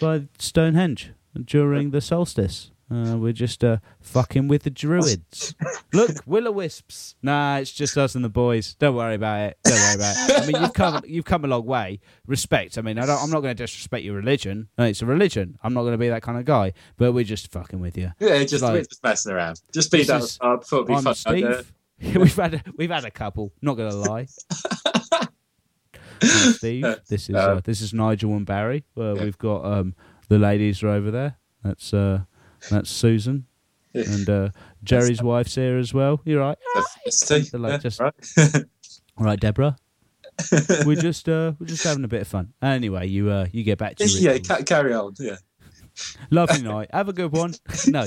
by 0.00 0.24
Stonehenge 0.38 1.12
during 1.44 1.90
the 1.90 2.00
solstice. 2.00 2.70
Uh, 2.88 3.16
we're 3.18 3.32
just 3.32 3.64
uh, 3.64 3.78
fucking 4.00 4.46
with 4.46 4.62
the 4.62 4.70
druids. 4.70 5.56
Look, 5.92 6.22
will 6.24 6.46
o 6.46 6.52
wisps. 6.52 7.16
Nah, 7.20 7.56
it's 7.56 7.72
just 7.72 7.98
us 7.98 8.14
and 8.14 8.24
the 8.24 8.28
boys. 8.28 8.74
Don't 8.78 8.94
worry 8.94 9.16
about 9.16 9.40
it. 9.50 9.58
Don't 9.64 9.74
worry 9.74 9.94
about 9.96 10.14
it. 10.30 10.42
I 10.42 10.46
mean, 10.46 10.62
you've 10.62 10.72
come 10.72 11.02
you've 11.04 11.24
come 11.24 11.44
a 11.44 11.48
long 11.48 11.66
way. 11.66 11.98
Respect. 12.28 12.78
I 12.78 12.82
mean, 12.82 12.96
I 13.00 13.06
don't, 13.06 13.20
I'm 13.20 13.30
not 13.30 13.40
going 13.40 13.56
to 13.56 13.60
disrespect 13.60 14.04
your 14.04 14.14
religion. 14.14 14.68
No, 14.78 14.84
it's 14.84 15.02
a 15.02 15.06
religion. 15.06 15.58
I'm 15.64 15.74
not 15.74 15.80
going 15.80 15.94
to 15.94 15.98
be 15.98 16.08
that 16.10 16.22
kind 16.22 16.38
of 16.38 16.44
guy. 16.44 16.74
But 16.96 17.10
we're 17.12 17.24
just 17.24 17.50
fucking 17.50 17.80
with 17.80 17.98
you. 17.98 18.12
yeah, 18.20 18.44
just 18.44 18.62
Like- 18.62 18.74
we're 18.74 18.84
just 18.84 19.02
messing 19.02 19.32
around. 19.32 19.60
Just 19.74 19.90
be 19.90 20.04
down 20.04 20.20
is- 20.20 20.36
thought 20.36 20.62
it'd 20.72 20.86
be 20.86 20.94
I'm 20.94 21.02
fun. 21.02 21.14
Steve. 21.16 21.72
we've 22.14 22.36
had 22.36 22.54
a, 22.54 22.62
we've 22.76 22.90
had 22.90 23.04
a 23.04 23.10
couple. 23.10 23.52
Not 23.62 23.74
gonna 23.74 23.96
lie. 23.96 24.28
Steve. 26.22 26.84
This 27.08 27.28
is 27.28 27.34
uh, 27.34 27.38
Uh, 27.38 27.60
this 27.64 27.80
is 27.80 27.92
Nigel 27.94 28.34
and 28.36 28.46
Barry. 28.46 28.84
Uh, 28.96 29.14
yeah. 29.14 29.24
We've 29.24 29.38
got 29.38 29.64
um, 29.64 29.94
the 30.28 30.38
ladies 30.38 30.82
are 30.82 30.88
over 30.88 31.10
there. 31.10 31.36
That's 31.62 31.92
uh, 31.94 32.20
that's 32.70 32.90
Susan 32.90 33.46
and 33.94 34.28
uh, 34.28 34.48
Jerry's 34.84 35.22
wife's 35.22 35.54
here 35.54 35.78
as 35.78 35.94
well. 35.94 36.20
You're 36.24 36.40
right. 36.40 36.58
Like, 36.74 36.84
yeah, 37.72 37.78
just- 37.78 38.00
right. 38.00 38.14
All 39.18 39.24
right, 39.24 39.40
Deborah. 39.40 39.76
we're 40.84 41.00
just 41.00 41.28
uh, 41.28 41.52
we're 41.58 41.66
just 41.66 41.82
having 41.82 42.04
a 42.04 42.08
bit 42.08 42.20
of 42.20 42.28
fun. 42.28 42.52
Anyway, 42.60 43.06
you 43.08 43.30
uh, 43.30 43.46
you 43.52 43.62
get 43.62 43.78
back 43.78 43.96
to 43.96 44.06
yeah, 44.06 44.32
rituals. 44.32 44.64
carry 44.64 44.92
on. 44.92 45.14
Yeah, 45.18 45.36
Lovely 46.30 46.60
night. 46.60 46.90
Have 46.92 47.08
a 47.08 47.14
good 47.14 47.32
one. 47.32 47.54
no, 47.86 48.06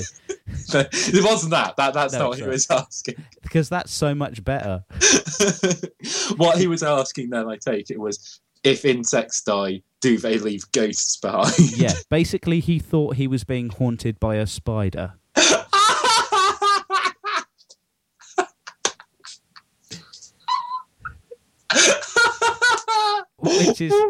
it 0.74 1.24
wasn't 1.24 1.50
that. 1.52 1.76
That 1.76 1.94
that's 1.94 2.12
No, 2.12 2.18
not 2.20 2.28
what 2.30 2.38
he 2.38 2.44
was 2.44 2.70
asking. 2.70 3.16
because 3.42 3.68
that's 3.68 3.92
so 3.92 4.14
much 4.14 4.44
better. 4.44 4.84
what 6.36 6.58
he 6.58 6.66
was 6.66 6.82
asking 6.82 7.30
then, 7.30 7.48
I 7.48 7.56
take 7.56 7.90
it, 7.90 7.98
was 8.00 8.40
if 8.62 8.84
insects 8.84 9.42
die, 9.42 9.82
do 10.00 10.18
they 10.18 10.38
leave 10.38 10.70
ghosts 10.72 11.16
behind? 11.16 11.54
Yeah. 11.76 11.92
Basically, 12.10 12.60
he 12.60 12.78
thought 12.78 13.16
he 13.16 13.26
was 13.26 13.44
being 13.44 13.68
haunted 13.70 14.20
by 14.20 14.36
a 14.36 14.46
spider. 14.46 15.14
Which 23.40 23.80
is 23.80 23.92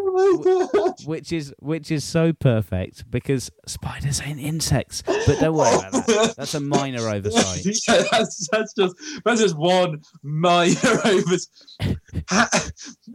Oh 0.83 0.95
which 1.05 1.33
is 1.33 1.55
which 1.61 1.91
is 1.91 2.05
so 2.05 2.33
perfect 2.33 3.11
because 3.11 3.51
spiders 3.67 4.21
ain't 4.21 4.41
insects. 4.41 5.03
But 5.03 5.39
don't 5.39 5.55
worry 5.55 5.77
about 5.77 6.07
that. 6.07 6.35
That's 6.37 6.55
a 6.55 6.61
minor 6.61 7.09
oversight. 7.09 7.65
yeah, 7.89 8.03
that's, 8.11 8.49
that's 8.51 8.73
just 8.75 8.97
that's 9.25 9.41
just 9.41 9.57
one 9.57 10.03
minor 10.23 11.01
oversight. 11.05 11.99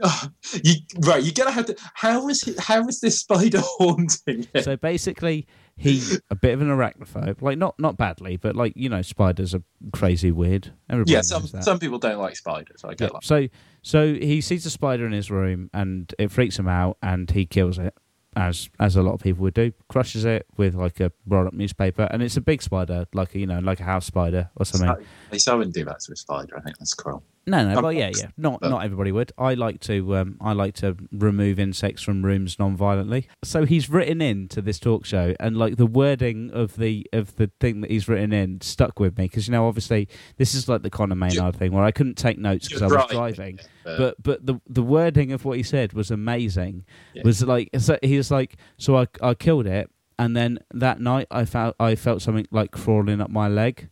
Oh, 0.04 0.28
you 0.64 0.76
right, 1.00 1.24
you're 1.24 1.34
gonna 1.34 1.52
have 1.52 1.66
to. 1.68 1.76
How 1.94 2.26
was 2.26 2.42
he, 2.42 2.56
how 2.60 2.84
this 3.02 3.20
spider 3.20 3.62
haunting 3.62 4.48
him? 4.54 4.64
So 4.64 4.78
basically, 4.78 5.48
he 5.78 6.02
a 6.30 6.36
bit 6.36 6.54
of 6.54 6.62
an 6.62 6.70
arachnophobe. 6.70 7.42
Like 7.42 7.58
not 7.58 7.78
not 7.80 7.98
badly, 7.98 8.38
but 8.38 8.56
like 8.56 8.74
you 8.76 8.90
know, 8.90 9.02
spiders 9.02 9.54
are 9.54 9.64
crazy 9.92 10.32
weird. 10.32 10.74
Everybody 10.90 11.14
yeah, 11.14 11.22
some 11.22 11.46
some 11.48 11.80
people 11.80 12.00
don't 12.00 12.18
like 12.18 12.36
spiders. 12.36 12.84
I 12.84 12.94
get 12.94 13.02
Yeah, 13.02 13.10
that. 13.14 13.24
So 13.24 13.48
so 13.82 14.14
he 14.14 14.42
sees 14.42 14.66
a 14.66 14.70
spider 14.70 15.06
in 15.06 15.12
his 15.12 15.30
room 15.30 15.70
and 15.74 16.14
it 16.18 16.32
freaks 16.32 16.58
him 16.58 16.68
out 16.68 16.98
and 17.02 17.30
he 17.30 17.46
kills 17.46 17.78
it 17.78 17.94
as 18.38 18.70
as 18.80 18.96
a 18.96 19.02
lot 19.02 19.14
of 19.14 19.20
people 19.20 19.44
would 19.44 19.54
do. 19.54 19.74
Crushes 19.90 20.24
it 20.24 20.46
with 20.58 20.76
like 20.76 21.00
a 21.02 21.12
rolled 21.26 21.48
up 21.48 21.54
newspaper 21.54 22.08
and 22.10 22.24
it's 22.24 22.38
a 22.38 22.42
big 22.42 22.62
spider, 22.62 23.06
like 23.14 23.36
a, 23.36 23.40
you 23.40 23.46
know, 23.48 23.60
like 23.60 23.80
a 23.82 23.84
house 23.84 24.06
spider 24.06 24.50
or 24.56 24.66
something. 24.66 24.90
At 24.90 25.00
least 25.32 25.50
I 25.50 25.56
wouldn't 25.56 25.76
do 25.76 25.84
that 25.86 26.00
to 26.02 26.14
a 26.14 26.16
spider. 26.16 26.58
I 26.58 26.62
think 26.62 26.78
that's 26.78 26.94
cruel. 26.94 27.24
No, 27.48 27.68
no, 27.74 27.82
well, 27.82 27.94
yeah, 27.94 28.12
yeah. 28.16 28.28
Not 28.38 28.60
but- 28.60 28.70
not 28.70 28.84
everybody 28.84 29.12
would. 29.12 29.32
I 29.38 29.54
like 29.54 29.80
to 29.82 30.16
um, 30.16 30.38
I 30.42 30.54
like 30.54 30.74
to 30.76 30.96
remove 31.12 31.60
insects 31.60 32.02
from 32.02 32.26
rooms 32.26 32.58
non-violently. 32.58 33.28
So 33.44 33.66
he's 33.66 33.90
written 33.90 34.22
in 34.22 34.48
to 34.50 34.62
this 34.62 34.80
talk 34.80 35.06
show, 35.06 35.36
and 35.40 35.56
like 35.56 35.76
the 35.76 35.86
wording 35.86 36.50
of 36.52 36.76
the 36.76 37.06
of 37.14 37.36
the 37.36 37.52
thing 37.60 37.82
that 37.82 37.92
he's 37.92 38.08
written 38.08 38.34
in 38.34 38.62
stuck 38.62 39.00
with 39.00 39.18
me 39.18 39.26
because 39.26 39.48
you 39.48 39.52
know 39.52 39.68
obviously 39.68 40.08
this 40.38 40.56
is 40.56 40.68
like 40.68 40.82
the 40.82 40.90
Conor 40.90 41.16
Maynard 41.16 41.56
thing 41.56 41.72
where 41.72 41.84
I 41.84 41.92
couldn't 41.92 42.16
take 42.16 42.38
notes 42.40 42.68
because 42.68 42.82
I 42.82 42.88
was 42.88 43.12
driving. 43.12 43.60
But 43.84 44.22
but 44.24 44.46
the 44.46 44.60
the 44.68 44.84
wording 44.84 45.32
of 45.32 45.46
what 45.46 45.58
he 45.58 45.64
said 45.64 45.94
was 45.94 46.10
amazing. 46.10 46.86
Yeah. 47.14 47.22
Was 47.24 47.44
like 47.44 47.70
so 47.78 47.98
he 48.02 48.18
was 48.18 48.32
like 48.32 48.58
so 48.78 48.98
I 48.98 49.08
I 49.22 49.36
killed 49.36 49.68
it 49.68 49.92
and 50.18 50.36
then 50.36 50.60
that 50.74 51.00
night 51.00 51.28
I 51.30 51.46
felt 51.46 51.76
I 51.80 51.96
felt 51.96 52.22
something 52.22 52.48
like 52.50 52.72
crawling 52.72 53.22
up 53.22 53.30
my 53.30 53.48
leg, 53.48 53.90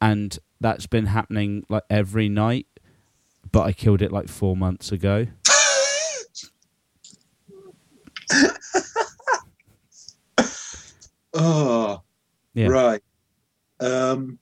and 0.00 0.36
that's 0.64 0.86
been 0.86 1.04
happening 1.04 1.62
like 1.68 1.82
every 1.90 2.30
night. 2.30 2.66
But 3.52 3.64
I 3.64 3.72
killed 3.72 4.00
it 4.00 4.10
like 4.10 4.28
four 4.28 4.56
months 4.56 4.90
ago. 4.90 5.26
oh, 11.34 12.00
Yeah. 12.54 12.68
right. 12.68 13.02
Um, 13.78 14.38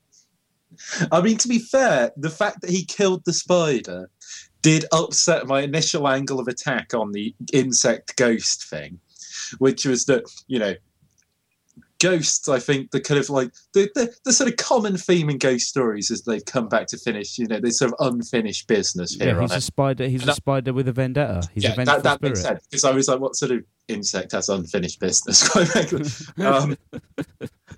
I 1.11 1.21
mean, 1.21 1.39
to 1.39 1.49
be 1.49 1.59
fair, 1.59 2.13
the 2.17 2.31
fact 2.31 2.61
that 2.61 2.71
he 2.71 2.85
killed 2.85 3.25
the 3.25 3.33
spider 3.33 4.09
did 4.63 4.85
upset 4.93 5.49
my 5.49 5.63
initial 5.63 6.07
angle 6.07 6.39
of 6.39 6.47
attack 6.47 6.95
on 6.95 7.11
the 7.11 7.35
insect 7.53 8.17
ghost 8.17 8.71
thing, 8.71 9.01
which 9.59 9.85
was 9.85 10.05
that 10.05 10.23
you 10.47 10.61
know. 10.61 10.75
Ghosts, 12.03 12.49
I 12.49 12.59
think, 12.59 12.91
the 12.91 13.01
kind 13.01 13.21
of 13.21 13.31
like 13.31 13.53
the, 13.75 13.89
the, 13.95 14.13
the 14.25 14.33
sort 14.33 14.51
of 14.51 14.57
common 14.57 14.97
theme 14.97 15.31
in 15.31 15.39
ghost 15.39 15.69
stories 15.69 16.11
is 16.11 16.23
they've 16.23 16.45
come 16.45 16.69
back 16.69 16.89
to 16.89 16.99
finish, 16.99 17.39
you 17.39 17.47
know, 17.47 17.61
this 17.61 17.79
sort 17.79 17.93
of 17.95 18.13
unfinished 18.13 18.67
business 18.67 19.15
here 19.15 19.35
Yeah, 19.37 19.41
he's 19.41 19.53
it. 19.53 19.59
a 19.59 19.61
spider. 19.61 20.09
He's 20.09 20.25
a 20.25 20.27
That- 20.27 20.37
spider 20.37 20.73
with 20.73 20.89
a 20.89 20.93
vendetta. 20.93 21.49
He's 21.55 21.65
a 21.65 21.69
yeah, 21.69 21.75
vengeful 21.77 21.97
that, 21.97 22.03
that 22.03 22.23
makes 22.23 22.43
sense 22.43 22.67
because 22.69 22.83
I 22.85 22.91
was 22.91 23.07
like, 23.07 23.21
what 23.21 23.37
sort 23.37 23.53
of 23.53 23.65
insect 23.87 24.33
has 24.33 24.49
unfinished 24.49 24.99
business? 24.99 25.49
Um, 26.39 26.77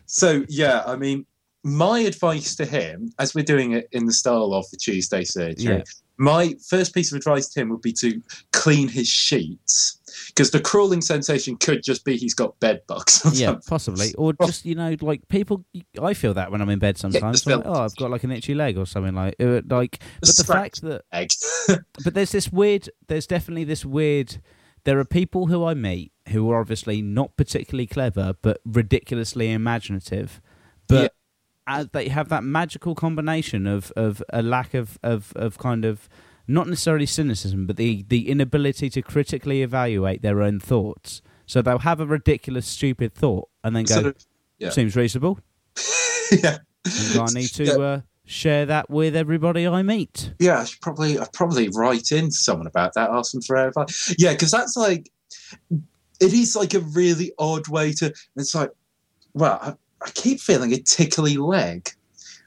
so 0.07 0.45
yeah, 0.49 0.83
I 0.87 0.97
mean, 0.97 1.27
my 1.62 2.01
advice 2.01 2.55
to 2.57 2.64
him, 2.64 3.11
as 3.18 3.35
we're 3.35 3.45
doing 3.45 3.72
it 3.72 3.89
in 3.93 4.07
the 4.07 4.12
style 4.12 4.53
of 4.55 4.68
the 4.70 4.77
Tuesday 4.77 5.25
surgery, 5.25 5.77
Yeah. 5.77 5.83
My 6.16 6.54
first 6.68 6.94
piece 6.94 7.12
of 7.12 7.16
advice 7.16 7.48
to 7.48 7.60
him 7.60 7.70
would 7.70 7.82
be 7.82 7.92
to 7.92 8.20
clean 8.52 8.88
his 8.88 9.08
sheets 9.08 9.98
because 10.28 10.50
the 10.50 10.60
crawling 10.60 11.00
sensation 11.00 11.56
could 11.56 11.82
just 11.82 12.04
be 12.04 12.16
he's 12.16 12.34
got 12.34 12.58
bed 12.60 12.82
bugs. 12.86 13.22
yeah, 13.34 13.46
something. 13.46 13.62
possibly, 13.68 14.14
or 14.14 14.32
just 14.44 14.64
you 14.64 14.74
know, 14.74 14.96
like 15.00 15.26
people. 15.28 15.64
I 16.00 16.14
feel 16.14 16.34
that 16.34 16.50
when 16.50 16.60
I'm 16.60 16.70
in 16.70 16.78
bed 16.78 16.98
sometimes. 16.98 17.42
just 17.42 17.46
like, 17.46 17.66
oh, 17.66 17.84
I've 17.84 17.96
got 17.96 18.10
like 18.10 18.24
an 18.24 18.32
itchy 18.32 18.54
leg 18.54 18.78
or 18.78 18.86
something 18.86 19.14
like. 19.14 19.36
Uh, 19.40 19.60
like, 19.68 20.00
but 20.20 20.36
the 20.36 20.44
fact 20.44 20.82
that, 20.82 21.02
but 22.04 22.14
there's 22.14 22.32
this 22.32 22.52
weird. 22.52 22.88
There's 23.08 23.26
definitely 23.26 23.64
this 23.64 23.84
weird. 23.84 24.40
There 24.84 24.98
are 24.98 25.04
people 25.04 25.46
who 25.46 25.64
I 25.64 25.74
meet 25.74 26.12
who 26.28 26.50
are 26.50 26.60
obviously 26.60 27.00
not 27.00 27.36
particularly 27.36 27.86
clever, 27.86 28.34
but 28.42 28.60
ridiculously 28.64 29.50
imaginative. 29.50 30.40
But 30.88 31.14
as 31.66 31.88
they 31.92 32.08
have 32.08 32.28
that 32.28 32.44
magical 32.44 32.94
combination 32.94 33.66
of 33.66 33.90
of 33.96 34.22
a 34.30 34.42
lack 34.42 34.74
of 34.74 34.98
of 35.02 35.32
of 35.36 35.58
kind 35.58 35.84
of 35.84 36.08
not 36.46 36.68
necessarily 36.68 37.06
cynicism, 37.06 37.66
but 37.66 37.76
the 37.76 38.04
the 38.08 38.28
inability 38.28 38.90
to 38.90 39.02
critically 39.02 39.62
evaluate 39.62 40.22
their 40.22 40.42
own 40.42 40.60
thoughts. 40.60 41.22
So 41.46 41.60
they'll 41.62 41.78
have 41.80 42.00
a 42.00 42.06
ridiculous, 42.06 42.66
stupid 42.66 43.14
thought 43.14 43.48
and 43.62 43.74
then 43.76 43.84
go, 43.84 43.94
Sort 43.94 44.06
of- 44.06 44.26
yeah. 44.58 44.70
"Seems 44.70 44.96
reasonable." 44.96 45.38
yeah. 46.32 46.58
And 46.84 47.18
I 47.20 47.26
need 47.34 47.48
to 47.54 47.64
Yeah. 47.64 47.72
uh, 47.74 48.00
share 48.26 48.66
that 48.66 48.88
with 48.90 49.14
everybody 49.16 49.66
I 49.66 49.82
meet. 49.82 50.32
Yeah, 50.38 50.60
I 50.60 50.64
should 50.64 50.80
probably 50.80 51.18
I 51.18 51.26
probably 51.32 51.68
write 51.70 52.12
in 52.12 52.26
to 52.26 52.32
someone 52.32 52.66
about 52.66 52.94
that, 52.94 53.10
ask 53.10 53.32
them 53.32 53.42
for 53.42 53.56
advice. 53.56 54.14
Yeah, 54.18 54.32
because 54.32 54.50
that's 54.50 54.76
like 54.76 55.10
it 56.20 56.32
is 56.32 56.54
like 56.56 56.74
a 56.74 56.80
really 56.80 57.32
odd 57.38 57.68
way 57.68 57.92
to. 57.94 58.12
It's 58.36 58.54
like, 58.54 58.70
well, 59.34 59.78
I, 60.05 60.11
keep 60.11 60.40
feeling 60.40 60.72
a 60.72 60.78
tickly 60.78 61.36
leg, 61.36 61.90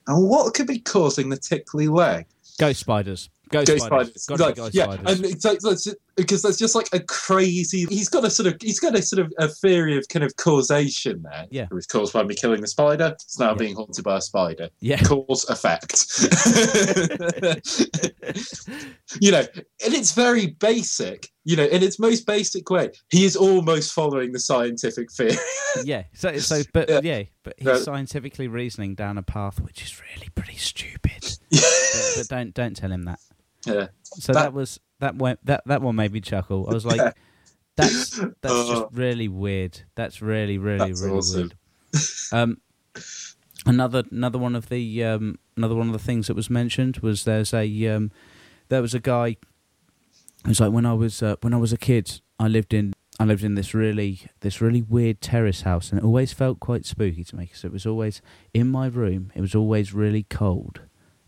and 0.07 0.27
what 0.27 0.53
could 0.53 0.67
be 0.67 0.79
causing 0.79 1.29
the 1.29 1.37
tickly 1.37 1.87
leg? 1.87 2.25
Ghost 2.59 2.79
spiders. 2.79 3.29
Ghost, 3.49 3.67
Ghost 3.67 3.85
spiders. 3.85 4.21
spiders. 4.21 4.41
Like, 4.41 4.55
ghost 4.55 4.75
yeah, 4.75 4.83
spiders. 4.83 5.19
and 5.19 5.25
it's 5.25 5.45
like, 5.45 5.59
that's 5.59 5.87
because 6.17 6.41
there's 6.41 6.57
just 6.57 6.75
like 6.75 6.89
a 6.93 6.99
crazy. 6.99 7.85
He's 7.89 8.09
got 8.09 8.25
a 8.25 8.29
sort 8.29 8.47
of 8.47 8.55
he's 8.61 8.79
got 8.79 8.97
a 8.97 9.01
sort 9.01 9.25
of 9.25 9.31
a 9.37 9.47
theory 9.47 9.97
of 9.97 10.07
kind 10.09 10.25
of 10.25 10.35
causation 10.35 11.21
there. 11.21 11.45
Yeah. 11.51 11.67
it 11.71 11.73
was 11.73 11.85
caused 11.87 12.11
by 12.13 12.23
me 12.23 12.35
killing 12.35 12.61
the 12.61 12.67
spider. 12.67 13.11
It's 13.13 13.39
now 13.39 13.51
Yeah. 13.51 13.55
being 13.55 13.75
haunted 13.75 14.03
by 14.03 14.17
a 14.17 14.21
spider. 14.21 14.69
yeah. 14.81 15.01
cause 15.03 15.45
effect. 15.49 16.03
you 19.21 19.31
know, 19.31 19.39
and 19.83 19.93
it's 19.93 20.11
very 20.13 20.47
basic. 20.47 21.29
You 21.45 21.55
know, 21.55 21.63
in 21.65 21.81
its 21.81 21.97
most 21.99 22.25
basic 22.27 22.69
way, 22.69 22.89
he 23.09 23.23
is 23.23 23.35
almost 23.37 23.93
following 23.93 24.33
the 24.33 24.39
scientific 24.39 25.11
theory. 25.11 25.35
yeah. 25.85 26.03
So, 26.13 26.37
so, 26.39 26.61
but 26.73 26.89
Yeah. 26.89 26.99
yeah, 27.03 27.23
but 27.43 27.53
he's 27.57 27.65
No. 27.65 27.77
scientifically 27.79 28.47
reasoning 28.47 28.95
down 28.95 29.17
a 29.17 29.23
path 29.23 29.61
which 29.61 29.81
is 29.81 29.99
really 30.01 30.29
pretty 30.35 30.57
stupid. 30.57 31.37
but, 31.51 32.13
but 32.17 32.27
don't 32.27 32.53
don't 32.53 32.75
tell 32.75 32.91
him 32.91 33.03
that. 33.03 33.19
yeah, 33.65 33.87
So 34.03 34.33
that, 34.33 34.41
That- 34.43 34.53
was 34.53 34.79
that 34.99 35.15
went 35.15 35.45
that 35.45 35.63
that 35.65 35.81
one 35.81 35.95
made 35.95 36.11
me 36.11 36.21
chuckle. 36.21 36.67
I 36.69 36.73
was 36.73 36.85
like, 36.85 37.15
that's 37.75 38.19
that's 38.41 38.67
just 38.69 38.85
really 38.91 39.27
weird. 39.27 39.81
That's 39.95 40.21
really 40.21 40.57
really 40.57 40.89
That's 40.89 41.01
really 41.01 41.17
awesome. 41.17 41.39
weird. 41.39 41.55
Um, 42.31 42.57
another 43.65 44.03
another 44.11 44.37
one 44.39 44.55
of 44.55 44.69
the 44.69 45.03
um 45.03 45.39
another 45.55 45.75
one 45.75 45.87
of 45.87 45.93
the 45.93 45.99
things 45.99 46.27
that 46.27 46.35
was 46.35 46.49
mentioned 46.49 46.97
was 46.97 47.23
there's 47.23 47.53
a 47.53 47.87
um 47.87 48.11
there 48.69 48.81
was 48.81 48.93
a 48.93 48.99
guy. 48.99 49.37
It 50.45 50.47
was 50.47 50.59
like 50.59 50.71
when 50.71 50.85
I 50.85 50.93
was 50.93 51.21
uh, 51.23 51.35
when 51.41 51.53
I 51.53 51.57
was 51.57 51.73
a 51.73 51.77
kid, 51.77 52.21
I 52.39 52.47
lived 52.47 52.73
in 52.73 52.93
I 53.19 53.25
lived 53.25 53.43
in 53.43 53.55
this 53.55 53.73
really 53.73 54.21
this 54.41 54.61
really 54.61 54.81
weird 54.81 55.21
terrace 55.21 55.61
house, 55.61 55.89
and 55.91 55.99
it 55.99 56.05
always 56.05 56.33
felt 56.33 56.59
quite 56.59 56.85
spooky 56.85 57.23
to 57.25 57.35
me 57.35 57.45
because 57.45 57.63
it 57.63 57.71
was 57.71 57.85
always 57.85 58.21
in 58.53 58.69
my 58.69 58.87
room. 58.87 59.31
It 59.35 59.41
was 59.41 59.55
always 59.55 59.93
really 59.93 60.23
cold, 60.23 60.81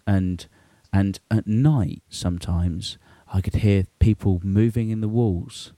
and 0.06 0.46
and 0.94 1.20
at 1.32 1.48
night 1.48 2.04
sometimes 2.10 2.98
I 3.32 3.42
could 3.42 3.56
hear 3.56 3.86
people 4.00 4.42
moving 4.44 4.90
in 4.90 5.02
the 5.02 5.08
walls, 5.08 5.74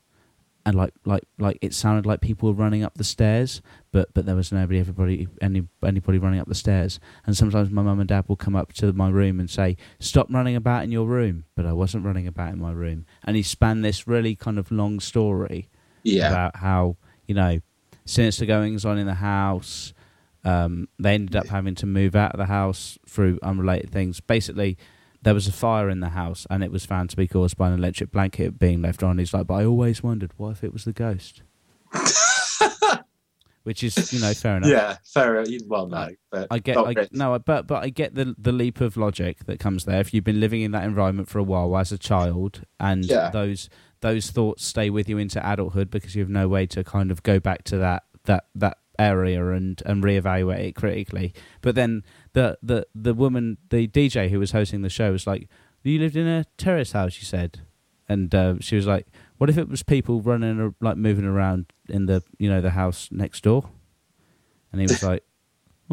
and 0.66 0.76
like 0.76 0.94
like 1.06 1.24
like 1.38 1.58
it 1.62 1.74
sounded 1.74 2.06
like 2.06 2.22
people 2.22 2.50
were 2.50 2.64
running 2.64 2.84
up 2.84 2.96
the 2.96 3.04
stairs, 3.04 3.62
but 3.92 4.14
but 4.14 4.26
there 4.26 4.36
was 4.36 4.52
nobody, 4.52 4.80
everybody, 4.80 5.28
any 5.42 5.68
anybody 5.84 6.18
running 6.18 6.40
up 6.40 6.48
the 6.48 6.56
stairs. 6.56 7.00
And 7.26 7.36
sometimes 7.36 7.70
my 7.70 7.82
mum 7.82 8.00
and 8.00 8.08
dad 8.08 8.26
will 8.28 8.36
come 8.36 8.56
up 8.56 8.74
to 8.74 8.94
my 8.94 9.10
room 9.10 9.40
and 9.40 9.50
say, 9.50 9.76
"Stop 10.00 10.28
running 10.30 10.56
about 10.56 10.84
in 10.84 10.92
your 10.92 11.08
room," 11.08 11.46
but 11.56 11.66
I 11.66 11.74
wasn't 11.74 12.06
running 12.06 12.28
about 12.28 12.54
in 12.54 12.60
my 12.60 12.72
room. 12.72 13.06
And 13.24 13.36
he 13.36 13.44
span 13.44 13.82
this 13.82 14.08
really 14.08 14.36
kind 14.36 14.58
of 14.58 14.72
long 14.72 15.00
story 15.00 15.70
yeah, 16.04 16.30
about 16.30 16.58
how 16.58 16.98
you 17.28 17.36
know 17.36 17.60
sinister 18.06 18.46
goings 18.46 18.86
on 18.86 18.98
in 18.98 19.08
the 19.08 19.16
house. 19.16 19.94
Um, 20.44 20.88
they 20.98 21.14
ended 21.14 21.36
up 21.36 21.48
having 21.48 21.76
to 21.76 21.86
move 21.86 22.16
out 22.16 22.32
of 22.32 22.40
the 22.40 22.48
house 22.48 22.98
through 23.08 23.40
unrelated 23.44 23.92
things. 23.92 24.20
Basically, 24.22 24.78
there 25.24 25.34
was 25.34 25.48
a 25.48 25.52
fire 25.52 25.90
in 25.90 26.00
the 26.00 26.10
house, 26.10 26.48
and 26.50 26.64
it 26.64 26.72
was 26.72 26.86
found 26.86 27.10
to 27.12 27.16
be 27.16 27.28
caused 27.28 27.58
by 27.58 27.68
an 27.70 27.74
electric 27.74 28.12
blanket 28.12 28.58
being 28.60 28.82
left 28.82 29.04
on. 29.04 29.18
He's 29.20 29.34
like, 29.34 29.48
but 29.48 29.56
I 29.56 29.66
always 29.66 30.02
wondered, 30.02 30.32
what 30.38 30.50
if 30.52 30.64
it 30.64 30.74
was 30.74 30.84
the 30.86 30.94
ghost? 30.94 31.42
Which 33.64 33.84
is, 33.84 34.12
you 34.12 34.20
know, 34.20 34.34
fair 34.34 34.58
enough. 34.58 34.72
yeah. 34.72 34.98
Fair. 35.04 35.36
Enough. 35.42 35.62
Well, 35.68 35.86
no, 35.88 36.10
but 36.32 36.48
I 36.50 36.58
get, 36.58 36.78
I, 36.78 36.96
no, 37.12 37.38
but 37.38 37.68
but 37.68 37.84
I 37.84 37.90
get 37.90 38.16
the 38.16 38.34
the 38.36 38.52
leap 38.52 38.82
of 38.82 38.98
logic 38.98 39.46
that 39.46 39.60
comes 39.60 39.86
there. 39.86 40.00
If 40.00 40.16
you've 40.16 40.24
been 40.24 40.40
living 40.40 40.62
in 40.62 40.72
that 40.72 40.84
environment 40.84 41.30
for 41.30 41.38
a 41.38 41.44
while 41.44 41.78
as 41.78 41.92
a 41.92 41.98
child, 42.00 42.64
and 42.80 43.06
Yeah. 43.06 43.30
those 43.30 43.70
those 44.00 44.32
thoughts 44.32 44.66
stay 44.66 44.90
with 44.90 45.08
you 45.08 45.20
into 45.20 45.40
adulthood 45.48 45.92
because 45.92 46.16
you 46.16 46.24
have 46.24 46.30
no 46.30 46.48
way 46.48 46.66
to 46.66 46.84
kind 46.84 47.12
of 47.12 47.22
go 47.22 47.40
back 47.40 47.64
to 47.66 47.78
that 47.78 48.02
that 48.26 48.46
that 48.56 48.80
area 48.98 49.48
and 49.52 49.84
and 49.86 50.04
reevaluate 50.04 50.62
it 50.70 50.76
critically. 50.76 51.32
But 51.62 51.76
then 51.76 52.02
the 52.34 52.58
the 52.64 52.88
the 52.96 53.14
woman, 53.14 53.58
the 53.70 53.88
DJ 53.88 54.30
who 54.30 54.40
was 54.40 54.52
hosting 54.52 54.82
the 54.82 54.90
show, 54.90 55.12
was 55.12 55.26
like, 55.28 55.48
"You 55.84 56.00
lived 56.00 56.16
in 56.16 56.28
a 56.28 56.46
terrace 56.58 56.92
house," 56.94 57.14
she 57.14 57.26
said, 57.26 57.60
and 58.08 58.34
uh, 58.34 58.56
she 58.60 58.76
was 58.76 58.88
like, 58.88 59.08
"What 59.38 59.50
if 59.50 59.58
it 59.58 59.68
was 59.70 59.84
people 59.84 60.22
running 60.22 60.60
ar- 60.62 60.76
like 60.82 60.98
moving 60.98 61.26
around 61.26 61.66
in 61.90 62.06
the 62.06 62.24
you 62.38 62.50
know 62.50 62.62
the 62.62 62.72
house 62.72 63.10
next 63.12 63.44
door?" 63.44 63.70
And 64.72 64.82
he 64.82 64.86
was 64.88 65.04
like. 65.04 65.24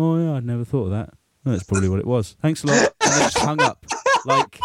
Oh 0.00 0.16
yeah, 0.16 0.34
I'd 0.36 0.44
never 0.44 0.64
thought 0.64 0.84
of 0.84 0.90
that. 0.92 1.10
Well, 1.44 1.56
that's 1.56 1.64
probably 1.64 1.88
what 1.88 1.98
it 1.98 2.06
was. 2.06 2.36
Thanks 2.40 2.62
a 2.62 2.68
lot. 2.68 2.76
And 3.00 3.12
then 3.12 3.20
just 3.22 3.38
hung 3.38 3.60
up. 3.60 3.84
Like, 4.24 4.60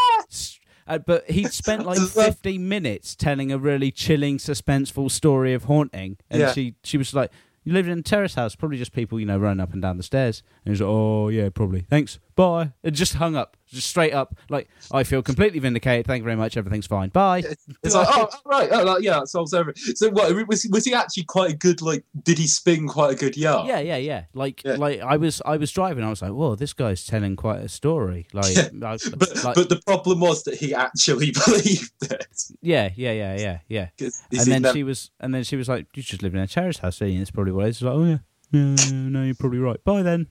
uh, 0.86 1.00
but 1.00 1.28
he'd 1.28 1.52
spent 1.52 1.86
like 1.88 1.98
fifteen 2.00 2.70
minutes 2.70 3.16
telling 3.16 3.52
a 3.52 3.58
really 3.58 3.90
chilling, 3.90 4.38
suspenseful 4.38 5.10
story 5.10 5.56
of 5.56 5.64
haunting, 5.64 6.18
and 6.30 6.40
Yeah. 6.42 6.52
she 6.54 6.76
she 6.84 7.00
was 7.00 7.16
like, 7.16 7.32
"You 7.64 7.74
lived 7.74 7.90
in 7.90 8.00
a 8.00 8.02
terrace 8.04 8.36
house, 8.36 8.56
probably 8.56 8.78
just 8.78 8.94
people, 8.94 9.20
you 9.20 9.26
know, 9.26 9.38
running 9.38 9.62
up 9.62 9.74
and 9.74 9.82
down 9.82 9.98
the 9.98 10.04
stairs." 10.04 10.44
And 10.66 10.66
he 10.66 10.70
was 10.72 10.82
like, 10.82 10.90
"Oh 10.90 11.30
yeah, 11.30 11.50
probably. 11.50 11.82
Thanks, 11.82 12.20
bye." 12.36 12.72
And 12.84 12.96
just 12.96 13.16
hung 13.16 13.36
up, 13.36 13.58
just 13.68 13.88
straight 13.90 14.14
up. 14.14 14.36
Like, 14.50 14.68
I 14.92 15.04
feel 15.04 15.22
completely 15.22 15.60
vindicated. 15.60 16.06
Thank 16.08 16.22
you 16.22 16.26
very 16.26 16.36
much. 16.36 16.58
Everything's 16.58 16.88
fine. 16.88 17.10
Bye. 17.10 17.44
It's 17.84 17.96
like, 17.96 18.08
oh, 18.12 18.30
right, 18.46 18.70
oh, 18.72 18.84
like, 18.84 19.04
yeah, 19.04 19.20
that 19.20 19.28
solves 19.28 19.54
everything. 19.54 19.96
So, 19.96 20.10
what 20.10 20.48
was 20.48 20.66
was 20.72 20.86
he 20.86 20.94
actually 20.94 21.24
quite 21.24 21.52
a 21.52 21.56
good? 21.56 21.82
Like, 21.82 22.04
did 22.24 22.38
he 22.38 22.48
spin 22.48 22.88
quite 22.88 23.12
a 23.14 23.16
good 23.16 23.36
yarn? 23.36 23.68
Yeah, 23.68 23.80
yeah, 23.80 23.98
yeah. 23.98 24.26
Like, 24.34 24.64
Yeah. 24.64 24.76
like 24.76 25.02
I 25.02 25.18
was, 25.18 25.42
I 25.46 25.58
was 25.58 25.72
driving. 25.72 26.04
I 26.04 26.10
was 26.10 26.22
like, 26.22 26.32
"Whoa, 26.32 26.56
this 26.56 26.74
guy's 26.74 27.06
telling 27.06 27.36
quite 27.36 27.60
a 27.62 27.70
story." 27.70 28.28
Like, 28.34 28.56
Yeah, 28.56 28.70
I- 28.84 28.98
But 29.18 29.44
like- 29.44 29.56
but 29.56 29.70
the 29.70 29.82
problem 29.86 30.20
was 30.22 30.44
that 30.44 30.56
he 30.56 30.74
actually 30.74 31.32
believed 31.46 31.92
it. 32.04 32.44
Yeah, 32.62 32.90
yeah, 32.96 33.12
yeah, 33.12 33.38
yeah, 33.38 33.60
yeah. 33.68 33.88
And 34.32 34.42
then 34.52 34.62
never- 34.62 34.74
she 34.74 34.84
was, 34.84 35.12
and 35.20 35.34
then 35.34 35.44
she 35.44 35.56
was 35.56 35.68
like, 35.68 35.88
"You 35.96 36.04
just 36.04 36.22
live 36.24 36.34
in 36.34 36.40
a 36.42 36.48
terrace 36.48 36.78
house, 36.80 37.00
don't 37.00 37.12
you?" 37.12 37.22
It's 37.22 37.32
probably 37.32 37.52
what 37.54 37.66
it 37.66 37.70
is. 37.70 37.82
Like, 37.82 37.94
"Oh 37.94 38.04
yeah, 38.06 38.18
yeah, 38.52 38.76
yeah, 38.86 38.92
no, 38.92 39.24
you're 39.24 39.36
probably 39.36 39.60
right. 39.60 39.84
Bye 39.84 40.04
then." 40.04 40.28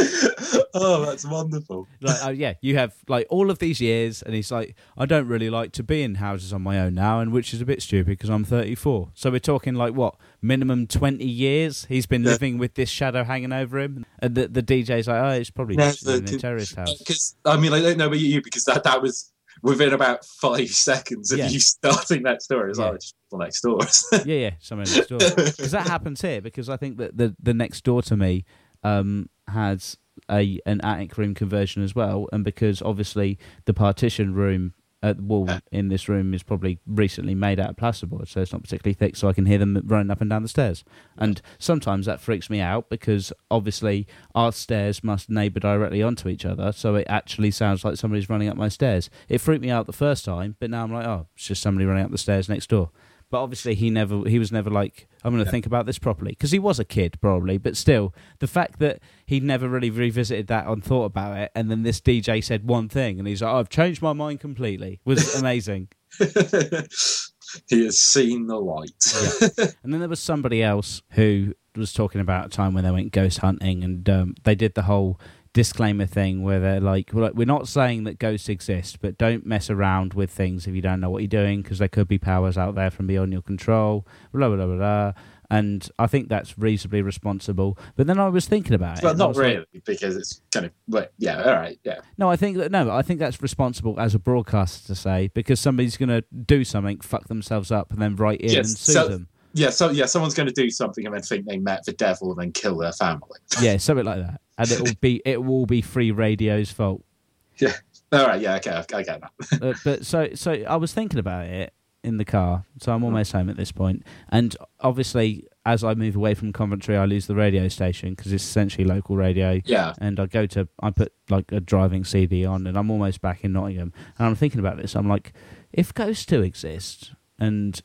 oh, 0.74 1.04
that's 1.06 1.24
wonderful. 1.24 1.86
Like, 2.00 2.24
uh, 2.24 2.30
yeah, 2.30 2.54
you 2.60 2.76
have 2.76 2.94
like 3.08 3.26
all 3.30 3.50
of 3.50 3.58
these 3.58 3.80
years, 3.80 4.22
and 4.22 4.34
he's 4.34 4.50
like, 4.50 4.74
"I 4.96 5.06
don't 5.06 5.26
really 5.26 5.50
like 5.50 5.72
to 5.72 5.82
be 5.82 6.02
in 6.02 6.16
houses 6.16 6.52
on 6.52 6.62
my 6.62 6.78
own 6.80 6.94
now," 6.94 7.20
and 7.20 7.32
which 7.32 7.52
is 7.54 7.60
a 7.60 7.64
bit 7.64 7.82
stupid 7.82 8.06
because 8.10 8.30
I'm 8.30 8.44
34. 8.44 9.10
So 9.14 9.30
we're 9.30 9.38
talking 9.40 9.74
like 9.74 9.94
what 9.94 10.16
minimum 10.42 10.86
20 10.86 11.24
years 11.24 11.86
he's 11.88 12.06
been 12.06 12.22
Yeah. 12.22 12.30
living 12.30 12.58
with 12.58 12.74
this 12.74 12.88
shadow 12.88 13.24
hanging 13.24 13.52
over 13.52 13.78
him, 13.78 14.06
and 14.20 14.34
the 14.34 14.48
the 14.48 14.62
DJ's 14.62 15.08
like, 15.08 15.22
"Oh, 15.22 15.28
it's 15.30 15.50
probably 15.50 15.76
just 15.76 16.06
Never 16.06 16.18
in 16.18 16.34
a 16.34 16.38
terrace 16.38 16.74
house." 16.76 16.98
Because 16.98 17.36
I 17.44 17.56
mean, 17.56 17.72
I 17.72 17.80
don't 17.80 17.98
know 17.98 18.06
about 18.06 18.20
you 18.20 18.42
because 18.42 18.64
that 18.64 18.84
that 18.84 19.02
was 19.02 19.32
within 19.62 19.92
about 19.92 20.24
five 20.24 20.68
seconds 20.70 21.30
of 21.32 21.38
Yeah. 21.38 21.48
you 21.48 21.60
starting 21.78 22.22
that 22.22 22.40
story, 22.42 22.70
it's 22.70 22.78
Yeah. 22.78 22.90
like, 22.90 23.00
oh, 23.32 23.36
next 23.38 23.60
door. 23.60 23.80
yeah, 24.24 24.34
yeah, 24.36 24.50
somewhere 24.60 24.86
next 24.86 25.08
door. 25.08 25.18
Because 25.18 25.72
that 25.72 25.86
happens 25.88 26.22
here. 26.22 26.40
Because 26.40 26.68
I 26.68 26.76
think 26.76 26.96
that 26.98 27.16
the 27.16 27.34
the 27.42 27.52
next 27.54 27.84
door 27.84 28.00
to 28.02 28.16
me 28.16 28.44
um, 28.82 29.28
has 29.50 29.96
a 30.30 30.60
an 30.66 30.80
attic 30.82 31.16
room 31.16 31.34
conversion 31.34 31.82
as 31.82 31.94
well, 31.94 32.28
and 32.32 32.44
because 32.44 32.82
obviously 32.82 33.38
the 33.64 33.74
partition 33.74 34.34
room 34.34 34.74
at 35.02 35.16
the 35.16 35.22
wall 35.22 35.48
in 35.72 35.88
this 35.88 36.08
room 36.08 36.34
is 36.34 36.42
probably 36.42 36.78
recently 36.86 37.34
made 37.34 37.58
out 37.58 37.70
of 37.70 37.76
plasterboard, 37.76 38.28
so 38.28 38.40
it's 38.40 38.52
not 38.52 38.62
particularly 38.62 38.94
thick, 38.94 39.16
so 39.16 39.28
I 39.28 39.32
can 39.32 39.46
hear 39.46 39.58
them 39.58 39.80
running 39.86 40.10
up 40.10 40.20
and 40.20 40.28
down 40.28 40.42
the 40.42 40.48
stairs. 40.48 40.84
And 41.16 41.40
sometimes 41.58 42.06
that 42.06 42.20
freaks 42.20 42.50
me 42.50 42.60
out 42.60 42.90
because 42.90 43.32
obviously 43.50 44.06
our 44.34 44.52
stairs 44.52 45.02
must 45.02 45.30
neighbour 45.30 45.60
directly 45.60 46.02
onto 46.02 46.28
each 46.28 46.44
other, 46.44 46.72
so 46.72 46.96
it 46.96 47.06
actually 47.08 47.50
sounds 47.50 47.84
like 47.84 47.96
somebody's 47.96 48.28
running 48.28 48.48
up 48.48 48.56
my 48.56 48.68
stairs. 48.68 49.08
It 49.28 49.40
freaked 49.40 49.62
me 49.62 49.70
out 49.70 49.86
the 49.86 49.92
first 49.92 50.24
time, 50.24 50.56
but 50.60 50.70
now 50.70 50.84
I'm 50.84 50.92
like, 50.92 51.06
oh, 51.06 51.28
it's 51.34 51.46
just 51.46 51.62
somebody 51.62 51.86
running 51.86 52.04
up 52.04 52.10
the 52.10 52.18
stairs 52.18 52.48
next 52.48 52.68
door. 52.68 52.90
But 53.30 53.42
obviously, 53.42 53.74
he 53.74 53.90
never, 53.90 54.28
he 54.28 54.38
was 54.38 54.50
never 54.50 54.70
like, 54.70 55.08
I'm 55.22 55.32
going 55.32 55.44
to 55.44 55.50
think 55.50 55.66
about 55.66 55.86
this 55.86 55.98
properly 55.98 56.32
because 56.32 56.50
he 56.50 56.58
was 56.58 56.80
a 56.80 56.84
kid, 56.84 57.20
probably. 57.20 57.58
But 57.58 57.76
still, 57.76 58.12
the 58.40 58.48
fact 58.48 58.80
that 58.80 59.00
he 59.24 59.38
never 59.38 59.68
really 59.68 59.90
revisited 59.90 60.48
that 60.48 60.66
and 60.66 60.82
thought 60.82 61.04
about 61.04 61.38
it, 61.38 61.52
and 61.54 61.70
then 61.70 61.82
this 61.84 62.00
DJ 62.00 62.42
said 62.42 62.66
one 62.66 62.88
thing, 62.88 63.18
and 63.18 63.28
he's 63.28 63.40
like, 63.42 63.52
oh, 63.52 63.58
I've 63.58 63.68
changed 63.68 64.02
my 64.02 64.12
mind 64.12 64.40
completely, 64.40 65.00
was 65.04 65.34
amazing. 65.40 65.88
he 66.18 67.84
has 67.84 67.98
seen 67.98 68.46
the 68.46 68.58
light. 68.58 69.70
And 69.82 69.92
then 69.92 70.00
there 70.00 70.08
was 70.08 70.20
somebody 70.20 70.62
else 70.62 71.02
who 71.10 71.54
was 71.76 71.92
talking 71.92 72.20
about 72.20 72.46
a 72.46 72.48
time 72.48 72.74
when 72.74 72.84
they 72.84 72.90
went 72.90 73.12
ghost 73.12 73.38
hunting, 73.38 73.84
and 73.84 74.08
um, 74.08 74.34
they 74.42 74.54
did 74.54 74.74
the 74.74 74.82
whole 74.82 75.20
disclaimer 75.52 76.06
thing 76.06 76.42
where 76.42 76.60
they're 76.60 76.80
like, 76.80 77.10
"Well, 77.12 77.30
we're 77.34 77.46
not 77.46 77.68
saying 77.68 78.04
that 78.04 78.18
ghosts 78.18 78.48
exist, 78.48 79.00
but 79.00 79.18
don't 79.18 79.44
mess 79.46 79.70
around 79.70 80.14
with 80.14 80.30
things 80.30 80.66
if 80.66 80.74
you 80.74 80.82
don't 80.82 81.00
know 81.00 81.10
what 81.10 81.22
you're 81.22 81.28
doing, 81.28 81.62
because 81.62 81.78
there 81.78 81.88
could 81.88 82.08
be 82.08 82.18
powers 82.18 82.56
out 82.56 82.74
there 82.74 82.90
from 82.90 83.06
beyond 83.06 83.32
your 83.32 83.42
control." 83.42 84.06
Blah 84.32 84.48
blah 84.48 84.66
blah 84.66 84.76
blah. 84.76 85.12
And 85.52 85.88
I 85.98 86.06
think 86.06 86.28
that's 86.28 86.56
reasonably 86.56 87.02
responsible. 87.02 87.76
But 87.96 88.06
then 88.06 88.20
I 88.20 88.28
was 88.28 88.46
thinking 88.46 88.72
about 88.72 88.98
it. 88.98 89.02
But 89.02 89.12
and 89.12 89.20
I 89.22 89.24
not 89.24 89.28
was 89.30 89.38
like, 89.38 89.46
really, 89.46 89.66
because 89.84 90.14
it's 90.14 90.40
kind 90.52 90.66
of 90.66 90.72
like, 90.86 91.10
yeah, 91.18 91.42
all 91.42 91.54
right, 91.54 91.76
yeah. 91.82 91.98
no, 92.16 92.30
I 92.30 92.36
think 92.36 92.56
that 92.58 92.70
no, 92.70 92.88
I 92.88 93.02
think 93.02 93.18
that's 93.18 93.42
responsible 93.42 93.98
as 93.98 94.14
a 94.14 94.20
broadcaster 94.20 94.86
to 94.86 94.94
say 94.94 95.28
because 95.34 95.58
somebody's 95.58 95.96
going 95.96 96.10
to 96.10 96.22
do 96.46 96.62
something, 96.62 97.00
fuck 97.00 97.26
themselves 97.26 97.72
up, 97.72 97.90
and 97.90 98.00
then 98.00 98.14
write 98.14 98.40
in 98.40 98.50
Yes, 98.50 98.68
and 98.68 98.78
sue 98.78 98.92
so- 98.92 99.08
them. 99.08 99.28
Yeah, 99.52 99.70
so 99.70 99.90
yeah, 99.90 100.06
someone's 100.06 100.34
going 100.34 100.46
to 100.46 100.52
do 100.52 100.70
something 100.70 101.04
and 101.04 101.12
then 101.12 101.22
think 101.22 101.44
they 101.44 101.58
met 101.58 101.84
the 101.84 101.92
devil 101.92 102.30
and 102.30 102.40
then 102.40 102.52
kill 102.52 102.76
their 102.76 102.92
family. 102.92 103.40
Yeah, 103.60 103.76
something 103.78 104.06
like 104.06 104.20
that, 104.24 104.40
and 104.60 104.70
it 104.70 104.80
will 104.80 104.94
be 105.00 105.22
it 105.24 105.42
will 105.42 105.66
be 105.66 105.82
free 105.82 106.10
radio's 106.10 106.70
fault. 106.70 107.04
Yeah. 107.56 107.74
All 108.10 108.26
right, 108.26 108.40
yeah, 108.40 108.56
okay, 108.56 108.70
I, 108.70 109.02
get 109.02 109.20
that. 109.20 109.62
Uh, 109.62 109.74
but 109.84 110.06
so 110.06 110.30
so 110.34 110.52
I 110.52 110.76
was 110.76 110.94
thinking 110.94 111.18
about 111.18 111.44
it 111.44 111.74
in 112.02 112.16
the 112.16 112.24
car, 112.24 112.64
so 112.80 112.92
I'm 112.92 113.04
almost 113.04 113.32
home 113.32 113.50
at 113.50 113.58
this 113.58 113.70
point, 113.70 114.02
and 114.30 114.56
obviously 114.80 115.46
as 115.66 115.84
I 115.84 115.94
move 115.94 116.16
away 116.16 116.34
from 116.34 116.52
Coventry, 116.52 116.96
I 116.96 117.04
lose 117.04 117.26
the 117.26 117.34
radio 117.34 117.68
station 117.68 118.14
because 118.14 118.32
it's 118.32 118.42
essentially 118.44 118.84
local 118.84 119.16
radio. 119.16 119.60
Yeah, 119.64 119.92
And 119.98 120.18
I 120.18 120.26
go 120.26 120.46
to, 120.46 120.68
I 120.80 120.90
put 120.90 121.12
like 121.28 121.52
a 121.52 121.60
driving 121.60 122.04
CD 122.04 122.46
on, 122.46 122.66
and 122.66 122.78
I'm 122.78 122.90
almost 122.90 123.20
back 123.20 123.44
in 123.44 123.52
Nottingham. 123.52 123.92
And 124.18 124.26
I'm 124.26 124.34
thinking 124.34 124.60
about 124.60 124.78
this. 124.78 124.96
I'm 124.96 125.08
like, 125.08 125.32
if 125.72 125.92
ghosts 125.92 126.24
do 126.24 126.40
exist, 126.42 127.12
and 127.38 127.80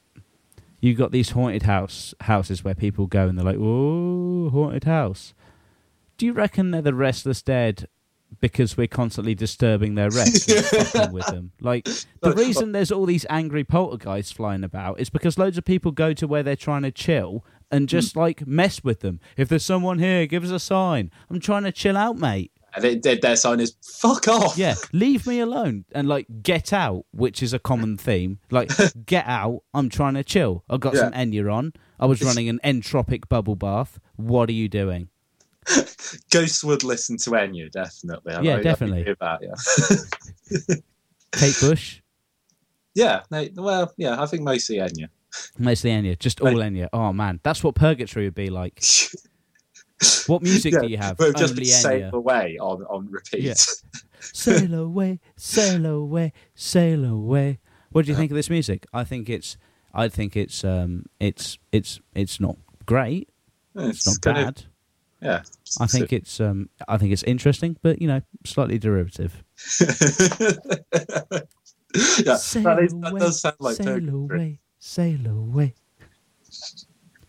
you've 0.79 0.97
got 0.97 1.11
these 1.11 1.31
haunted 1.31 1.63
house 1.63 2.13
houses 2.21 2.63
where 2.63 2.75
people 2.75 3.07
go 3.07 3.27
and 3.27 3.37
they're 3.37 3.45
like, 3.45 3.59
"Oh, 3.59 4.49
haunted 4.49 4.85
house," 4.85 5.33
do 6.17 6.25
you 6.25 6.33
reckon 6.33 6.71
they're 6.71 6.81
the 6.81 6.93
restless 6.93 7.41
dead 7.41 7.87
because 8.41 8.75
we're 8.75 8.87
constantly 8.87 9.35
disturbing 9.35 9.95
their 9.95 10.09
rest 10.09 10.49
and 10.95 11.13
with 11.13 11.25
them? 11.27 11.51
Like 11.61 11.85
the 12.21 12.33
reason 12.33 12.71
there's 12.71 12.91
all 12.91 13.05
these 13.05 13.25
angry 13.29 13.63
poltergeists 13.63 14.31
flying 14.31 14.63
about 14.63 14.99
is 14.99 15.09
because 15.09 15.37
loads 15.37 15.57
of 15.57 15.65
people 15.65 15.91
go 15.91 16.13
to 16.13 16.27
where 16.27 16.43
they're 16.43 16.55
trying 16.55 16.83
to 16.83 16.91
chill 16.91 17.45
and 17.71 17.87
mm. 17.87 17.89
just 17.89 18.15
like 18.15 18.45
mess 18.47 18.83
with 18.83 19.01
them. 19.01 19.19
If 19.37 19.49
there's 19.49 19.65
someone 19.65 19.99
here, 19.99 20.25
give 20.25 20.43
us 20.43 20.51
a 20.51 20.59
sign. 20.59 21.11
I'm 21.29 21.39
trying 21.39 21.63
to 21.63 21.71
chill 21.71 21.97
out, 21.97 22.17
mate. 22.17 22.51
and 22.75 23.01
they, 23.01 23.17
their 23.17 23.35
sign 23.35 23.59
is 23.59 23.75
"fuck 23.81 24.27
off." 24.27 24.57
Yeah, 24.57 24.75
leave 24.91 25.25
me 25.25 25.39
alone 25.39 25.85
and 25.93 26.07
like 26.07 26.27
get 26.41 26.73
out, 26.73 27.05
which 27.11 27.41
is 27.41 27.53
a 27.53 27.59
common 27.59 27.97
theme. 27.97 28.39
Like 28.51 28.71
get 29.05 29.25
out. 29.27 29.61
I'm 29.73 29.89
trying 29.89 30.15
to 30.15 30.23
chill. 30.23 30.63
I've 30.69 30.81
got 30.81 30.93
Yeah. 30.93 31.01
some 31.01 31.13
Enya 31.13 31.51
on. 31.51 31.73
I 31.99 32.05
was 32.05 32.21
running 32.21 32.49
an 32.49 32.59
entropic 32.63 33.29
bubble 33.29 33.55
bath. 33.55 33.99
What 34.17 34.49
are 34.49 34.53
you 34.53 34.67
doing? 34.67 35.09
Ghosts 36.31 36.63
would 36.63 36.83
listen 36.83 37.17
to 37.17 37.31
Enya, 37.31 37.71
definitely. 37.71 38.33
I- 38.33 38.41
Yeah, 38.41 38.55
I 38.57 38.61
definitely. 38.63 39.03
hear 39.03 39.15
that, 39.19 39.39
yeah. 39.41 40.75
Kate 41.31 41.57
Bush, 41.59 42.01
yeah, 42.93 43.21
no, 43.31 43.47
well, 43.55 43.93
yeah, 43.97 44.21
I 44.21 44.25
think 44.25 44.43
mostly 44.43 44.77
Enya. 44.77 45.09
mostly 45.57 45.89
Enya, 45.91 46.17
just 46.17 46.39
all 46.41 46.53
Enya. 46.53 46.87
Oh 46.93 47.11
man, 47.11 47.39
that's 47.43 47.63
what 47.63 47.75
purgatory 47.75 48.25
would 48.25 48.35
be 48.35 48.49
like. 48.49 48.81
What 50.27 50.41
music 50.41 50.73
Yeah, 50.73 50.79
do 50.81 50.87
you 50.87 50.97
have? 50.97 51.17
We'll 51.17 51.31
just 51.31 51.51
Only 51.53 51.61
be 51.61 51.65
sail 51.67 52.09
away 52.13 52.57
on, 52.59 52.83
on 52.83 53.09
repeat. 53.09 53.41
Yeah. 53.43 53.53
sail 54.19 54.73
away, 54.73 55.19
sail 55.37 55.85
away, 55.85 56.33
sail 56.53 57.05
away. 57.05 57.59
What 57.91 58.03
do 58.05 58.11
you 58.11 58.17
think 58.17 58.29
of 58.29 58.35
this 58.35 58.49
music? 58.49 58.85
I 58.93 59.05
think 59.05 59.29
it's, 59.29 59.55
I 59.93 60.09
think 60.09 60.35
it's, 60.35 60.65
um, 60.65 61.05
it's, 61.21 61.57
it's, 61.71 62.01
it's 62.13 62.41
not 62.41 62.57
great. 62.85 63.29
It's 63.73 64.05
not 64.05 64.21
kind 64.21 64.37
of- 64.49 64.55
bad. 64.55 64.65
Yeah. 65.25 65.41
I 65.79 65.87
think 65.87 66.13
it's, 66.13 66.39
um, 66.39 66.69
I 66.87 66.97
think 66.97 67.11
it's 67.11 67.23
interesting, 67.23 67.77
but 67.81 68.01
you 68.01 68.07
know, 68.07 68.21
slightly 68.45 68.77
derivative. 68.77 69.43
yeah, 72.23 72.35
sail 72.35 72.63
that, 72.63 72.79
is, 72.83 72.93
that 72.93 73.09
away, 73.11 73.19
does 73.19 73.41
sound 73.41 73.55
like 73.59 73.75
sail 73.75 73.85
purgatory. 73.85 74.37
away, 74.37 74.59
sail 74.79 75.27
away. 75.27 75.73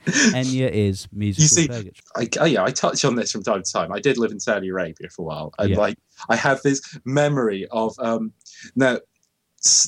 Enya 0.06 0.70
is 0.70 1.08
musical 1.12 1.48
see, 1.48 1.66
purgatory. 1.68 1.94
I, 2.16 2.28
oh 2.40 2.44
yeah, 2.44 2.62
I 2.62 2.70
touch 2.70 3.04
on 3.04 3.16
this 3.16 3.32
from 3.32 3.42
time 3.42 3.62
to 3.62 3.72
time. 3.72 3.92
I 3.92 3.98
did 3.98 4.18
live 4.18 4.30
in 4.30 4.38
Saudi 4.38 4.68
Arabia 4.68 5.08
for 5.08 5.22
a 5.22 5.24
while, 5.24 5.54
and 5.58 5.70
Yeah. 5.70 5.78
like 5.78 5.98
I 6.28 6.36
have 6.36 6.62
this 6.62 6.80
memory 7.04 7.66
of 7.72 7.94
um, 7.98 8.32
now 8.76 8.98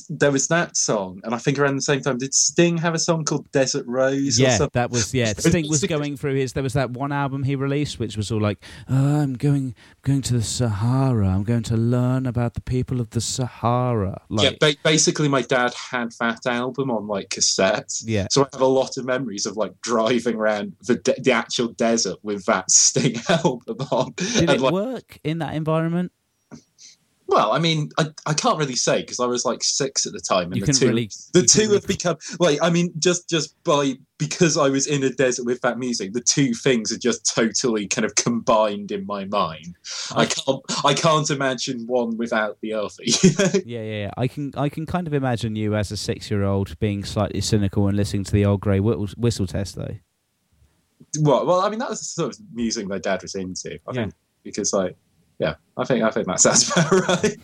there 0.09 0.31
was 0.31 0.47
that 0.49 0.75
song, 0.77 1.21
and 1.23 1.33
I 1.33 1.37
think 1.37 1.57
around 1.59 1.75
the 1.75 1.81
same 1.81 2.01
time 2.01 2.17
did 2.17 2.33
Sting 2.33 2.77
have 2.77 2.93
a 2.93 2.99
song 2.99 3.23
called 3.25 3.51
Desert 3.51 3.85
Rose? 3.87 4.39
or 4.39 4.43
Yeah, 4.43 4.57
something? 4.57 4.69
that 4.73 4.89
was 4.91 5.13
yeah. 5.13 5.33
Sting 5.37 5.69
was 5.69 5.83
going 5.83 6.17
through 6.17 6.35
his. 6.35 6.53
There 6.53 6.63
was 6.63 6.73
that 6.73 6.91
one 6.91 7.11
album 7.11 7.43
he 7.43 7.55
released, 7.55 7.99
which 7.99 8.17
was 8.17 8.31
all 8.31 8.41
like, 8.41 8.59
oh, 8.89 9.21
"I'm 9.21 9.33
going, 9.35 9.75
going 10.03 10.21
to 10.23 10.33
the 10.33 10.43
Sahara. 10.43 11.27
I'm 11.29 11.43
going 11.43 11.63
to 11.63 11.77
learn 11.77 12.25
about 12.25 12.53
the 12.53 12.61
people 12.61 12.99
of 13.01 13.09
the 13.11 13.21
Sahara." 13.21 14.21
yeah. 14.29 14.51
Ba- 14.59 14.75
basically, 14.83 15.27
my 15.27 15.41
dad 15.41 15.73
had 15.73 16.11
that 16.19 16.45
album 16.45 16.91
on 16.91 17.07
like 17.07 17.29
cassette. 17.29 17.91
yeah, 18.03 18.27
So 18.31 18.43
I 18.43 18.47
have 18.53 18.61
a 18.61 18.65
lot 18.65 18.97
of 18.97 19.05
memories 19.05 19.45
of 19.45 19.57
like 19.57 19.79
driving 19.81 20.35
around 20.35 20.73
the 20.87 20.95
de- 20.95 21.19
the 21.21 21.31
actual 21.31 21.69
desert 21.69 22.17
with 22.23 22.45
that 22.45 22.69
Sting 22.71 23.15
album 23.29 23.77
on. 23.91 24.13
Did 24.15 24.35
and 24.41 24.49
it 24.51 24.61
like, 24.61 24.73
work 24.73 25.19
in 25.23 25.39
that 25.39 25.53
environment? 25.55 26.11
Well, 27.29 27.51
I 27.51 27.59
mean, 27.59 27.89
I, 27.97 28.07
I 28.25 28.33
can't 28.33 28.57
really 28.57 28.75
say 28.75 29.01
because 29.01 29.19
I 29.19 29.25
was 29.25 29.45
like 29.45 29.63
six 29.63 30.05
at 30.05 30.13
the 30.13 30.19
time, 30.19 30.51
and 30.51 30.57
You 30.57 30.65
the 30.65 30.73
two 30.73 30.87
really. 30.87 31.09
the 31.33 31.43
two 31.43 31.71
have 31.71 31.87
become 31.87 32.17
like 32.39 32.59
I 32.61 32.69
mean, 32.69 32.91
just 32.99 33.29
just 33.29 33.61
by 33.63 33.93
because 34.17 34.57
I 34.57 34.67
was 34.69 34.85
in 34.87 35.03
a 35.03 35.09
desert 35.09 35.45
with 35.45 35.61
that 35.61 35.79
music, 35.79 36.11
the 36.13 36.21
two 36.21 36.53
things 36.53 36.91
are 36.91 36.97
just 36.97 37.33
totally 37.33 37.87
kind 37.87 38.03
of 38.05 38.15
combined 38.15 38.91
in 38.91 39.05
my 39.05 39.25
mind. 39.25 39.75
I 40.15 40.25
can't 40.25 40.61
I 40.83 40.93
can't 40.93 41.29
imagine 41.29 41.85
one 41.87 42.17
without 42.17 42.57
the 42.61 42.73
other. 42.73 42.89
Yeah, 43.65 43.81
yeah, 43.81 43.81
yeah. 43.81 44.11
I 44.17 44.27
can, 44.27 44.51
I 44.57 44.67
can 44.69 44.85
kind 44.85 45.05
of 45.07 45.13
imagine 45.13 45.55
you 45.55 45.75
as 45.75 45.91
a 45.91 45.97
six-year-old 45.97 46.77
being 46.79 47.03
slightly 47.05 47.41
cynical 47.41 47.87
and 47.87 47.95
listening 47.95 48.23
to 48.25 48.31
the 48.31 48.45
old 48.45 48.61
grey 48.61 48.79
whistle, 48.79 49.07
whistle 49.17 49.47
test, 49.47 49.75
though. 49.75 49.95
well, 51.21 51.45
well, 51.45 51.61
I 51.61 51.69
mean, 51.69 51.79
that 51.79 51.89
was 51.89 51.99
the 51.99 52.05
sort 52.05 52.33
of 52.33 52.39
music 52.53 52.87
my 52.87 52.97
dad 52.99 53.21
was 53.21 53.35
into. 53.35 53.75
I 53.87 53.93
Yeah. 53.93 54.01
think 54.03 54.13
because 54.43 54.73
like, 54.73 54.95
yeah, 55.39 55.55
I 55.77 55.83
think 55.85 56.03
I 56.03 56.11
think 56.11 56.27
that 56.27 56.39
sounds 56.39 56.71
about 56.75 56.91
right. 57.07 57.37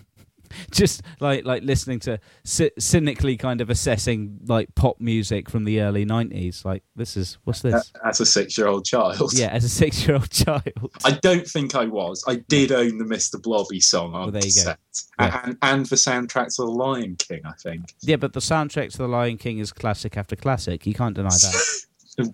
Just 0.71 1.01
like, 1.19 1.43
like 1.43 1.63
listening 1.63 1.99
to 2.01 2.17
cy- 2.45 2.71
cynically 2.79 3.35
kind 3.35 3.59
of 3.59 3.69
assessing 3.69 4.39
like 4.47 4.73
pop 4.75 5.01
music 5.01 5.49
from 5.49 5.63
the 5.65 5.81
early 5.81 6.05
'90s. 6.05 6.63
Like, 6.63 6.83
this 6.95 7.17
is 7.17 7.39
what's 7.43 7.61
this? 7.61 7.91
As 8.05 8.21
a 8.21 8.25
six-year-old 8.25 8.85
child, 8.85 9.33
Yeah, 9.33 9.47
as 9.47 9.63
a 9.65 9.69
six-year-old 9.69 10.29
child. 10.29 10.63
I 11.03 11.11
don't 11.11 11.45
think 11.47 11.75
I 11.75 11.85
was. 11.85 12.23
I 12.27 12.35
did 12.47 12.71
own 12.71 12.99
the 12.99 13.03
Mr. 13.05 13.41
Blobby 13.41 13.81
song 13.81 14.13
on 14.13 14.21
Well, 14.21 14.31
there 14.31 14.45
you 14.45 14.63
go. 14.63 14.75
Yeah. 15.19 15.41
and 15.43 15.57
and 15.61 15.85
the 15.87 15.95
soundtrack 15.97 16.55
to 16.55 16.61
The 16.61 16.71
Lion 16.71 17.15
King. 17.17 17.41
I 17.43 17.53
think. 17.61 17.93
Yeah, 18.01 18.17
but 18.17 18.31
the 18.33 18.39
soundtrack 18.39 18.91
to 18.91 18.97
The 18.99 19.07
Lion 19.07 19.37
King 19.37 19.57
is 19.59 19.73
classic 19.73 20.15
after 20.15 20.35
classic. 20.37 20.85
You 20.85 20.93
can't 20.93 21.15
deny 21.15 21.29
that. 21.29 22.33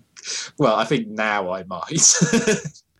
Well, 0.56 0.76
I 0.76 0.84
think 0.84 1.08
now 1.08 1.50
I 1.50 1.64
might. 1.64 1.90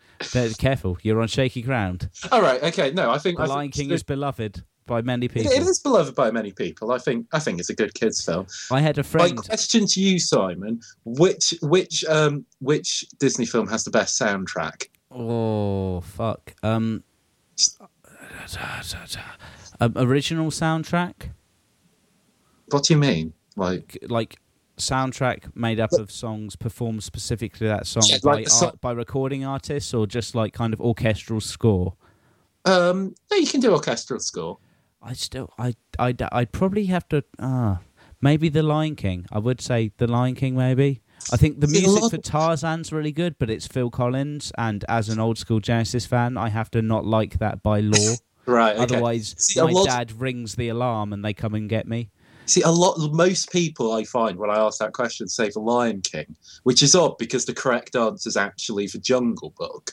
Careful, 0.58 0.98
you're 1.02 1.20
on 1.20 1.28
shaky 1.28 1.62
ground. 1.62 2.08
All 2.30 2.42
right. 2.42 2.62
Okay. 2.62 2.90
No, 2.92 3.10
I 3.10 3.18
think 3.18 3.38
The 3.38 3.44
I 3.44 3.46
Lion 3.46 3.60
think 3.70 3.74
King 3.74 3.90
is 3.90 4.02
beloved 4.02 4.62
by 4.86 5.02
many 5.02 5.28
people. 5.28 5.52
it 5.52 5.62
is 5.62 5.78
beloved 5.80 6.14
by 6.14 6.30
many 6.30 6.52
people. 6.52 6.92
I 6.92 6.98
think. 6.98 7.26
I 7.32 7.38
think 7.38 7.60
it's 7.60 7.70
a 7.70 7.74
good 7.74 7.94
kids 7.94 8.24
film. 8.24 8.46
I 8.70 8.80
had 8.80 8.98
a 8.98 9.02
friend. 9.02 9.36
My 9.36 9.42
question 9.42 9.86
to 9.86 10.00
you, 10.00 10.18
Simon: 10.18 10.80
which 11.04 11.54
which 11.62 12.04
um 12.06 12.44
which 12.60 13.04
Disney 13.18 13.46
film 13.46 13.68
has 13.68 13.84
the 13.84 13.90
best 13.90 14.20
soundtrack? 14.20 14.88
Oh 15.10 16.00
fuck. 16.00 16.54
Um, 16.62 17.04
um, 19.80 19.92
original 19.96 20.50
soundtrack. 20.50 21.30
What 22.70 22.84
do 22.84 22.94
you 22.94 22.98
mean? 23.00 23.34
Like, 23.56 23.98
like 24.08 24.36
soundtrack 24.82 25.54
made 25.54 25.78
up 25.80 25.92
of 25.92 26.10
songs 26.10 26.56
performed 26.56 27.02
specifically 27.04 27.66
that 27.66 27.86
song 27.86 28.02
Yeah, 28.06 28.18
by, 28.22 28.32
like 28.34 28.44
the 28.46 28.50
so- 28.50 28.66
art, 28.66 28.80
by 28.80 28.92
recording 28.92 29.44
artists 29.44 29.94
or 29.94 30.06
just 30.06 30.34
like 30.34 30.52
kind 30.52 30.72
of 30.74 30.80
orchestral 30.80 31.40
score 31.40 31.94
um, 32.64 33.14
no, 33.30 33.36
you 33.36 33.46
can 33.46 33.60
do 33.60 33.72
orchestral 33.72 34.20
score. 34.20 34.58
i 35.02 35.12
still 35.12 35.50
i 35.58 35.74
i 35.98 36.14
i'd 36.32 36.52
probably 36.52 36.86
have 36.86 37.08
to 37.08 37.24
uh 37.38 37.76
maybe 38.20 38.48
the 38.48 38.62
lion 38.62 38.94
king 38.94 39.26
i 39.32 39.38
would 39.38 39.60
say 39.60 39.90
the 39.98 40.06
lion 40.06 40.34
king 40.34 40.54
maybe 40.56 41.00
I 41.32 41.36
think 41.36 41.60
the 41.60 41.68
See, 41.68 41.80
music 41.82 42.10
for 42.10 42.16
Tarzan's 42.18 42.92
really 42.92 43.12
good, 43.12 43.38
but 43.38 43.48
it's 43.48 43.68
Phil 43.68 43.90
Collins, 43.90 44.50
and 44.58 44.84
as 44.88 45.08
an 45.08 45.20
old 45.20 45.38
school 45.38 45.60
Genesis 45.60 46.04
fan, 46.04 46.36
I 46.36 46.48
have 46.48 46.68
to 46.72 46.82
not 46.82 47.06
like 47.06 47.38
that 47.38 47.62
by 47.62 47.78
law. 47.78 48.14
Right. 48.44 48.74
Okay. 48.74 48.82
Otherwise, 48.82 49.36
See, 49.38 49.60
my 49.62 49.70
lot- 49.70 49.86
dad 49.86 50.20
rings 50.20 50.56
the 50.56 50.68
alarm 50.68 51.12
and 51.12 51.24
they 51.24 51.32
come 51.32 51.54
and 51.54 51.68
get 51.68 51.86
me. 51.86 52.10
See, 52.46 52.62
a 52.62 52.70
lot, 52.70 52.98
most 53.12 53.50
people 53.52 53.92
I 53.92 54.04
find 54.04 54.38
when 54.38 54.50
I 54.50 54.56
ask 54.58 54.78
that 54.80 54.92
question 54.92 55.28
say 55.28 55.50
the 55.50 55.60
Lion 55.60 56.00
King, 56.02 56.36
which 56.64 56.82
is 56.82 56.94
odd 56.94 57.16
because 57.18 57.44
the 57.44 57.54
correct 57.54 57.94
answer 57.96 58.28
is 58.28 58.36
actually 58.36 58.86
the 58.88 58.98
Jungle 58.98 59.54
Book. 59.56 59.92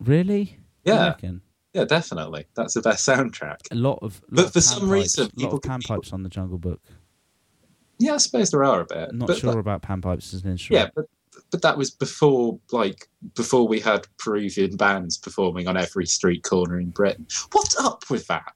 Really? 0.00 0.58
Yeah, 0.84 1.14
yeah, 1.72 1.84
definitely. 1.84 2.44
That's 2.56 2.74
the 2.74 2.82
best 2.82 3.06
soundtrack. 3.08 3.58
A 3.70 3.74
lot 3.74 3.98
of, 4.02 4.20
But 4.28 4.38
lot 4.38 4.46
of 4.48 4.52
for 4.52 4.60
some 4.60 4.82
panpipes- 4.82 4.90
reason, 4.90 5.22
a 5.22 5.24
lot 5.26 5.34
people 5.36 5.54
of 5.56 5.62
panpipes 5.62 6.12
on 6.12 6.22
the 6.22 6.28
Jungle 6.28 6.58
Book. 6.58 6.80
Yeah, 7.98 8.14
I 8.14 8.16
suppose 8.18 8.50
there 8.50 8.64
are 8.64 8.80
a 8.80 8.84
bit. 8.84 9.14
Not 9.14 9.28
but 9.28 9.38
sure 9.38 9.52
that- 9.52 9.58
about 9.58 9.82
panpipes 9.82 10.34
as 10.34 10.42
an 10.44 10.50
instrument. 10.50 10.86
yeah, 10.86 10.90
but 10.94 11.06
but 11.50 11.62
that 11.62 11.78
was 11.78 11.90
before, 11.90 12.58
like, 12.72 13.08
before 13.34 13.66
we 13.66 13.78
had 13.80 14.06
Peruvian 14.18 14.76
bands 14.76 15.16
performing 15.16 15.66
on 15.68 15.76
every 15.78 16.04
street 16.06 16.42
corner 16.42 16.78
in 16.78 16.90
Britain. 16.90 17.26
What's 17.52 17.78
up 17.78 18.04
with 18.10 18.26
that? 18.26 18.52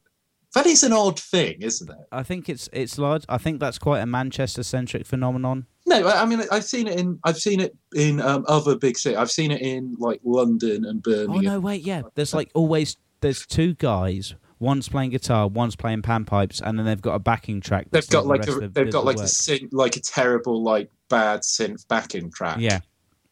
That 0.56 0.64
is 0.64 0.82
an 0.82 0.94
odd 0.94 1.20
thing, 1.20 1.60
isn't 1.60 1.90
it? 1.90 2.06
I 2.10 2.22
think 2.22 2.48
it's 2.48 2.66
it's 2.72 2.96
large. 2.96 3.26
I 3.28 3.36
think 3.36 3.60
that's 3.60 3.78
quite 3.78 4.00
a 4.00 4.06
Manchester 4.06 4.62
centric 4.62 5.04
phenomenon. 5.04 5.66
No, 5.84 6.08
I 6.08 6.24
mean 6.24 6.44
I've 6.50 6.64
seen 6.64 6.86
it 6.86 6.98
in 6.98 7.18
I've 7.24 7.36
seen 7.36 7.60
it 7.60 7.76
in 7.94 8.22
um, 8.22 8.42
other 8.48 8.74
big 8.74 8.96
cities. 8.96 9.18
I've 9.18 9.30
seen 9.30 9.50
it 9.50 9.60
in 9.60 9.94
like 9.98 10.18
London 10.24 10.86
and 10.86 11.02
Birmingham. 11.02 11.36
Oh 11.36 11.40
no, 11.40 11.60
wait, 11.60 11.82
yeah. 11.82 12.00
There's 12.14 12.32
like 12.32 12.50
always 12.54 12.96
there's 13.20 13.44
two 13.44 13.74
guys. 13.74 14.34
One's 14.58 14.88
playing 14.88 15.10
guitar, 15.10 15.46
one's 15.46 15.76
playing 15.76 16.00
panpipes, 16.00 16.62
and 16.62 16.78
then 16.78 16.86
they've 16.86 17.02
got 17.02 17.16
a 17.16 17.18
backing 17.18 17.60
track. 17.60 17.88
They've 17.90 18.08
got 18.08 18.24
like 18.24 18.40
rest 18.40 18.52
a, 18.52 18.64
of 18.64 18.72
they've 18.72 18.90
got 18.90 19.00
the 19.00 19.06
like 19.06 19.16
a 19.16 19.20
work. 19.20 19.28
synth, 19.28 19.68
like 19.72 19.96
a 19.96 20.00
terrible 20.00 20.62
like 20.62 20.90
bad 21.10 21.40
synth 21.42 21.86
backing 21.86 22.30
track. 22.32 22.56
yeah. 22.60 22.80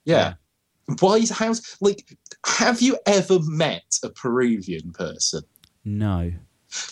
yeah. 0.05 0.35
Why 1.01 1.15
is 1.15 1.31
how's 1.31 1.79
like? 1.81 2.05
Have 2.45 2.83
you 2.83 2.99
ever 3.07 3.39
met 3.45 3.99
a 4.03 4.11
Peruvian 4.11 4.93
person? 4.93 5.41
No, 5.87 6.31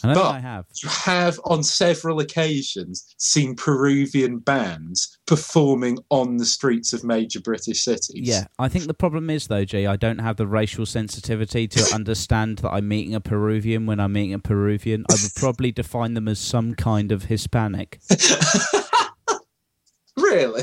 But- 0.03 0.19
I 0.19 0.41
have. 0.41 0.67
You 0.83 0.89
have 0.89 1.39
on 1.45 1.63
several 1.63 2.21
occasions 2.21 3.15
seen 3.19 3.55
Peruvian 3.55 4.39
bands 4.39 5.19
performing 5.27 5.99
on 6.11 6.37
the 6.37 6.45
streets 6.45 6.93
of 6.93 7.05
major 7.05 7.41
British 7.41 7.83
cities. 7.83 8.29
Yeah, 8.29 8.45
I 8.59 8.69
think 8.69 8.87
the 8.87 8.95
problem 8.95 9.31
is 9.31 9.47
though, 9.47 9.65
Jay, 9.65 9.87
I 9.87 9.97
don't 9.97 10.19
have 10.19 10.37
the 10.37 10.47
racial 10.47 10.87
sensitivity 10.87 11.69
to 11.69 11.95
understand 11.95 12.59
that 12.59 12.71
I'm 12.71 12.89
meeting 12.89 13.15
a 13.15 13.21
Peruvian 13.21 13.87
when 13.87 14.01
I'm 14.01 14.13
meeting 14.13 14.35
a 14.35 14.39
Peruvian. 14.39 15.05
I 15.11 15.15
would 15.15 15.35
probably 15.37 15.73
define 15.73 16.15
them 16.15 16.29
as 16.29 16.39
some 16.39 16.75
kind 16.75 17.13
of 17.13 17.25
Hispanic. 17.25 18.01
really. 20.17 20.63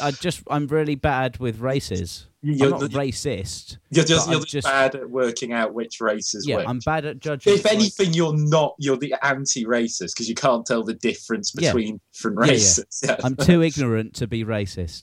I 0.00 0.10
just 0.10 0.42
I'm 0.48 0.66
really 0.66 0.94
bad 0.94 1.38
with 1.38 1.60
races. 1.60 2.26
You're, 2.42 2.66
I'm 2.74 2.80
not 2.80 2.92
you're 2.92 3.00
racist. 3.02 3.78
just, 3.92 4.30
you're 4.30 4.44
just 4.44 4.66
bad 4.68 4.94
at 4.94 5.10
working 5.10 5.52
out 5.52 5.74
which 5.74 6.00
race 6.00 6.32
is 6.34 6.46
Yeah, 6.46 6.58
which. 6.58 6.68
I'm 6.68 6.78
bad 6.84 7.04
at 7.04 7.18
judging. 7.18 7.54
if 7.54 7.66
anything, 7.66 8.12
you're 8.14 8.36
not. 8.36 8.74
You're 8.78 8.96
the 8.96 9.14
anti-racist 9.22 10.14
because 10.14 10.28
you 10.28 10.36
can't 10.36 10.64
tell 10.64 10.84
the 10.84 10.94
difference 10.94 11.50
between 11.50 12.00
different 12.12 12.38
Yeah, 12.38 12.44
yeah. 12.46 12.52
races. 12.52 13.00
Yeah, 13.02 13.16
I'm 13.24 13.34
too 13.36 13.62
ignorant 13.62 14.14
to 14.14 14.28
be 14.28 14.44
racist. 14.44 15.00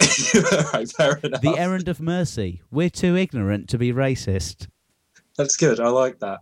right, 0.73 0.89
fair 0.89 1.17
enough. 1.23 1.41
The 1.41 1.57
errand 1.57 1.89
of 1.89 1.99
mercy. 1.99 2.61
We're 2.71 2.89
too 2.89 3.17
ignorant 3.17 3.67
to 3.69 3.77
be 3.77 3.91
racist. 3.91 4.67
That's 5.37 5.57
good. 5.57 5.79
I 5.81 5.89
like 5.89 6.19
that. 6.19 6.39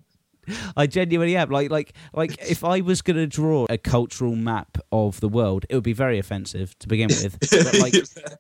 I 0.76 0.88
genuinely 0.88 1.36
am. 1.36 1.50
Like, 1.50 1.70
like, 1.72 1.94
like, 2.14 2.38
if 2.50 2.64
I 2.64 2.82
was 2.82 3.02
going 3.02 3.18
to 3.18 3.28
draw 3.28 3.66
a 3.70 3.78
cultural 3.78 4.36
map 4.36 4.78
of 4.92 5.20
the 5.20 5.30
world, 5.30 5.66
it 5.70 5.76
would 5.76 5.84
be 5.84 5.94
very 5.94 6.20
offensive 6.20 6.78
to 6.80 6.88
begin 6.88 7.08
with. 7.08 7.38
But 7.52 7.80
like, 7.80 7.94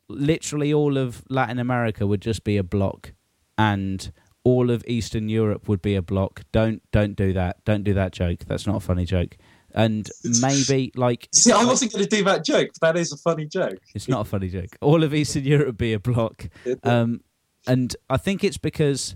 literally 0.10 0.74
all 0.74 0.98
of 0.98 1.24
Latin 1.30 1.60
America 1.60 2.08
would 2.08 2.22
just 2.22 2.44
be 2.44 2.58
a 2.58 2.64
block, 2.64 3.14
and 3.58 4.12
all 4.44 4.72
of 4.72 4.84
Eastern 4.88 5.30
Europe 5.30 5.68
would 5.68 5.82
be 5.82 5.96
a 5.96 6.02
block. 6.02 6.42
Don't, 6.52 6.82
don't 6.92 7.16
do 7.16 7.34
that. 7.34 7.64
Don't 7.66 7.84
do 7.84 7.94
that 7.94 8.12
joke. 8.12 8.40
That's 8.48 8.66
not 8.66 8.78
a 8.78 8.80
funny 8.80 9.06
joke. 9.06 9.38
And 9.74 10.10
maybe 10.42 10.92
like, 10.96 11.30
See, 11.34 11.52
I 11.52 11.64
wasn't 11.64 11.94
going 11.94 12.04
to 12.04 12.10
do 12.10 12.24
that 12.26 12.44
joke. 12.44 12.70
But 12.80 12.94
that 12.94 13.00
is 13.00 13.12
a 13.14 13.18
funny 13.18 13.46
joke. 13.46 13.80
It's 13.94 14.08
not 14.08 14.22
a 14.22 14.26
funny 14.26 14.50
joke. 14.50 14.76
All 14.82 15.04
of 15.04 15.14
Eastern 15.14 15.44
Europe 15.44 15.68
would 15.68 15.78
be 15.78 15.94
a 15.94 16.00
block. 16.00 16.50
Um, 16.84 17.22
and 17.68 17.96
I 18.10 18.18
think 18.18 18.44
it's 18.44 18.58
because 18.58 19.16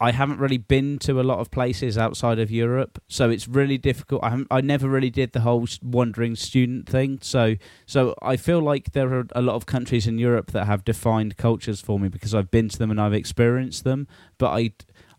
I 0.00 0.10
haven't 0.10 0.40
really 0.40 0.58
been 0.58 0.98
to 1.00 1.20
a 1.20 1.22
lot 1.22 1.38
of 1.38 1.50
places 1.50 1.96
outside 1.96 2.38
of 2.38 2.50
Europe, 2.50 3.00
so 3.08 3.30
it's 3.30 3.46
really 3.46 3.78
difficult. 3.78 4.24
I, 4.24 4.42
I 4.50 4.60
never 4.60 4.88
really 4.88 5.10
did 5.10 5.32
the 5.32 5.40
whole 5.40 5.66
wandering 5.82 6.34
student 6.34 6.88
thing, 6.88 7.20
so 7.22 7.54
so 7.86 8.14
I 8.20 8.36
feel 8.36 8.60
like 8.60 8.92
there 8.92 9.12
are 9.14 9.26
a 9.34 9.42
lot 9.42 9.54
of 9.54 9.66
countries 9.66 10.06
in 10.06 10.18
Europe 10.18 10.50
that 10.50 10.66
have 10.66 10.84
defined 10.84 11.36
cultures 11.36 11.80
for 11.80 11.98
me 12.00 12.08
because 12.08 12.34
I've 12.34 12.50
been 12.50 12.68
to 12.70 12.78
them 12.78 12.90
and 12.90 13.00
I've 13.00 13.14
experienced 13.14 13.84
them. 13.84 14.06
But 14.38 14.50
I. 14.50 14.72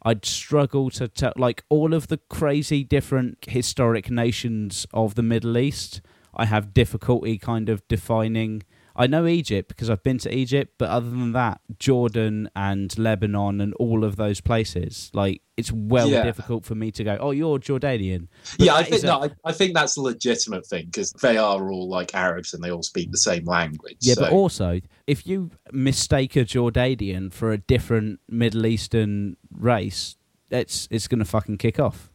I'd 0.07 0.23
struggle 0.23 0.91
to 0.91 1.07
tell, 1.07 1.33
like 1.35 1.63
all 1.67 1.95
of 1.95 2.09
the 2.09 2.19
crazy 2.29 2.83
different 2.83 3.39
historic 3.47 4.11
nations 4.11 4.85
of 4.93 5.15
the 5.15 5.23
Middle 5.23 5.57
East. 5.57 5.99
I 6.31 6.45
have 6.45 6.75
difficulty 6.75 7.39
kind 7.39 7.69
of 7.69 7.81
defining. 7.87 8.61
I 8.95 9.07
know 9.07 9.25
Egypt 9.25 9.67
because 9.67 9.89
I've 9.89 10.03
been 10.03 10.17
to 10.19 10.33
Egypt, 10.33 10.75
but 10.77 10.89
other 10.89 11.09
than 11.09 11.33
that, 11.33 11.59
Jordan 11.79 12.49
and 12.55 12.97
Lebanon 12.97 13.59
and 13.59 13.73
all 13.75 14.03
of 14.05 14.15
those 14.15 14.39
places, 14.41 15.11
like 15.13 15.41
it's 15.57 15.71
well 15.71 16.09
Yeah. 16.09 16.23
difficult 16.23 16.65
for 16.65 16.75
me 16.75 16.91
to 16.91 17.03
go. 17.03 17.17
Oh, 17.19 17.31
you're 17.31 17.59
Jordanian. 17.59 18.27
But 18.57 18.65
yeah, 18.65 18.75
I 18.75 18.83
think 18.83 19.03
a- 19.03 19.05
no, 19.07 19.23
I, 19.23 19.29
I 19.43 19.51
think 19.51 19.73
that's 19.73 19.97
a 19.97 20.01
legitimate 20.01 20.65
thing 20.65 20.85
because 20.85 21.11
they 21.21 21.37
are 21.37 21.69
all 21.69 21.89
like 21.89 22.15
Arabs 22.15 22.53
and 22.53 22.63
they 22.63 22.71
all 22.71 22.83
speak 22.83 23.11
the 23.11 23.17
same 23.17 23.45
language. 23.45 23.97
Yeah, 23.99 24.13
so- 24.15 24.21
but 24.21 24.31
also, 24.31 24.79
if 25.07 25.27
you 25.27 25.51
mistake 25.71 26.35
a 26.35 26.45
Jordanian 26.45 27.31
for 27.33 27.51
a 27.51 27.57
different 27.57 28.19
Middle 28.29 28.65
Eastern 28.65 29.35
race, 29.51 30.15
it's 30.49 30.87
it's 30.91 31.07
going 31.07 31.19
to 31.19 31.25
fucking 31.25 31.57
kick 31.57 31.79
off. 31.79 32.09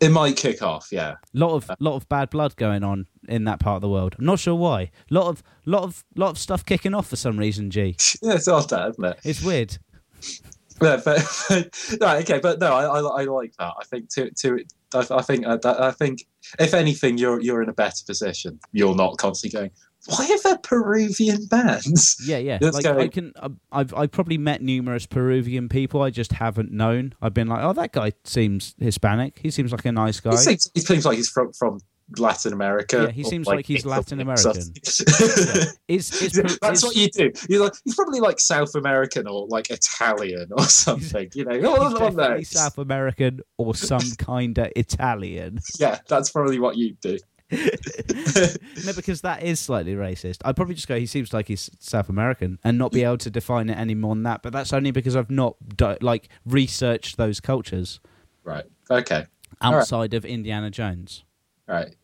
It 0.00 0.10
might 0.10 0.36
kick 0.36 0.62
off. 0.62 0.88
Yeah, 0.90 1.16
lot 1.32 1.54
of 1.54 1.70
lot 1.78 1.96
of 1.96 2.08
bad 2.08 2.30
blood 2.30 2.56
going 2.56 2.82
on 2.82 3.06
in 3.28 3.44
that 3.44 3.60
part 3.60 3.76
of 3.76 3.82
the 3.82 3.88
world. 3.88 4.16
I'm 4.18 4.24
not 4.24 4.38
sure 4.38 4.54
why. 4.54 4.90
Lot 5.10 5.28
of 5.28 5.42
lot 5.66 5.84
of 5.84 6.04
lot 6.16 6.30
of 6.30 6.38
stuff 6.38 6.64
kicking 6.64 6.94
off 6.94 7.08
for 7.08 7.16
some 7.16 7.38
reason. 7.38 7.70
G, 7.70 7.96
yeah, 8.22 8.34
it's 8.34 8.48
odd, 8.48 8.68
that, 8.70 8.90
isn't 8.90 9.04
it? 9.04 9.20
it's 9.24 9.42
weird. 9.42 9.78
Yeah, 10.82 10.98
but, 11.04 11.18
no, 12.00 12.16
okay, 12.16 12.40
but 12.40 12.58
no, 12.58 12.72
I, 12.72 12.86
I, 12.86 13.00
I 13.00 13.24
like 13.24 13.52
that. 13.58 13.74
I 13.78 13.84
think 13.84 14.08
to 14.14 14.30
to 14.30 14.64
I, 14.94 15.06
I 15.10 15.20
think 15.20 15.46
uh, 15.46 15.58
that, 15.58 15.78
I 15.78 15.90
think 15.90 16.26
if 16.58 16.72
anything, 16.72 17.18
you're 17.18 17.40
you're 17.40 17.62
in 17.62 17.68
a 17.68 17.74
better 17.74 18.02
position. 18.06 18.58
You're 18.72 18.94
not 18.94 19.18
constantly 19.18 19.58
going. 19.58 19.70
Why 20.06 20.24
are 20.30 20.42
there 20.42 20.58
Peruvian 20.58 21.46
bands? 21.46 22.16
Yeah, 22.26 22.38
yeah. 22.38 22.58
Let's 22.60 22.76
like 22.76 22.84
go. 22.84 22.98
I 22.98 23.08
can, 23.08 23.32
I've 23.70 23.92
I've 23.94 24.10
probably 24.10 24.38
met 24.38 24.62
numerous 24.62 25.06
Peruvian 25.06 25.68
people. 25.68 26.02
I 26.02 26.10
just 26.10 26.32
haven't 26.32 26.72
known. 26.72 27.14
I've 27.20 27.34
been 27.34 27.48
like, 27.48 27.62
oh, 27.62 27.72
that 27.74 27.92
guy 27.92 28.12
seems 28.24 28.74
Hispanic. 28.78 29.38
He 29.38 29.50
seems 29.50 29.72
like 29.72 29.84
a 29.84 29.92
nice 29.92 30.20
guy. 30.20 30.30
He 30.32 30.36
seems, 30.38 30.70
he 30.74 30.80
seems 30.80 31.04
like 31.04 31.16
he's 31.16 31.28
from 31.28 31.52
from 31.52 31.80
Latin 32.18 32.52
America. 32.52 33.04
Yeah, 33.04 33.10
he 33.10 33.24
seems 33.24 33.46
like 33.46 33.66
he's 33.66 33.86
Latin 33.86 34.20
American. 34.20 34.54
something. 34.84 35.66
Is 35.88 36.22
is, 36.22 36.32
Peru- 36.32 36.56
That's 36.60 36.82
what 36.82 36.96
you 36.96 37.08
do. 37.08 37.32
You're 37.48 37.64
like 37.64 37.74
he's 37.84 37.94
probably 37.94 38.20
like 38.20 38.40
South 38.40 38.74
American 38.74 39.26
or 39.26 39.46
like 39.48 39.70
Italian 39.70 40.48
or 40.52 40.64
something. 40.64 41.30
You 41.34 41.44
know, 41.44 41.52
oh, 41.54 41.54
he's 41.54 41.64
one 41.64 41.86
of 41.86 42.16
definitely 42.16 42.36
those. 42.38 42.48
South 42.50 42.78
American 42.78 43.40
or 43.58 43.74
some 43.74 44.10
kind 44.18 44.56
of 44.58 44.72
Italian. 44.76 45.58
Yeah, 45.78 45.98
that's 46.08 46.30
probably 46.30 46.58
what 46.58 46.76
you 46.76 46.94
do. 47.00 47.18
no, 48.86 48.92
because 48.94 49.22
that 49.22 49.42
is 49.42 49.58
slightly 49.60 49.94
racist. 49.94 50.38
I'd 50.44 50.56
probably 50.56 50.74
just 50.74 50.88
go, 50.88 50.98
he 50.98 51.06
seems 51.06 51.32
like 51.32 51.48
he's 51.48 51.70
South 51.80 52.08
American 52.08 52.58
and 52.62 52.78
not 52.78 52.92
be 52.92 53.00
mm. 53.00 53.06
able 53.06 53.18
to 53.18 53.30
define 53.30 53.68
it 53.68 53.78
any 53.78 53.94
more 53.94 54.14
than 54.14 54.22
that. 54.24 54.42
But 54.42 54.52
that's 54.52 54.72
only 54.72 54.90
because 54.90 55.16
I've 55.16 55.30
not 55.30 55.56
like 56.00 56.28
researched 56.44 57.16
those 57.16 57.40
cultures 57.40 58.00
Right. 58.44 58.64
Okay. 58.90 59.26
All 59.60 59.72
right. 59.72 59.80
outside 59.80 60.14
of 60.14 60.24
Indiana 60.24 60.70
Jones. 60.70 61.24
Right. 61.66 61.94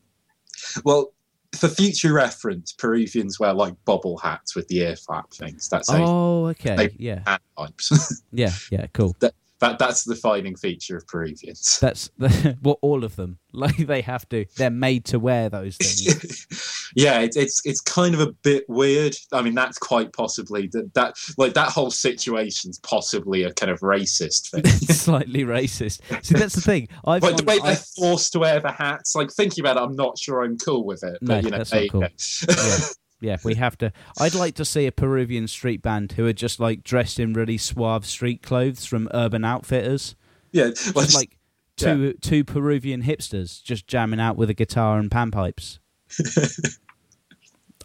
Well, 0.85 1.13
for 1.57 1.69
future 1.69 2.13
reference, 2.13 2.73
Peruvians 2.73 3.41
wear 3.41 3.53
like 3.53 3.75
bobble 3.85 4.19
hats 4.19 4.55
with 4.55 4.69
the 4.69 4.81
ear 4.81 4.97
flap 4.97 5.33
things. 5.33 5.69
That's 5.69 5.89
Oh, 5.91 6.47
okay. 6.49 6.95
Yeah. 6.99 7.39
pipes. 7.57 8.23
Yeah. 8.33 8.53
Yeah. 8.71 8.87
Cool. 8.93 9.17
That 9.21 9.35
that's 9.59 10.05
the 10.05 10.15
defining 10.15 10.57
feature 10.57 10.97
of 10.97 11.07
Peruvians. 11.07 11.79
That's 11.81 12.11
the, 12.19 12.59
well, 12.63 12.79
all 12.83 13.05
of 13.05 13.17
them. 13.17 13.39
Like 13.57 13.79
they 13.79 14.03
have 14.03 14.29
to. 14.29 14.45
They're 14.59 14.69
made 14.69 15.07
to 15.07 15.19
wear 15.19 15.49
those 15.49 15.79
things. 15.79 16.91
yeah, 16.95 17.21
it's 17.21 17.39
it's 17.39 17.63
it's 17.65 17.81
kind 17.81 18.13
of 18.15 18.21
a 18.21 18.31
bit 18.31 18.67
weird. 18.69 19.17
I 19.33 19.41
mean, 19.41 19.55
that's 19.55 19.79
quite 19.79 20.13
possibly 20.13 20.67
that 20.73 20.93
that 20.93 21.15
like 21.39 21.55
that 21.55 21.71
whole 21.71 21.91
situation's 21.91 22.79
possibly 22.81 23.45
a 23.45 23.55
kind 23.55 23.73
of 23.73 23.81
racist 23.81 24.51
thing. 24.51 24.67
Slightly 24.67 25.45
racist. 25.45 26.03
See, 26.23 26.35
that's 26.35 26.55
the 26.55 26.61
thing. 26.61 26.89
I've 27.07 27.23
Like 27.23 27.39
the 27.39 27.45
way 27.45 27.59
they're 27.61 27.77
forced 27.77 28.35
to 28.35 28.41
wear 28.41 28.61
the 28.61 28.73
hats. 28.73 29.15
Like 29.15 29.33
thinking 29.33 29.65
about 29.65 29.79
it, 29.79 29.85
I'm 29.85 29.97
not 29.97 30.19
sure 30.19 30.45
I'm 30.45 30.59
cool 30.59 30.85
with 30.85 31.03
it. 31.03 31.17
But 31.23 31.29
No, 31.29 31.37
you 31.39 31.51
know, 31.51 31.57
that's 31.57 31.73
not 31.73 31.89
cool. 31.89 32.03
yeah, 32.03 32.89
yeah, 33.21 33.37
we 33.45 33.55
have 33.55 33.79
to. 33.79 33.93
I'd 34.19 34.35
like 34.35 34.55
to 34.57 34.65
see 34.65 34.87
a 34.87 34.93
Peruvian 34.93 35.49
street 35.49 35.83
band 35.83 36.13
who 36.13 36.27
are 36.27 36.33
just 36.33 36.61
like 36.61 36.83
dressed 36.83 37.19
in 37.19 37.33
really 37.33 37.59
suave 37.59 38.07
street 38.07 38.43
clothes 38.43 38.85
from 38.85 39.09
Urban 39.15 39.45
Outfitters, 39.45 40.17
yeah, 40.53 40.69
just 40.69 40.95
like, 40.97 41.13
like 41.15 41.39
two 41.77 42.15
two 42.21 42.45
Peruvian 42.45 43.03
hipsters 43.03 43.63
just 43.63 43.87
jamming 43.87 44.21
out 44.21 44.37
with 44.37 44.51
a 44.51 44.55
guitar 44.55 44.99
and 44.99 45.11
panpipes. 45.11 45.79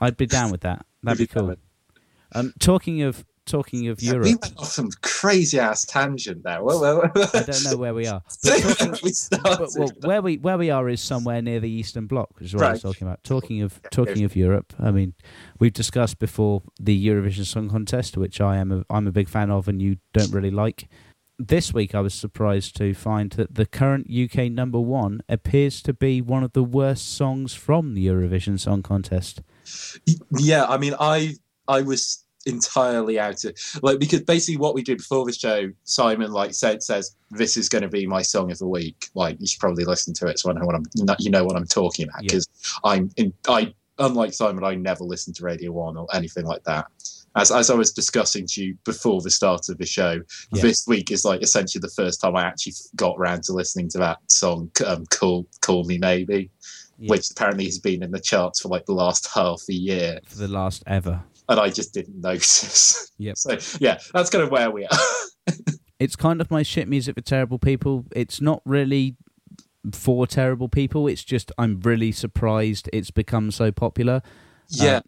I'd 0.02 0.18
be 0.18 0.26
down 0.26 0.52
with 0.52 0.62
that. 0.62 0.86
That'd 1.04 1.20
be 1.20 1.28
cool. 1.28 1.56
Um, 2.34 2.54
talking 2.60 3.02
of 3.02 3.26
talking 3.52 3.88
of 3.90 4.02
Europe, 4.02 4.24
we 4.24 4.36
went 4.36 4.58
off 4.58 4.68
some 4.68 4.90
crazy 5.02 5.60
ass 5.60 5.86
tangent 5.86 6.44
there. 6.44 6.64
Well, 6.64 6.82
well, 6.82 7.12
I 7.34 7.44
don't 7.44 7.66
know 7.66 7.78
where 7.78 7.94
we 7.94 8.08
are. 8.08 8.24
But 8.44 8.62
talking, 8.62 8.92
we 9.04 9.12
but, 9.30 9.70
well, 9.78 9.92
where 10.02 10.22
we 10.22 10.38
where 10.38 10.58
we 10.58 10.70
are 10.70 10.88
is 10.90 11.02
somewhere 11.02 11.42
near 11.42 11.60
the 11.60 11.70
Eastern 11.70 12.08
Bloc, 12.08 12.40
which 12.40 12.48
is 12.48 12.56
what 12.56 12.66
I 12.66 12.72
was 12.72 12.82
talking 12.82 13.08
about. 13.08 13.24
Talking 13.24 13.62
of 13.62 13.82
talking 13.92 14.24
of 14.24 14.36
Europe, 14.36 14.74
I 14.80 14.92
mean, 14.92 15.14
we've 15.60 15.74
discussed 15.74 16.20
before 16.20 16.64
the 16.80 16.96
Eurovision 17.08 17.46
Song 17.46 17.70
Contest, 17.70 18.18
which 18.18 18.40
I 18.40 18.58
am 18.58 18.72
a, 18.72 18.86
I'm 18.90 19.08
a 19.08 19.12
big 19.12 19.30
fan 19.30 19.52
of, 19.52 19.68
and 19.68 19.82
you 19.82 19.98
don't 20.14 20.32
really 20.32 20.52
like. 20.52 20.88
This 21.38 21.74
week, 21.74 21.96
I 21.96 22.02
was 22.02 22.14
surprised 22.14 22.76
to 22.78 22.94
find 22.94 23.32
that 23.32 23.56
the 23.56 23.66
current 23.66 24.08
UK 24.12 24.52
number 24.52 24.80
one 24.80 25.22
appears 25.28 25.82
to 25.84 25.94
be 25.94 26.22
one 26.22 26.44
of 26.44 26.54
the 26.54 26.64
worst 26.64 27.16
songs 27.16 27.56
from 27.56 27.96
the 27.96 28.06
Eurovision 28.06 28.60
Song 28.60 28.84
Contest. 28.84 29.42
yeah, 30.38 30.66
I 30.66 30.78
mean, 30.78 30.94
I 31.00 31.36
I 31.68 31.82
was 31.82 32.21
entirely 32.46 33.20
out 33.20 33.44
of 33.46 33.56
like 33.82 34.00
because 34.00 34.22
basically 34.22 34.58
what 34.58 34.74
we 34.76 34.82
did 34.84 34.98
before 34.98 35.26
the 35.26 35.34
show, 35.34 35.70
Simon 35.84 36.32
like 36.32 36.54
said 36.54 36.82
says 36.84 37.16
this 37.30 37.58
is 37.58 37.70
going 37.70 37.82
to 37.84 37.88
be 37.88 38.06
my 38.08 38.22
song 38.22 38.52
of 38.52 38.58
the 38.60 38.68
week. 38.68 39.10
Like 39.16 39.38
you 39.40 39.48
should 39.48 39.60
probably 39.60 39.86
listen 39.86 40.14
to 40.16 40.28
it 40.28 40.40
so 40.40 40.50
I 40.50 40.54
know 40.54 40.66
what 40.66 40.76
I'm 40.76 40.86
you 41.20 41.30
know 41.32 41.44
what 41.44 41.56
I'm 41.56 41.68
talking 41.68 42.08
about 42.08 42.24
Yeah. 42.24 42.28
because 42.28 42.48
I'm 42.84 43.10
in 43.18 43.34
I 43.48 43.74
unlike 44.00 44.34
Simon 44.34 44.64
I 44.64 44.76
never 44.76 45.04
listen 45.04 45.34
to 45.36 45.44
Radio 45.44 45.72
One 45.72 45.98
or 45.98 46.08
anything 46.14 46.46
like 46.46 46.64
that. 46.64 46.86
As, 47.34 47.50
as 47.50 47.70
I 47.70 47.76
was 47.76 47.94
discussing 47.94 48.46
to 48.48 48.62
you 48.66 48.78
before 48.84 49.22
the 49.22 49.30
start 49.32 49.70
of 49.70 49.78
the 49.78 49.86
show, 49.86 50.20
Yeah. 50.52 50.62
this 50.62 50.86
week 50.86 51.12
is 51.12 51.24
like 51.24 51.42
essentially 51.42 51.80
the 51.80 51.88
first 51.88 52.20
time 52.20 52.36
I 52.36 52.44
actually 52.44 52.74
got 52.98 53.16
around 53.18 53.44
to 53.44 53.54
listening 53.54 53.88
to 53.92 54.00
that 54.00 54.18
song, 54.30 54.70
um, 54.86 55.06
"Call 55.12 55.48
Call 55.62 55.86
Me 55.86 55.98
Maybe," 55.98 56.50
Yeah. 57.00 57.10
which 57.12 57.32
apparently 57.32 57.64
has 57.66 57.80
been 57.80 58.04
in 58.04 58.12
the 58.12 58.20
charts 58.20 58.60
for 58.60 58.68
like 58.68 58.86
the 58.86 58.94
last 58.94 59.30
half 59.34 59.62
a 59.70 59.74
year 59.74 60.20
For 60.28 60.40
the 60.40 60.50
last 60.50 60.84
ever, 60.88 61.24
and 61.52 61.60
I 61.60 61.70
just 61.70 61.94
didn't 61.94 62.20
notice. 62.22 63.12
Yep. 63.22 63.38
So 63.38 63.58
yeah, 63.80 64.00
that's 64.14 64.32
kind 64.32 64.44
of 64.44 64.50
where 64.50 64.72
we 64.72 64.84
are. 64.86 64.98
it's 66.00 66.16
kind 66.16 66.42
of 66.42 66.50
my 66.50 66.64
shit 66.64 66.88
music 66.88 67.14
for 67.14 67.22
terrible 67.22 67.60
people. 67.60 68.06
It's 68.16 68.42
not 68.42 68.64
really 68.66 69.16
for 69.94 70.26
terrible 70.26 70.70
people. 70.70 71.08
It's 71.08 71.24
just 71.24 71.52
I'm 71.60 71.80
really 71.82 72.12
surprised 72.12 72.90
it's 72.92 73.12
become 73.12 73.52
so 73.52 73.72
popular. 73.72 74.24
yeah, 74.70 74.98
Um, 74.98 75.04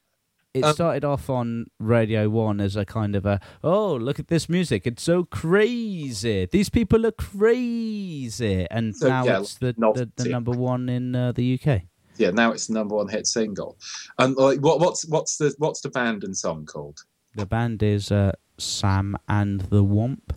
it 0.54 0.64
Um, 0.64 0.74
started 0.74 1.04
off 1.04 1.28
on 1.28 1.66
Radio 1.80 2.30
One 2.30 2.62
as 2.62 2.76
a 2.76 2.86
kind 2.86 3.16
of 3.16 3.26
a 3.26 3.40
oh 3.64 3.96
look 3.96 4.20
at 4.20 4.28
this 4.28 4.48
music, 4.48 4.86
it's 4.86 5.02
so 5.02 5.24
crazy. 5.24 6.46
These 6.52 6.70
people 6.70 7.04
are 7.08 7.12
crazy, 7.14 8.68
and 8.70 8.96
So, 8.96 9.08
now 9.08 9.26
yeah, 9.26 9.40
it's 9.40 9.56
the, 9.56 9.74
the 9.74 10.12
the 10.16 10.30
number 10.30 10.52
one 10.52 10.88
in 10.90 11.16
uh, 11.16 11.32
the 11.32 11.60
UK. 11.60 11.82
Yeah. 12.18 12.32
Now 12.32 12.52
it's 12.52 12.68
the 12.68 12.74
number 12.74 12.96
one 12.96 13.08
hit 13.08 13.28
single. 13.28 13.78
And 14.20 14.36
like, 14.36 14.60
what, 14.60 14.80
what's 14.80 15.06
what's 15.08 15.38
the 15.38 15.54
what's 15.58 15.82
the 15.82 15.90
band 15.90 16.24
and 16.24 16.36
song 16.36 16.66
called? 16.66 17.04
The 17.36 17.46
band 17.46 17.82
is 17.82 18.12
uh, 18.12 18.34
Sam 18.58 19.16
and 19.28 19.62
the 19.62 19.84
Womp, 19.84 20.30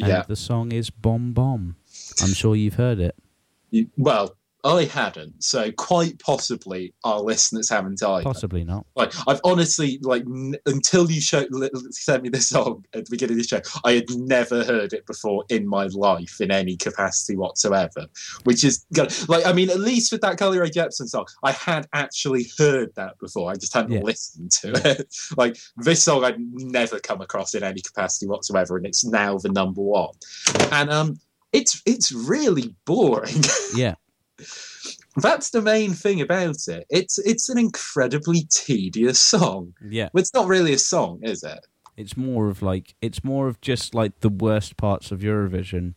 and 0.00 0.08
Yeah. 0.08 0.22
the 0.26 0.36
song 0.36 0.72
is 0.72 0.90
Bom 0.90 1.32
Bom. 1.32 1.76
I'm 2.20 2.32
sure 2.32 2.56
you've 2.56 2.74
heard 2.74 2.98
it. 2.98 3.14
You, 3.70 3.88
well, 3.96 4.36
I 4.64 4.84
hadn't, 4.86 5.44
so 5.44 5.70
quite 5.72 6.18
possibly 6.20 6.94
our 7.04 7.20
listeners 7.20 7.68
haven't 7.68 8.02
either. 8.02 8.22
Possibly 8.24 8.64
not. 8.64 8.86
Like 8.96 9.12
I've 9.28 9.40
honestly 9.44 9.98
like 10.02 10.22
n- 10.22 10.56
until 10.64 11.10
you 11.10 11.20
showed 11.20 11.48
sent 11.90 12.22
me 12.22 12.30
this 12.30 12.48
song 12.56 12.84
at 12.94 13.04
the 13.04 13.10
beginning 13.10 13.34
of 13.38 13.42
the 13.42 13.48
show, 13.48 13.60
I 13.84 13.92
had 13.92 14.06
never 14.16 14.64
heard 14.64 14.92
it 14.94 15.06
before 15.06 15.44
in 15.50 15.66
my 15.68 15.84
life 15.88 16.40
in 16.40 16.50
any 16.50 16.76
capacity 16.76 17.36
whatsoever. 17.36 18.06
Which 18.44 18.64
is 18.64 18.86
good. 18.94 19.12
like 19.28 19.44
I 19.44 19.52
mean, 19.52 19.68
at 19.68 19.80
least 19.80 20.10
with 20.10 20.22
that 20.22 20.38
Carly 20.38 20.58
Rae 20.58 20.70
Jepsen 20.70 21.08
song, 21.08 21.26
I 21.42 21.52
had 21.52 21.86
actually 21.92 22.46
heard 22.58 22.94
that 22.96 23.18
before. 23.20 23.50
I 23.50 23.54
just 23.56 23.74
hadn't 23.74 23.92
Yeah. 23.92 24.00
listened 24.00 24.50
to 24.62 24.72
it. 24.98 25.14
like 25.36 25.58
this 25.76 26.02
song, 26.02 26.24
I'd 26.24 26.40
never 26.40 26.98
come 27.00 27.20
across 27.20 27.54
in 27.54 27.62
any 27.62 27.82
capacity 27.82 28.26
whatsoever, 28.26 28.76
and 28.78 28.86
it's 28.86 29.04
now 29.04 29.36
the 29.36 29.50
number 29.50 29.82
one. 29.82 30.14
And 30.72 30.90
um, 30.90 31.16
it's 31.52 31.82
it's 31.84 32.10
really 32.12 32.74
boring. 32.86 33.42
Yeah. 33.76 33.96
That's 35.16 35.50
the 35.50 35.62
main 35.62 35.92
thing 35.92 36.20
about 36.20 36.68
it. 36.68 36.86
It's 36.90 37.18
it's 37.18 37.48
an 37.48 37.58
incredibly 37.58 38.46
tedious 38.50 39.20
song. 39.20 39.74
Yeah. 39.84 40.08
It's 40.14 40.34
not 40.34 40.46
really 40.46 40.72
a 40.72 40.78
song, 40.78 41.20
is 41.22 41.42
it? 41.42 41.64
It's 41.96 42.16
more 42.16 42.48
of 42.48 42.62
like 42.62 42.94
it's 43.00 43.22
more 43.22 43.46
of 43.46 43.60
just 43.60 43.94
like 43.94 44.20
the 44.20 44.28
worst 44.28 44.76
parts 44.76 45.12
of 45.12 45.20
Eurovision 45.20 45.94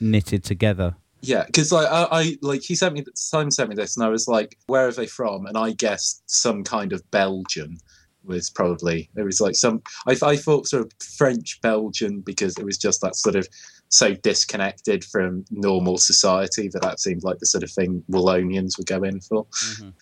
knitted 0.00 0.44
together. 0.44 0.96
Yeah, 1.22 1.44
because 1.46 1.70
like 1.72 1.86
I, 1.86 2.08
I 2.10 2.36
like 2.42 2.62
he 2.62 2.74
sent 2.74 2.94
me 2.94 3.04
Simon 3.14 3.52
sent 3.52 3.70
me 3.70 3.76
this, 3.76 3.96
and 3.96 4.04
I 4.04 4.08
was 4.08 4.26
like, 4.26 4.58
"Where 4.66 4.88
are 4.88 4.92
they 4.92 5.06
from?" 5.06 5.46
And 5.46 5.56
I 5.56 5.70
guessed 5.70 6.22
some 6.26 6.64
kind 6.64 6.92
of 6.92 7.08
Belgian 7.10 7.78
was 8.24 8.50
probably 8.50 9.08
it 9.16 9.22
was 9.22 9.40
like 9.40 9.54
some 9.54 9.82
I, 10.06 10.16
I 10.22 10.36
thought 10.36 10.66
sort 10.66 10.84
of 10.84 10.92
French 11.16 11.60
Belgian 11.60 12.20
because 12.20 12.56
it 12.58 12.64
was 12.64 12.78
just 12.78 13.00
that 13.00 13.16
sort 13.16 13.36
of 13.36 13.48
so 13.92 14.14
disconnected 14.14 15.04
from 15.04 15.44
normal 15.50 15.98
society 15.98 16.66
that 16.72 16.80
that 16.80 16.98
seemed 16.98 17.22
like 17.22 17.38
the 17.38 17.46
sort 17.46 17.62
of 17.62 17.70
thing 17.70 18.02
Wallonians 18.10 18.78
would 18.78 18.86
go 18.86 19.02
in 19.02 19.20
for. 19.20 19.46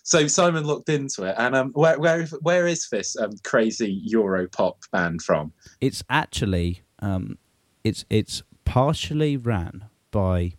So 0.03 0.27
Simon 0.27 0.63
looked 0.63 0.87
into 0.87 1.23
it, 1.23 1.35
and 1.37 1.53
um, 1.55 1.71
where 1.73 1.99
where 1.99 2.25
where 2.41 2.67
is 2.67 2.87
this 2.89 3.17
um, 3.17 3.33
crazy 3.43 3.91
Euro 4.05 4.47
pop 4.47 4.77
band 4.93 5.21
from? 5.21 5.51
It's 5.81 6.03
actually 6.09 6.83
um, 6.99 7.37
it's 7.83 8.05
it's 8.09 8.43
partially 8.63 9.35
ran 9.35 9.85
by 10.09 10.53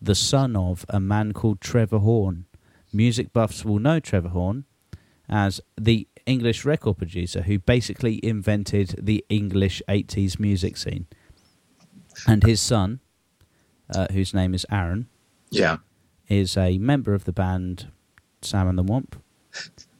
the 0.00 0.14
son 0.14 0.54
of 0.54 0.84
a 0.90 1.00
man 1.00 1.32
called 1.32 1.62
Trevor 1.62 2.00
Horn. 2.00 2.44
Music 2.92 3.32
buffs 3.32 3.64
will 3.64 3.78
know 3.78 3.98
Trevor 3.98 4.28
Horn 4.28 4.66
as 5.26 5.62
the 5.80 6.06
English 6.26 6.66
record 6.66 6.98
producer 6.98 7.42
who 7.42 7.58
basically 7.58 8.20
invented 8.22 8.94
the 9.00 9.24
English 9.30 9.82
80s 9.88 10.38
music 10.38 10.76
scene. 10.76 11.06
And 12.26 12.42
his 12.42 12.60
son, 12.60 13.00
uh, 13.90 14.06
whose 14.12 14.32
name 14.34 14.54
is 14.54 14.66
Aaron, 14.70 15.08
Yeah, 15.50 15.78
is 16.28 16.56
a 16.56 16.78
member 16.78 17.14
of 17.14 17.24
the 17.24 17.32
band 17.32 17.88
Sam 18.42 18.68
and 18.68 18.78
the 18.78 18.84
Womp, 18.84 19.14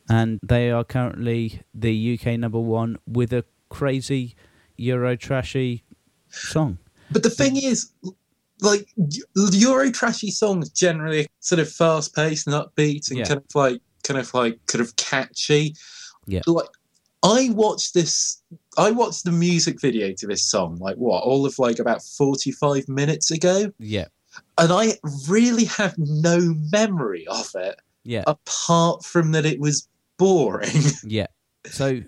and 0.08 0.38
they 0.42 0.70
are 0.70 0.84
currently 0.84 1.62
the 1.74 2.14
UK 2.18 2.38
number 2.38 2.60
one 2.60 2.98
with 3.06 3.32
a 3.32 3.44
crazy 3.68 4.34
Euro 4.76 5.16
trashy 5.16 5.82
song. 6.28 6.78
But 7.10 7.22
the 7.22 7.30
thing 7.30 7.56
is, 7.56 7.92
like 8.60 8.88
Euro 9.52 9.90
trashy 9.90 10.30
songs 10.30 10.68
generally 10.70 11.26
sort 11.40 11.58
of 11.60 11.70
fast 11.70 12.14
paced 12.14 12.46
and 12.46 12.54
upbeat 12.54 13.10
and 13.10 13.18
Yeah. 13.18 13.24
kind 13.26 13.38
of 13.40 13.54
like 13.54 13.80
kind 14.02 14.18
of 14.20 14.32
like 14.34 14.58
kind 14.66 14.82
of 14.84 14.94
catchy. 14.96 15.74
Yeah. 16.26 16.42
Like 16.46 16.66
I 17.22 17.50
watched 17.52 17.94
this 17.94 18.42
I 18.76 18.90
watched 18.90 19.24
the 19.24 19.32
music 19.32 19.80
video 19.80 20.12
to 20.18 20.26
this 20.26 20.44
song, 20.44 20.76
like 20.76 20.96
what, 20.96 21.22
all 21.22 21.46
of 21.46 21.58
like 21.58 21.78
about 21.78 22.02
forty 22.02 22.52
five 22.52 22.88
minutes 22.88 23.30
ago. 23.30 23.72
Yeah, 23.78 24.06
And 24.58 24.72
I 24.72 24.98
really 25.28 25.64
have 25.64 25.94
no 25.98 26.54
memory 26.72 27.26
of 27.28 27.48
it 27.54 27.76
yeah, 28.04 28.24
apart 28.26 29.04
from 29.04 29.32
that 29.32 29.46
it 29.46 29.58
was 29.60 29.88
boring. 30.18 30.70
yeah. 31.04 31.26
So 31.66 32.00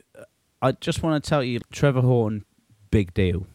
I 0.61 0.73
just 0.73 1.03
want 1.03 1.23
to 1.23 1.29
tell 1.29 1.43
you, 1.43 1.61
Trevor 1.73 2.03
Horn, 2.03 2.45
big 2.91 3.15
deal. 3.15 3.47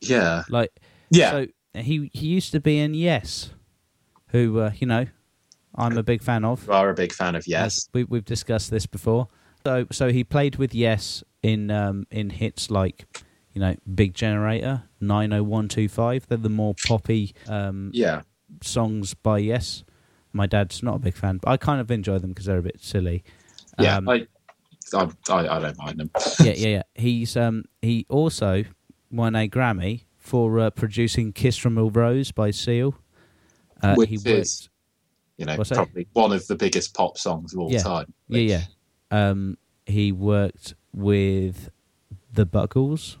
yeah. 0.00 0.42
Like, 0.48 0.70
Yeah. 1.10 1.30
so 1.30 1.46
he 1.74 2.10
he 2.12 2.26
used 2.26 2.52
to 2.52 2.60
be 2.60 2.78
in 2.78 2.94
Yes, 2.94 3.50
who 4.28 4.58
uh, 4.60 4.72
you 4.78 4.86
know, 4.86 5.06
I'm 5.74 5.96
a 5.98 6.02
big 6.02 6.22
fan 6.22 6.44
of. 6.44 6.66
you 6.66 6.72
are 6.72 6.90
a 6.90 6.94
big 6.94 7.12
fan 7.12 7.34
of 7.34 7.46
Yes. 7.46 7.88
we, 7.92 8.04
we've 8.04 8.24
discussed 8.24 8.70
this 8.70 8.86
before. 8.86 9.28
So, 9.66 9.86
so 9.90 10.10
he 10.10 10.24
played 10.24 10.56
with 10.56 10.74
Yes 10.74 11.22
in 11.44 11.70
um, 11.70 12.06
in 12.10 12.30
hits 12.30 12.70
like, 12.70 13.04
you 13.52 13.60
know, 13.60 13.76
Big 13.94 14.14
Generator, 14.14 14.84
Nine 15.00 15.32
Oh 15.32 15.42
One 15.42 15.68
Two 15.68 15.88
Five. 15.88 16.26
They're 16.26 16.38
the 16.38 16.48
more 16.48 16.74
poppy 16.86 17.34
um, 17.48 17.90
Yeah. 17.92 18.22
songs 18.62 19.14
by 19.14 19.38
Yes. 19.38 19.84
My 20.32 20.46
dad's 20.46 20.82
not 20.82 20.96
a 20.96 20.98
big 20.98 21.14
fan, 21.14 21.36
but 21.38 21.50
I 21.50 21.56
kind 21.56 21.80
of 21.80 21.90
enjoy 21.92 22.18
them 22.18 22.30
because 22.30 22.46
they're 22.46 22.58
a 22.58 22.62
bit 22.62 22.80
silly. 22.82 23.22
Yeah. 23.78 23.98
Um, 23.98 24.08
I, 24.08 24.26
I 24.94 25.08
I 25.30 25.60
don't 25.60 25.78
mind 25.78 26.00
them. 26.00 26.10
yeah, 26.40 26.52
yeah, 26.56 26.68
yeah. 26.68 26.82
He's 26.94 27.36
um 27.36 27.64
he 27.82 28.04
also 28.08 28.64
won 29.12 29.36
a 29.36 29.48
Grammy 29.48 30.04
for 30.18 30.58
uh, 30.58 30.70
producing 30.70 31.32
"Kiss 31.32 31.56
from 31.56 31.78
a 31.78 31.84
Rose" 31.84 32.32
by 32.32 32.50
Seal. 32.50 32.96
Uh, 33.82 33.94
Which 33.94 34.08
he 34.08 34.14
is- 34.16 34.24
worked, 34.24 34.68
You 35.36 35.44
know, 35.46 35.56
probably 35.62 36.06
one 36.14 36.32
of 36.32 36.46
the 36.48 36.56
biggest 36.56 36.94
pop 36.94 37.16
songs 37.18 37.52
of 37.52 37.60
all 37.60 37.70
Yeah. 37.70 37.82
time. 37.82 38.12
yeah, 38.28 38.40
yeah. 38.40 38.62
Um, 39.30 39.56
he 39.86 40.10
worked 40.10 40.74
with 40.94 41.70
the 42.32 42.46
Buggles. 42.46 43.18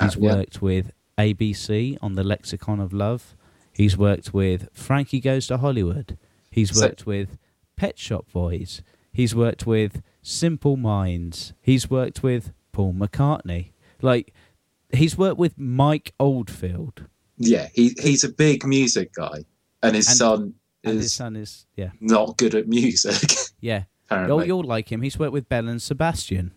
He's 0.00 0.16
Uh, 0.16 0.20
yeah. 0.20 0.34
worked 0.36 0.62
with 0.62 0.92
ABC 1.18 1.96
on 2.02 2.14
the 2.14 2.24
Lexicon 2.24 2.80
of 2.80 2.92
Love. 2.92 3.34
He's 3.72 3.96
worked 3.96 4.32
with 4.34 4.68
Frankie 4.72 5.20
Goes 5.20 5.46
to 5.48 5.58
Hollywood. 5.58 6.16
He's 6.50 6.74
So- 6.74 6.86
worked 6.86 7.06
with 7.06 7.38
Pet 7.76 7.98
Shop 7.98 8.26
Boys. 8.32 8.82
He's 9.12 9.34
worked 9.34 9.66
with 9.66 10.02
Simple 10.22 10.76
Minds. 10.76 11.52
He's 11.62 11.88
worked 11.90 12.22
with 12.22 12.52
Paul 12.72 12.92
McCartney. 12.94 13.70
Like, 14.02 14.32
he's 14.92 15.16
worked 15.16 15.38
with 15.38 15.58
Mike 15.58 16.12
Oldfield. 16.20 17.04
Yeah, 17.38 17.68
he 17.74 17.94
he's 18.00 18.24
a 18.24 18.30
big 18.30 18.64
music 18.66 19.12
guy, 19.14 19.44
and 19.82 19.94
his 19.96 20.08
And- 20.08 20.16
son 20.16 20.54
And 20.84 20.96
his 20.98 21.06
is 21.06 21.12
son 21.14 21.36
is, 21.36 21.66
yeah, 21.76 21.90
not 22.00 22.36
good 22.38 22.54
at 22.54 22.68
music. 22.68 23.30
yeah. 23.60 23.84
apparently, 24.06 24.36
You'll, 24.46 24.46
you'll 24.46 24.64
like 24.64 24.90
him. 24.92 25.02
He's 25.02 25.18
worked 25.18 25.32
with 25.32 25.48
Belle 25.48 25.68
and 25.68 25.82
Sebastian. 25.82 26.52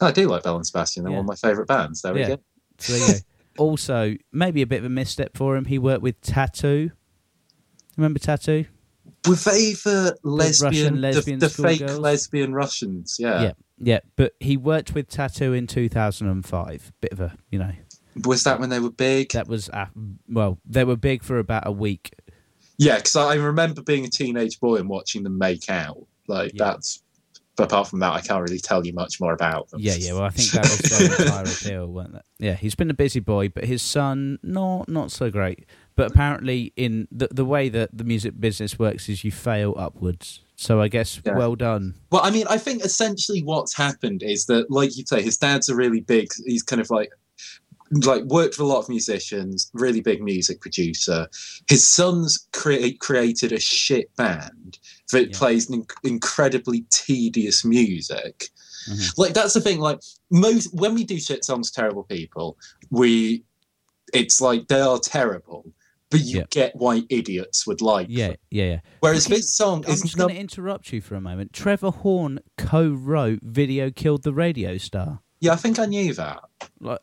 I 0.00 0.10
do 0.12 0.28
like 0.28 0.42
Belle 0.42 0.56
and 0.56 0.66
Sebastian. 0.66 1.04
They're 1.04 1.12
Yeah. 1.12 1.18
one 1.18 1.24
of 1.24 1.28
my 1.28 1.48
favourite 1.48 1.68
bands. 1.68 2.02
There 2.02 2.16
Yeah. 2.16 2.28
we 2.28 2.34
go. 2.36 2.42
So 2.78 2.92
there 2.92 3.06
you 3.08 3.12
go. 3.14 3.18
also, 3.58 4.14
maybe 4.32 4.62
a 4.62 4.66
bit 4.66 4.78
of 4.80 4.84
a 4.84 4.88
misstep 4.90 5.36
for 5.36 5.56
him. 5.56 5.64
He 5.66 5.78
worked 5.78 6.02
with 6.02 6.20
Tattoo. 6.20 6.90
Remember 7.96 8.18
t.A.T.u.? 8.18 8.66
Were 9.26 9.34
they 9.36 9.72
the 9.72 10.16
lesbian, 10.22 11.00
lesbian 11.00 11.38
the, 11.38 11.48
the 11.48 11.62
fake 11.62 11.76
schoolgirls? 11.78 11.98
lesbian 11.98 12.52
Russians? 12.52 13.16
Yeah. 13.18 13.42
yeah, 13.42 13.52
yeah. 13.78 14.00
But 14.16 14.34
he 14.40 14.56
worked 14.58 14.94
with 14.94 15.08
t.A.T.u. 15.08 15.52
in 15.54 15.66
2005. 15.66 16.92
Bit 17.00 17.12
of 17.12 17.20
a, 17.20 17.36
you 17.50 17.58
know, 17.58 17.72
Was 18.24 18.44
that 18.44 18.60
when 18.60 18.68
they 18.68 18.80
were 18.80 18.90
big? 18.90 19.30
that 19.32 19.48
was 19.48 19.68
uh, 19.70 19.86
well, 20.28 20.58
they 20.66 20.84
were 20.84 20.96
big 20.96 21.22
for 21.22 21.38
about 21.38 21.66
a 21.66 21.72
week. 21.72 22.14
Yeah, 22.78 22.96
because 22.96 23.16
I 23.16 23.36
remember 23.36 23.80
being 23.80 24.04
a 24.04 24.08
teenage 24.10 24.60
boy 24.60 24.76
and 24.76 24.88
watching 24.90 25.22
them 25.22 25.38
make 25.38 25.70
out. 25.70 26.06
Like 26.28 26.52
Yeah. 26.54 26.64
that's. 26.72 27.02
But 27.56 27.64
apart 27.64 27.88
from 27.88 28.00
that, 28.00 28.12
I 28.12 28.20
can't 28.20 28.42
really 28.42 28.58
tell 28.60 28.84
you 28.84 28.92
much 28.92 29.18
more 29.18 29.32
about 29.32 29.70
them. 29.70 29.80
Yeah, 29.80 29.94
yeah. 29.94 30.12
Well, 30.12 30.24
I 30.24 30.28
think 30.30 30.50
that 30.50 30.62
was 30.62 30.78
their 31.18 31.26
entire 31.26 31.44
appeal, 31.44 31.86
weren't 31.86 32.12
that? 32.12 32.24
Yeah, 32.38 32.54
he's 32.54 32.74
been 32.74 32.90
a 32.90 32.94
busy 32.94 33.20
boy, 33.20 33.48
but 33.48 33.64
his 33.64 33.80
son, 33.80 34.38
not 34.42 34.88
not 34.88 35.10
so 35.10 35.30
great. 35.30 35.64
But 35.94 36.10
apparently, 36.10 36.74
in 36.76 37.08
the 37.10 37.28
the 37.30 37.46
way 37.46 37.70
that 37.70 37.96
the 37.96 38.04
music 38.04 38.38
business 38.38 38.78
works 38.78 39.08
is 39.08 39.24
you 39.24 39.32
fail 39.32 39.74
upwards. 39.78 40.40
So 40.56 40.80
I 40.80 40.88
guess 40.88 41.20
Yeah. 41.24 41.36
well 41.36 41.54
done. 41.54 41.94
Well, 42.10 42.22
I 42.22 42.30
mean, 42.30 42.46
I 42.48 42.58
think 42.58 42.84
essentially 42.84 43.42
what's 43.42 43.74
happened 43.74 44.22
is 44.22 44.46
that, 44.46 44.70
like 44.70 44.96
you 44.96 45.04
say, 45.06 45.22
his 45.22 45.38
dad's 45.38 45.68
a 45.70 45.74
really 45.74 46.00
big. 46.00 46.28
He's 46.44 46.62
kind 46.62 46.80
of 46.80 46.90
like, 46.90 47.10
like 48.04 48.24
worked 48.24 48.58
with 48.58 48.60
a 48.60 48.64
lot 48.64 48.80
of 48.80 48.88
musicians, 48.88 49.70
really 49.74 50.00
big 50.00 50.22
music 50.22 50.60
producer. 50.60 51.28
His 51.68 51.86
son's 51.86 52.46
create 52.52 53.00
created 53.00 53.52
a 53.52 53.60
shit 53.60 54.14
band 54.16 54.78
that 55.12 55.30
Yeah. 55.30 55.38
plays 55.38 55.70
an 55.70 55.82
inc- 55.84 55.92
incredibly 56.04 56.82
tedious 56.90 57.64
music. 57.64 58.50
Mhm. 58.88 59.18
Like 59.18 59.34
that's 59.34 59.54
the 59.54 59.60
thing. 59.60 59.78
Like 59.80 60.00
most 60.30 60.72
when 60.74 60.94
we 60.94 61.04
do 61.04 61.18
shit 61.18 61.44
songs, 61.44 61.70
terrible 61.70 62.04
people, 62.04 62.56
we, 62.90 63.44
it's 64.14 64.40
like 64.40 64.68
they 64.68 64.80
are 64.80 64.98
terrible. 64.98 65.72
But 66.08 66.20
you 66.20 66.38
Yeah. 66.38 66.44
get 66.50 66.76
why 66.76 67.02
idiots 67.10 67.66
would 67.66 67.80
like 67.80 68.06
Yeah, 68.08 68.28
them. 68.28 68.36
yeah, 68.52 68.64
yeah. 68.64 68.80
Whereas 69.00 69.26
Okay, 69.26 69.36
this 69.36 69.52
song 69.52 69.84
I'm 69.86 69.92
is 69.92 70.02
just 70.02 70.16
not 70.16 70.24
going 70.28 70.36
to 70.36 70.40
interrupt 70.40 70.92
you 70.92 71.00
for 71.00 71.16
a 71.16 71.20
moment. 71.20 71.52
Trevor 71.52 71.90
Horn 71.90 72.38
co-wrote 72.56 73.40
"Video 73.42 73.90
Killed 73.90 74.22
the 74.22 74.32
Radio 74.32 74.78
Star." 74.78 75.20
Yeah, 75.40 75.52
I 75.52 75.56
think 75.56 75.80
I 75.80 75.86
knew 75.86 76.14
that. 76.14 76.42
Like, 76.80 77.00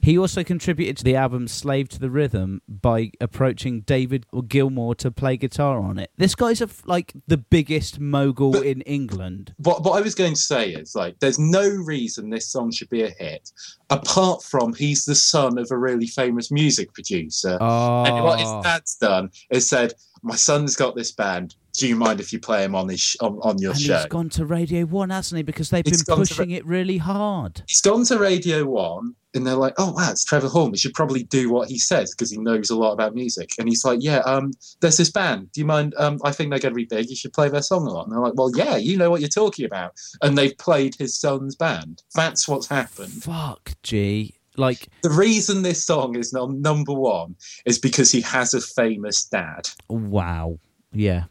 he 0.00 0.16
also 0.18 0.42
contributed 0.44 0.96
to 0.98 1.04
the 1.04 1.16
album 1.16 1.48
"Slave 1.48 1.88
to 1.90 1.98
the 2.00 2.10
Rhythm" 2.10 2.62
by 2.68 3.10
approaching 3.20 3.80
David 3.82 4.26
Gilmour 4.48 4.94
to 4.98 5.10
play 5.10 5.36
guitar 5.36 5.80
on 5.80 5.98
it. 5.98 6.10
This 6.16 6.34
guy's 6.34 6.60
a 6.60 6.68
like 6.86 7.12
the 7.26 7.36
biggest 7.38 8.00
mogul 8.00 8.52
But- 8.52 8.66
in 8.66 8.80
England. 8.82 9.54
what 9.58 9.82
what 9.84 9.98
I 9.98 10.00
was 10.02 10.14
going 10.14 10.34
to 10.34 10.40
say 10.40 10.70
is 10.70 10.94
like 10.94 11.18
there's 11.20 11.38
no 11.38 11.68
reason 11.68 12.30
this 12.30 12.48
song 12.48 12.70
should 12.72 12.88
be 12.90 13.02
a 13.02 13.10
hit 13.10 13.50
apart 13.90 14.42
from 14.42 14.74
he's 14.74 15.04
the 15.04 15.14
son 15.14 15.58
of 15.58 15.70
a 15.70 15.76
really 15.78 16.06
famous 16.06 16.50
music 16.50 16.92
producer. 16.94 17.56
Oh, 17.60 18.04
And 18.04 18.24
what 18.24 18.38
his 18.38 18.48
ah. 18.48 18.62
dad's 18.62 18.96
done 18.96 19.30
is 19.50 19.68
said, 19.68 19.94
"My 20.22 20.36
son's 20.36 20.76
got 20.76 20.94
this 20.96 21.12
band. 21.12 21.54
Do 21.78 21.86
you 21.86 21.94
mind 21.94 22.18
if 22.20 22.32
you 22.32 22.40
play 22.40 22.64
him 22.64 22.74
on 22.74 22.88
his 22.88 23.00
sh- 23.00 23.16
on, 23.20 23.38
on 23.42 23.58
your 23.58 23.70
and 23.72 23.80
show?" 23.80 23.96
he's 23.98 24.06
gone 24.06 24.28
to 24.30 24.44
Radio 24.44 24.84
One, 24.84 25.10
hasn't 25.10 25.36
he? 25.36 25.42
Because 25.42 25.70
they've 25.70 25.86
He's 25.86 26.02
been 26.04 26.16
pushing 26.16 26.50
it 26.50 26.66
really 26.66 26.98
hard. 26.98 27.62
He's 27.66 27.80
gone 27.80 28.04
to 28.06 28.18
Radio 28.18 28.64
One, 28.66 29.14
and 29.38 29.46
they're 29.46 29.54
like, 29.54 29.74
"Oh 29.78 29.92
wow, 29.92 30.10
it's 30.10 30.24
Trevor 30.24 30.48
Horn. 30.48 30.70
We 30.72 30.76
should 30.78 30.92
probably 30.92 31.22
do 31.22 31.50
what 31.50 31.68
he 31.70 31.78
says 31.78 32.14
because 32.14 32.30
he 32.30 32.36
knows 32.36 32.68
a 32.68 32.76
lot 32.76 32.92
about 32.92 33.14
music." 33.14 33.52
And 33.58 33.68
he's 33.68 33.84
like, 33.84 34.00
"Yeah, 34.02 34.18
um, 34.18 34.52
there's 34.80 34.98
this 34.98 35.10
band. 35.10 35.50
Do 35.52 35.60
you 35.60 35.66
mind? 35.66 35.94
Um, 35.96 36.18
I 36.24 36.32
think 36.32 36.50
they're 36.50 36.58
going 36.58 36.74
to 36.74 36.76
be 36.76 36.84
big. 36.84 37.08
You 37.08 37.16
should 37.16 37.32
play 37.32 37.48
their 37.48 37.62
song 37.62 37.86
a 37.86 37.90
lot." 37.90 38.04
And 38.04 38.12
they're 38.12 38.20
like, 38.20 38.34
"Well, 38.36 38.50
yeah, 38.54 38.76
you 38.76 38.96
know 38.98 39.10
what 39.10 39.20
you're 39.20 39.28
talking 39.30 39.64
about." 39.64 39.94
And 40.20 40.36
they've 40.36 40.56
played 40.58 40.94
his 40.96 41.18
son's 41.18 41.56
band. 41.56 42.02
That's 42.14 42.46
what's 42.46 42.66
happened. 42.68 43.22
Fuck, 43.22 43.72
G. 43.82 44.34
Like, 44.56 44.88
The 45.02 45.10
reason 45.10 45.62
this 45.62 45.84
song 45.84 46.16
is 46.16 46.32
not 46.32 46.50
number 46.50 46.92
one 46.92 47.36
is 47.64 47.78
because 47.78 48.10
he 48.10 48.20
has 48.22 48.52
a 48.54 48.60
famous 48.60 49.24
dad. 49.24 49.68
wow. 49.88 50.58
Yeah, 50.92 51.24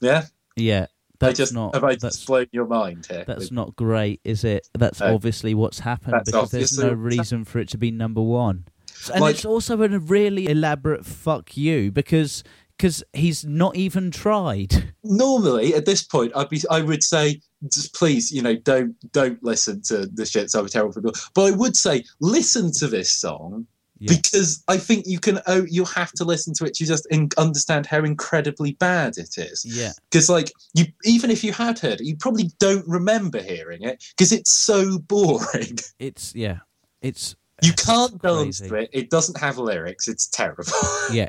Yeah, 0.00 0.24
yeah. 0.56 0.86
I 1.24 1.28
That's 1.28 1.38
just 1.38 1.54
not. 1.54 1.74
have 1.74 1.84
I 1.84 1.96
that's 1.96 2.16
just 2.16 2.26
blown 2.26 2.46
your 2.52 2.66
mind 2.66 3.06
here. 3.10 3.24
That's 3.26 3.50
not 3.50 3.74
great, 3.76 4.20
is 4.24 4.44
it? 4.44 4.68
That's 4.78 5.00
No. 5.00 5.14
obviously 5.14 5.54
what's 5.54 5.78
happened 5.80 6.22
because 6.24 6.50
there's 6.50 6.78
no 6.78 6.92
reason 6.92 7.44
for 7.44 7.58
it 7.58 7.68
to 7.70 7.78
be 7.78 7.90
number 7.90 8.20
one. 8.22 8.64
And 9.12 9.20
Like- 9.20 9.34
it's 9.36 9.44
also 9.44 9.82
a 9.82 9.88
really 9.98 10.48
elaborate 10.48 11.04
fuck 11.04 11.56
you 11.56 11.90
because 11.92 12.42
because 12.76 13.04
he's 13.12 13.44
not 13.44 13.76
even 13.76 14.10
tried. 14.10 14.92
Normally, 15.04 15.74
at 15.76 15.86
this 15.86 16.02
point, 16.02 16.32
I'd 16.34 16.48
be 16.48 16.60
I 16.70 16.80
would 16.80 17.04
say, 17.04 17.40
just 17.72 17.94
please, 17.94 18.32
you 18.32 18.42
know, 18.42 18.56
don't 18.56 18.96
don't 19.12 19.42
listen 19.44 19.80
to 19.82 20.06
the 20.06 20.26
shit 20.26 20.50
so 20.50 20.66
terrible 20.66 20.92
people. 20.94 21.12
But 21.34 21.52
I 21.52 21.56
would 21.56 21.76
say, 21.76 22.02
listen 22.20 22.72
to 22.78 22.88
this 22.88 23.10
song 23.10 23.66
Yeah. 24.04 24.16
because 24.16 24.62
I 24.68 24.76
think 24.76 25.06
you 25.06 25.18
can. 25.18 25.40
Oh, 25.46 25.64
you 25.68 25.84
have 25.86 26.12
to 26.12 26.24
listen 26.24 26.52
to 26.54 26.64
it 26.64 26.74
to 26.74 26.86
just 26.86 27.06
in, 27.10 27.30
understand 27.38 27.86
how 27.86 28.04
incredibly 28.04 28.72
bad 28.72 29.16
it 29.16 29.38
is. 29.38 29.64
Yeah, 29.64 29.92
Because, 30.10 30.28
like, 30.28 30.52
you 30.74 30.86
even 31.04 31.30
if 31.30 31.42
you 31.42 31.52
had 31.52 31.78
heard 31.78 32.00
it, 32.00 32.06
you 32.06 32.16
probably 32.16 32.50
don't 32.58 32.86
remember 32.86 33.40
hearing 33.40 33.82
it 33.82 34.04
because 34.16 34.32
it's 34.32 34.52
so 34.52 34.98
boring. 34.98 35.78
it's 35.98 36.34
yeah, 36.34 36.58
it's 37.00 37.34
You 37.62 37.72
can't 37.72 38.20
dance 38.20 38.60
to 38.60 38.74
it. 38.74 38.90
It 38.92 39.10
doesn't 39.10 39.38
have 39.38 39.58
lyrics. 39.58 40.08
It's 40.08 40.26
terrible. 40.28 40.72
Yeah. 41.12 41.28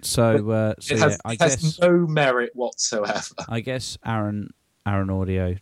So, 0.00 0.50
uh, 0.50 0.74
so 0.80 0.94
it 0.94 1.00
has, 1.00 1.12
yeah, 1.12 1.16
I 1.24 1.32
it 1.34 1.40
has 1.42 1.56
guess 1.56 1.78
no 1.80 2.06
merit 2.06 2.50
whatsoever. 2.54 3.34
I 3.48 3.60
guess 3.60 3.98
Aaron 4.04 4.50
Aaron 4.86 5.10
Audio, 5.10 5.56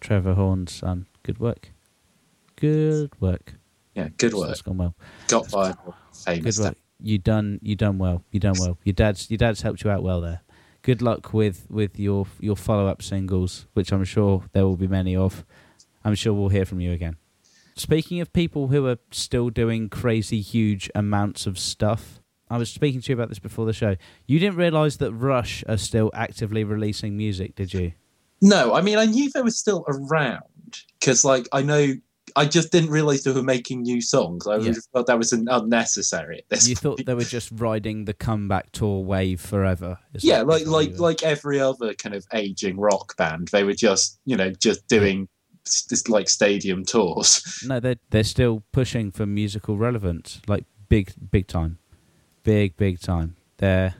Trevor 0.00 0.34
Horn's 0.34 0.72
son. 0.72 1.06
Good 1.22 1.38
work. 1.38 1.70
Good 2.56 3.18
work. 3.20 3.54
Yeah, 3.94 4.08
good 4.16 4.34
work. 4.34 4.48
That's 4.48 4.62
gone 4.62 4.78
well. 4.78 4.94
Got 5.28 5.50
by. 5.50 5.74
Good 6.26 6.58
work. 6.58 6.76
You 7.00 7.18
done. 7.18 7.58
You 7.62 7.76
done 7.76 7.98
well. 7.98 8.24
You 8.30 8.40
done 8.40 8.54
well. 8.58 8.78
Your 8.84 8.94
dad's. 8.94 9.30
Your 9.30 9.38
dad's 9.38 9.62
helped 9.62 9.84
you 9.84 9.90
out 9.90 10.02
well 10.02 10.20
there. 10.20 10.40
Good 10.82 11.02
luck 11.02 11.32
with 11.32 11.66
with 11.70 11.98
your 11.98 12.26
your 12.40 12.56
follow 12.56 12.86
up 12.86 13.02
singles, 13.02 13.66
which 13.74 13.92
I'm 13.92 14.04
sure 14.04 14.44
there 14.52 14.64
will 14.64 14.76
be 14.76 14.88
many 14.88 15.14
of. 15.14 15.44
I'm 16.04 16.14
sure 16.14 16.32
we'll 16.32 16.48
hear 16.48 16.64
from 16.64 16.80
you 16.80 16.92
again. 16.92 17.16
Speaking 17.74 18.20
of 18.20 18.32
people 18.32 18.68
who 18.68 18.86
are 18.86 18.98
still 19.10 19.48
doing 19.50 19.88
crazy 19.88 20.40
huge 20.40 20.90
amounts 20.94 21.46
of 21.46 21.58
stuff, 21.58 22.20
I 22.50 22.58
was 22.58 22.70
speaking 22.70 23.00
to 23.00 23.08
you 23.10 23.14
about 23.14 23.30
this 23.30 23.38
before 23.38 23.64
the 23.64 23.72
show. 23.72 23.96
You 24.26 24.38
didn't 24.38 24.56
realise 24.56 24.96
that 24.96 25.12
Rush 25.12 25.64
are 25.68 25.78
still 25.78 26.10
actively 26.12 26.64
releasing 26.64 27.16
music, 27.16 27.54
did 27.54 27.72
you? 27.72 27.92
No, 28.40 28.74
I 28.74 28.80
mean 28.80 28.98
I 28.98 29.06
knew 29.06 29.30
they 29.30 29.42
were 29.42 29.50
still 29.50 29.84
around 29.88 30.42
because, 31.00 31.24
like, 31.24 31.48
I 31.52 31.62
know 31.62 31.94
I 32.36 32.44
just 32.46 32.72
didn't 32.72 32.90
realize 32.90 33.22
they 33.24 33.32
were 33.32 33.42
making 33.42 33.82
new 33.82 34.00
songs. 34.00 34.46
I 34.46 34.56
Yeah. 34.58 34.72
thought 34.92 35.06
that 35.06 35.18
was 35.18 35.32
unnecessary. 35.32 36.38
At 36.38 36.48
this 36.48 36.68
You 36.68 36.74
point. 36.76 36.82
thought 36.98 37.06
they 37.06 37.14
were 37.14 37.24
just 37.24 37.50
riding 37.52 38.04
the 38.04 38.14
comeback 38.14 38.72
tour 38.72 39.02
wave 39.04 39.40
forever. 39.40 39.98
yeah, 40.18 40.42
like 40.42 40.62
is 40.62 40.68
what 40.68 40.84
you 40.84 40.90
like 40.90 40.90
were- 40.98 41.02
like 41.08 41.22
every 41.22 41.60
other 41.60 41.94
kind 41.94 42.14
of 42.14 42.24
aging 42.32 42.78
rock 42.78 43.16
band, 43.16 43.48
they 43.48 43.64
were 43.64 43.74
just 43.74 44.18
you 44.24 44.36
know 44.36 44.50
just 44.50 44.86
doing 44.88 45.28
just 45.64 46.08
like 46.08 46.28
stadium 46.28 46.84
tours. 46.84 47.62
No, 47.66 47.78
they're 47.80 47.96
they're 48.10 48.24
still 48.24 48.62
pushing 48.72 49.10
for 49.12 49.26
musical 49.26 49.76
relevance, 49.76 50.40
like 50.48 50.64
big 50.88 51.12
big 51.30 51.46
time, 51.46 51.78
big 52.42 52.76
big 52.76 52.98
time. 53.00 53.36
They're 53.58 53.94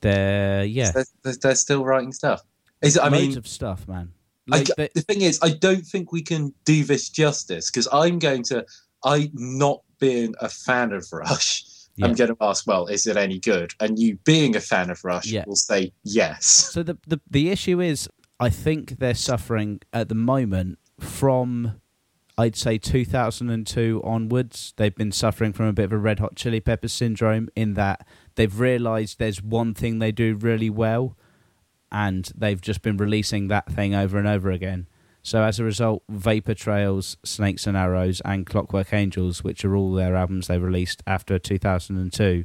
they're 0.00 0.64
yeah, 0.64 0.90
they're, 0.92 1.04
they're, 1.22 1.34
they're 1.40 1.54
still 1.54 1.84
writing 1.84 2.12
stuff. 2.12 2.42
Is 2.82 2.96
it, 2.96 3.02
I 3.02 3.08
loads 3.08 3.28
mean, 3.28 3.38
of 3.38 3.46
stuff, 3.46 3.86
man. 3.88 4.12
I 4.52 4.58
Like 4.58 4.68
they- 4.76 4.90
the 4.94 5.00
thing 5.00 5.22
is, 5.22 5.38
I 5.42 5.50
don't 5.50 5.86
think 5.86 6.12
we 6.12 6.22
can 6.22 6.52
do 6.64 6.84
this 6.84 7.08
justice 7.08 7.70
because 7.70 7.88
I'm 7.92 8.18
going 8.18 8.42
to, 8.44 8.64
I 9.04 9.30
not 9.34 9.82
being 9.98 10.34
a 10.40 10.48
fan 10.48 10.92
of 10.92 11.06
Rush, 11.12 11.64
Yeah. 11.96 12.06
I'm 12.06 12.14
going 12.14 12.30
to 12.30 12.36
ask, 12.40 12.66
well, 12.66 12.86
is 12.86 13.06
it 13.06 13.16
any 13.16 13.38
good? 13.38 13.72
And 13.80 13.98
you 13.98 14.18
being 14.24 14.56
a 14.56 14.60
fan 14.60 14.90
of 14.90 15.02
Rush 15.04 15.26
Yeah. 15.26 15.44
will 15.46 15.56
say 15.56 15.92
yes. 16.02 16.46
so 16.46 16.82
the, 16.82 16.98
the 17.06 17.20
the 17.30 17.50
issue 17.50 17.80
is, 17.80 18.08
I 18.40 18.50
think 18.50 18.98
they're 18.98 19.14
suffering 19.14 19.80
at 19.92 20.08
the 20.08 20.14
moment 20.14 20.78
from 21.00 21.80
I'd 22.36 22.56
say 22.56 22.78
2002 22.78 24.02
onwards, 24.04 24.74
they've 24.76 24.94
been 24.94 25.12
suffering 25.12 25.52
from 25.52 25.66
a 25.66 25.72
bit 25.72 25.84
of 25.84 25.92
a 25.92 25.98
Red 25.98 26.18
Hot 26.18 26.34
Chili 26.34 26.58
Peppers 26.60 26.92
syndrome 26.92 27.48
in 27.54 27.74
that 27.74 28.04
they've 28.34 28.58
realised 28.58 29.20
there's 29.20 29.40
one 29.40 29.72
thing 29.72 30.00
they 30.00 30.10
do 30.10 30.34
really 30.34 30.68
well, 30.68 31.16
and 31.94 32.32
they've 32.36 32.60
just 32.60 32.82
been 32.82 32.96
releasing 32.96 33.46
that 33.46 33.70
thing 33.70 33.94
over 33.94 34.18
and 34.18 34.26
over 34.26 34.50
again. 34.50 34.88
So 35.22 35.44
as 35.44 35.60
a 35.60 35.64
result, 35.64 36.02
Vapor 36.08 36.54
Trails, 36.54 37.16
Snakes 37.24 37.68
and 37.68 37.76
Arrows, 37.76 38.20
and 38.24 38.44
Clockwork 38.44 38.92
Angels, 38.92 39.44
which 39.44 39.64
are 39.64 39.76
all 39.76 39.92
their 39.92 40.16
albums 40.16 40.48
they 40.48 40.58
released 40.58 41.04
after 41.06 41.38
2002, 41.38 42.44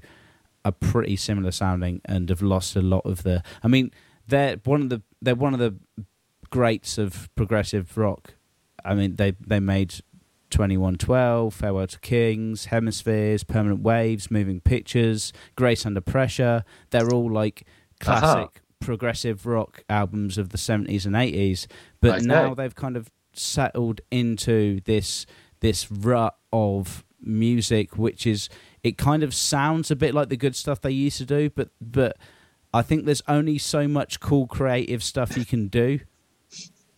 are 0.63 0.71
pretty 0.71 1.15
similar 1.15 1.49
sounding 1.49 1.99
and 2.05 2.29
have 2.29 2.43
lost 2.43 2.75
a 2.75 2.81
lot 2.81 3.01
of 3.05 3.23
the. 3.23 3.41
I 3.63 3.67
mean, 3.67 3.89
they're 4.27 4.57
one 4.65 4.83
of 4.83 4.89
the 4.89 5.01
they're 5.19 5.33
one 5.33 5.55
of 5.55 5.59
the 5.59 5.75
greats 6.51 6.99
of 6.99 7.27
progressive 7.35 7.97
rock. 7.97 8.35
I 8.85 8.93
mean, 8.93 9.15
they 9.15 9.31
they 9.31 9.59
made 9.59 9.95
2112, 10.51 11.55
Farewell 11.55 11.87
to 11.87 11.99
Kings, 12.01 12.65
Hemispheres, 12.65 13.43
Permanent 13.43 13.81
Waves, 13.81 14.29
Moving 14.29 14.61
Pictures, 14.61 15.33
Grace 15.55 15.87
Under 15.87 16.01
Pressure. 16.01 16.63
They're 16.91 17.09
all 17.09 17.31
like 17.31 17.65
uh-huh. 18.05 18.19
classic 18.19 18.61
progressive 18.79 19.45
rock 19.45 19.83
albums 19.89 20.37
of 20.37 20.49
the 20.49 20.57
70s 20.57 21.05
and 21.05 21.15
80s. 21.15 21.67
But 22.01 22.17
Okay. 22.17 22.25
now 22.25 22.53
they've 22.53 22.75
kind 22.75 22.95
of 22.97 23.09
settled 23.33 24.01
into 24.11 24.81
this 24.85 25.25
this 25.61 25.91
rut 25.91 26.35
of 26.51 27.03
music 27.21 27.97
which 27.97 28.25
is 28.25 28.49
it 28.81 28.97
kind 28.97 29.23
of 29.23 29.33
sounds 29.35 29.91
a 29.91 29.95
bit 29.95 30.13
like 30.15 30.29
the 30.29 30.37
good 30.37 30.55
stuff 30.55 30.79
they 30.81 30.89
used 30.91 31.17
to 31.17 31.25
do 31.25 31.49
but 31.49 31.69
but 31.81 32.17
I 32.73 32.81
think 32.81 33.05
there's 33.05 33.21
only 33.27 33.57
so 33.57 33.87
much 33.87 34.19
cool 34.19 34.47
creative 34.47 35.03
stuff 35.03 35.35
you 35.37 35.45
can 35.45 35.67
do 35.67 35.99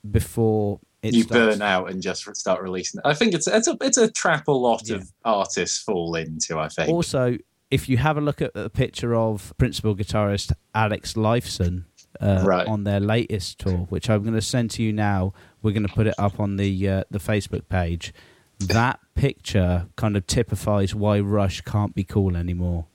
before 0.10 0.80
it 1.02 1.14
you 1.14 1.24
starts. 1.24 1.56
burn 1.58 1.62
out 1.62 1.90
and 1.92 2.02
just 2.02 2.34
start 2.36 2.62
releasing 2.62 3.00
it. 3.00 3.08
I 3.08 3.14
think 3.14 3.34
it's 3.34 3.48
it's 3.48 3.68
a 3.68 3.78
it's 3.82 3.98
a 3.98 4.10
trap 4.12 4.48
a 4.48 4.52
lot 4.52 4.84
Yeah. 4.88 4.98
of 4.98 5.12
artists 5.26 5.80
fall 5.80 6.16
into. 6.16 6.60
I 6.60 6.68
think. 6.70 6.90
Also, 6.90 7.38
if 7.72 7.88
you 7.90 7.98
have 7.98 8.18
a 8.18 8.22
look 8.22 8.42
at 8.42 8.54
the 8.54 8.70
picture 8.70 9.16
of 9.16 9.54
principal 9.58 9.96
guitarist 9.96 10.52
Alex 10.76 11.14
Lifeson 11.14 11.86
uh, 12.20 12.44
Right. 12.46 12.68
on 12.68 12.84
their 12.84 13.00
latest 13.00 13.60
tour, 13.60 13.88
which 13.90 14.10
I'm 14.10 14.22
going 14.24 14.36
to 14.36 14.42
send 14.42 14.70
to 14.72 14.84
you 14.84 14.92
now, 14.94 15.34
we're 15.62 15.72
going 15.72 15.88
to 15.88 15.94
put 15.94 16.06
it 16.08 16.16
up 16.18 16.40
on 16.40 16.58
the 16.58 16.88
uh, 16.90 17.04
the 17.10 17.20
Facebook 17.20 17.68
page. 17.70 18.14
That 18.60 19.00
picture 19.16 19.88
kind 19.96 20.16
of 20.16 20.28
typifies 20.28 20.94
why 20.94 21.20
Rush 21.20 21.62
can't 21.62 21.96
be 21.96 22.04
cool 22.04 22.36
anymore. 22.38 22.86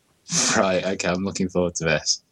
Right. 0.57 0.85
Okay. 0.85 1.09
I'm 1.09 1.25
looking 1.25 1.49
forward 1.49 1.75
to 1.77 1.85
this. 1.85 2.23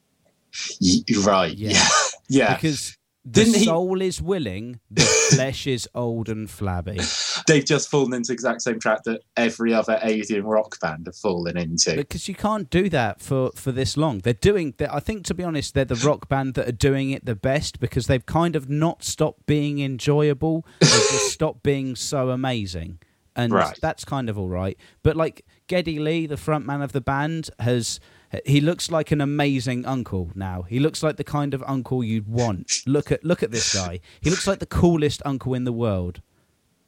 Y- 0.80 1.02
right. 1.24 1.52
Yeah. 1.56 1.70
Yeah. 1.72 1.88
Yeah. 2.28 2.54
Because 2.54 2.96
the 3.26 3.30
Didn't 3.44 3.54
he- 3.54 3.64
soul 3.64 4.02
is 4.02 4.20
willing, 4.20 4.80
the 4.90 5.00
flesh 5.34 5.66
is 5.66 5.88
old 5.94 6.28
and 6.28 6.48
flabby. 6.50 6.98
They've 7.46 7.64
just 7.64 7.90
fallen 7.90 8.12
into 8.12 8.28
the 8.28 8.32
exact 8.34 8.60
same 8.62 8.78
trap 8.78 9.04
that 9.04 9.22
every 9.36 9.72
other 9.72 9.98
Asian 10.02 10.44
rock 10.44 10.78
band 10.80 11.06
have 11.06 11.16
fallen 11.16 11.56
into. 11.56 11.96
because 11.96 12.28
you 12.28 12.34
can't 12.34 12.68
do 12.68 12.88
that 12.90 13.20
for 13.22 13.50
for 13.54 13.72
this 13.72 13.96
long. 13.96 14.18
They're 14.18 14.34
doing. 14.34 14.74
They're, 14.76 14.94
I 14.94 15.00
think 15.00 15.24
to 15.26 15.34
be 15.34 15.42
honest, 15.42 15.72
they're 15.74 15.84
the 15.86 15.94
rock 16.06 16.28
band 16.28 16.54
that 16.54 16.68
are 16.68 16.72
doing 16.72 17.10
it 17.12 17.24
the 17.24 17.34
best 17.34 17.80
because 17.80 18.06
they've 18.08 18.26
kind 18.26 18.54
of 18.56 18.68
not 18.68 19.02
stopped 19.02 19.46
being 19.46 19.78
enjoyable. 19.80 20.66
They've 20.80 20.90
just 20.90 21.32
stopped 21.32 21.62
being 21.62 21.96
so 21.96 22.28
amazing, 22.30 22.98
and 23.34 23.52
Right. 23.54 23.78
that's 23.80 24.04
kind 24.04 24.28
of 24.28 24.38
all 24.38 24.48
right. 24.50 24.76
But 25.02 25.16
like 25.16 25.46
Geddy 25.66 25.98
Lee, 25.98 26.26
the 26.26 26.36
frontman 26.36 26.82
of 26.84 26.92
the 26.92 27.00
band, 27.00 27.48
has. 27.58 28.00
He 28.44 28.60
looks 28.60 28.90
like 28.90 29.10
an 29.10 29.20
amazing 29.20 29.86
uncle 29.86 30.30
now. 30.34 30.62
He 30.62 30.78
looks 30.78 31.02
like 31.02 31.16
the 31.16 31.24
kind 31.24 31.54
of 31.54 31.62
uncle 31.66 32.02
you'd 32.02 32.28
want. 32.28 32.82
Look 32.86 33.10
at 33.12 33.24
look 33.24 33.42
at 33.42 33.50
this 33.50 33.74
guy. 33.74 34.00
He 34.20 34.30
looks 34.30 34.46
like 34.46 34.58
the 34.58 34.66
coolest 34.66 35.22
uncle 35.24 35.54
in 35.54 35.64
the 35.64 35.72
world. 35.72 36.20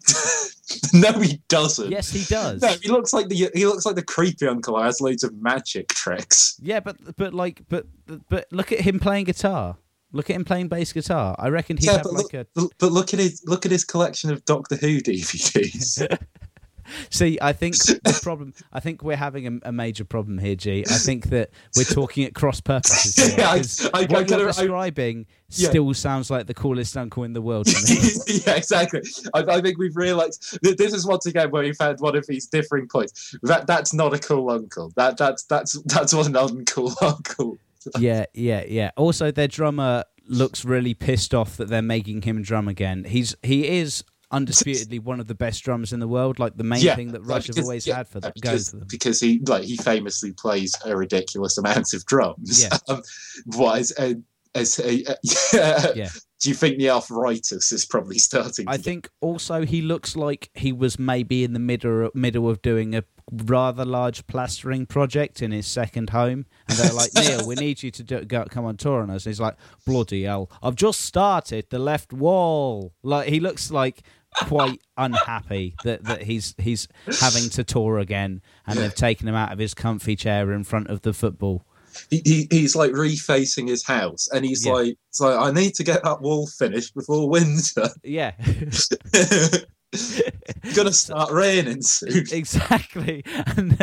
no, 0.92 1.12
he 1.12 1.40
doesn't. 1.49 1.90
Yes, 1.90 2.11
he 2.11 2.24
does. 2.24 2.62
No, 2.62 2.68
he 2.82 2.88
looks 2.88 3.12
like 3.12 3.28
the 3.28 3.51
he 3.55 3.66
looks 3.66 3.86
like 3.86 3.97
the 3.97 4.03
creepy 4.03 4.47
uncle 4.47 4.76
who 4.76 4.82
has 4.82 5.01
loads 5.01 5.24
of 5.24 5.34
magic 5.40 5.88
tricks. 5.88 6.57
Yeah, 6.61 6.80
but 6.80 7.16
but 7.16 7.34
like 7.34 7.62
but 7.68 7.86
but 8.28 8.47
look 8.51 8.72
at 8.72 8.80
him 8.80 9.01
playing 9.01 9.24
guitar. 9.24 9.76
Look 10.12 10.30
at 10.30 10.36
him 10.36 10.44
playing 10.44 10.68
bass 10.68 10.92
guitar. 10.92 11.34
I 11.38 11.49
reckon 11.49 11.76
he'd 11.76 11.86
yeah, 11.86 11.92
have 11.94 12.03
but 12.05 12.12
like 12.12 12.32
look, 12.32 12.34
a. 12.34 12.68
but 12.78 12.92
look 12.92 13.12
at 13.12 13.20
his 13.20 13.42
look 13.47 13.66
at 13.66 13.72
his 13.72 13.84
collection 13.84 14.30
of 14.30 14.44
Doctor 14.44 14.76
Who 14.76 15.01
DVDs. 15.01 16.18
See, 17.11 17.39
I 17.41 17.53
think 17.53 17.76
the 17.78 18.18
problem. 18.22 18.55
I 18.72 18.80
think 18.80 19.03
we're 19.03 19.16
having 19.16 19.47
a, 19.62 19.68
a 19.68 19.72
major 19.72 20.05
problem 20.05 20.39
here, 20.39 20.55
G. 20.57 20.84
I 20.89 20.95
think 20.95 21.26
that 21.30 21.51
we're 21.76 21.84
talking 21.84 22.24
at 22.24 22.34
cross 22.34 22.61
purposes. 22.61 23.16
Here, 23.34 23.34
Yeah, 23.39 23.51
I- 23.51 23.55
I- 23.55 24.01
I 24.01 24.01
what 24.03 24.11
gotta- 24.28 24.28
you're 24.43 24.49
I- 24.49 24.53
describing 24.53 25.26
Yeah. 25.51 25.68
still 25.70 25.95
sounds 25.95 26.30
like 26.30 26.47
the 26.47 26.55
coolest 26.55 26.97
uncle 26.97 27.24
in 27.24 27.32
the 27.32 27.43
world 27.43 27.66
to 27.66 27.95
me. 27.95 28.11
yeah, 28.47 28.55
exactly. 28.57 29.03
I, 29.34 29.41
I 29.41 29.61
think 29.61 29.78
we've 29.78 29.97
realised 29.97 30.59
that 30.62 30.78
this 30.78 30.93
is 30.93 31.07
once 31.07 31.26
again 31.26 31.51
where 31.51 31.62
we've 31.62 31.76
had 31.78 32.01
one 32.01 32.16
of 32.16 32.26
these 32.26 32.47
differing 32.47 32.89
points. 32.89 33.34
That 33.43 33.66
that's 33.66 33.93
not 33.95 34.14
a 34.14 34.18
cool 34.18 34.51
uncle. 34.51 34.93
That 34.97 35.16
that's 35.16 35.45
that's 35.45 35.80
that's 35.82 36.12
one 36.14 36.32
uncool 36.32 36.95
uncle. 37.03 37.59
yeah, 37.99 38.26
yeah, 38.34 38.64
yeah. 38.66 38.91
Also, 38.97 39.30
their 39.30 39.47
drummer 39.49 40.05
looks 40.28 40.64
really 40.64 40.93
pissed 40.93 41.32
off 41.32 41.57
that 41.57 41.68
they're 41.68 41.80
making 41.82 42.22
him 42.22 42.43
drum 42.43 42.66
again. 42.66 43.05
He's 43.05 43.37
he 43.45 43.78
is 43.78 44.03
undisputedly 44.37 44.99
one 44.99 45.20
of 45.20 45.26
the 45.26 45.34
best 45.34 45.64
drummers 45.64 45.93
in 45.93 46.01
the 46.01 46.09
world. 46.09 46.39
Like 46.39 46.57
the 46.57 46.64
main 46.64 46.80
Yeah, 46.82 46.95
thing 46.97 47.12
that 47.12 47.22
like, 47.22 47.30
Rush 47.30 47.47
have 47.49 47.57
because- 47.57 47.64
always 47.68 47.87
yeah, 47.87 47.97
had 47.97 48.09
for 48.09 48.20
them, 48.20 48.32
going 48.32 48.53
because, 48.53 48.70
for 48.70 48.76
them. 48.76 48.89
because 48.91 49.20
he 49.20 49.41
like 49.47 49.64
he 49.64 49.76
famously 49.76 50.32
plays 50.32 50.74
a 50.84 50.97
ridiculous 50.97 51.59
amount 51.59 51.93
of 51.95 52.05
drums. 52.07 52.62
Yeah. 52.62 52.76
Um, 52.89 53.03
a, 53.99 54.14
as 54.55 54.78
a, 54.80 54.95
yeah. 55.53 55.93
Yeah. 55.95 56.09
Do 56.41 56.49
you 56.51 56.55
think 56.55 56.78
the 56.78 56.91
arthritis 56.91 57.72
is 57.72 57.84
probably 57.87 58.18
starting? 58.18 58.66
I 58.68 58.76
think 58.76 59.09
also 59.20 59.64
he 59.64 59.80
looks 59.82 60.16
like 60.16 60.51
he 60.55 60.72
was 60.72 60.99
maybe 60.99 61.45
in 61.45 61.53
the 61.55 61.59
middle 61.59 62.11
middle 62.14 62.49
of 62.49 62.61
doing 62.62 62.95
a 62.95 63.05
rather 63.32 63.84
large 63.84 64.26
plastering 64.28 64.87
project 64.87 65.43
in 65.43 65.51
his 65.51 65.66
second 65.66 66.11
home, 66.11 66.47
and 66.68 66.78
they're 66.78 66.93
like, 66.93 67.11
"Neil, 67.14 67.47
we 67.47 67.55
need 67.55 67.82
you 67.82 67.91
to 67.91 68.03
do, 68.03 68.20
go, 68.24 68.45
come 68.45 68.64
on 68.66 68.76
tour 68.76 69.01
on 69.03 69.11
us." 69.11 69.24
And 69.26 69.30
he's 69.32 69.41
like, 69.41 69.57
"Bloody 69.87 70.24
hell! 70.24 70.51
I've 70.62 70.76
just 70.76 71.01
started 71.01 71.66
the 71.70 71.78
left 71.78 72.12
wall." 72.12 72.93
Like 73.03 73.28
he 73.28 73.41
looks 73.41 73.70
like 73.70 74.03
quite 74.45 74.80
unhappy 74.97 75.74
that, 75.84 76.05
that 76.05 76.22
he's 76.22 76.55
he's 76.59 76.89
having 77.20 77.49
to 77.51 77.64
tour 77.64 77.99
again, 77.99 78.43
and 78.66 78.78
they've 78.78 78.95
taken 78.95 79.26
him 79.28 79.34
out 79.34 79.53
of 79.53 79.59
his 79.59 79.74
comfy 79.74 80.16
chair 80.16 80.53
in 80.53 80.64
front 80.64 80.89
of 80.89 81.03
the 81.03 81.12
football. 81.12 81.64
he, 82.11 82.20
he, 82.24 82.49
he's 82.51 82.76
like 82.76 82.93
refacing 82.93 83.68
his 83.68 83.84
house, 83.87 84.28
and 84.32 84.45
he's 84.45 84.66
Yeah. 84.66 84.72
like, 84.72 84.97
"It's 85.09 85.20
like 85.20 85.39
I 85.39 85.51
need 85.51 85.74
to 85.76 85.84
get 85.84 86.03
that 86.05 86.20
wall 86.20 86.47
finished 86.47 86.95
before 86.95 87.28
winter. 87.28 87.89
Yeah, 88.03 88.32
Gonna 90.74 90.93
start 90.93 91.30
raining 91.30 91.82
soon." 91.82 92.24
exactly. 92.32 93.24
And 93.57 93.78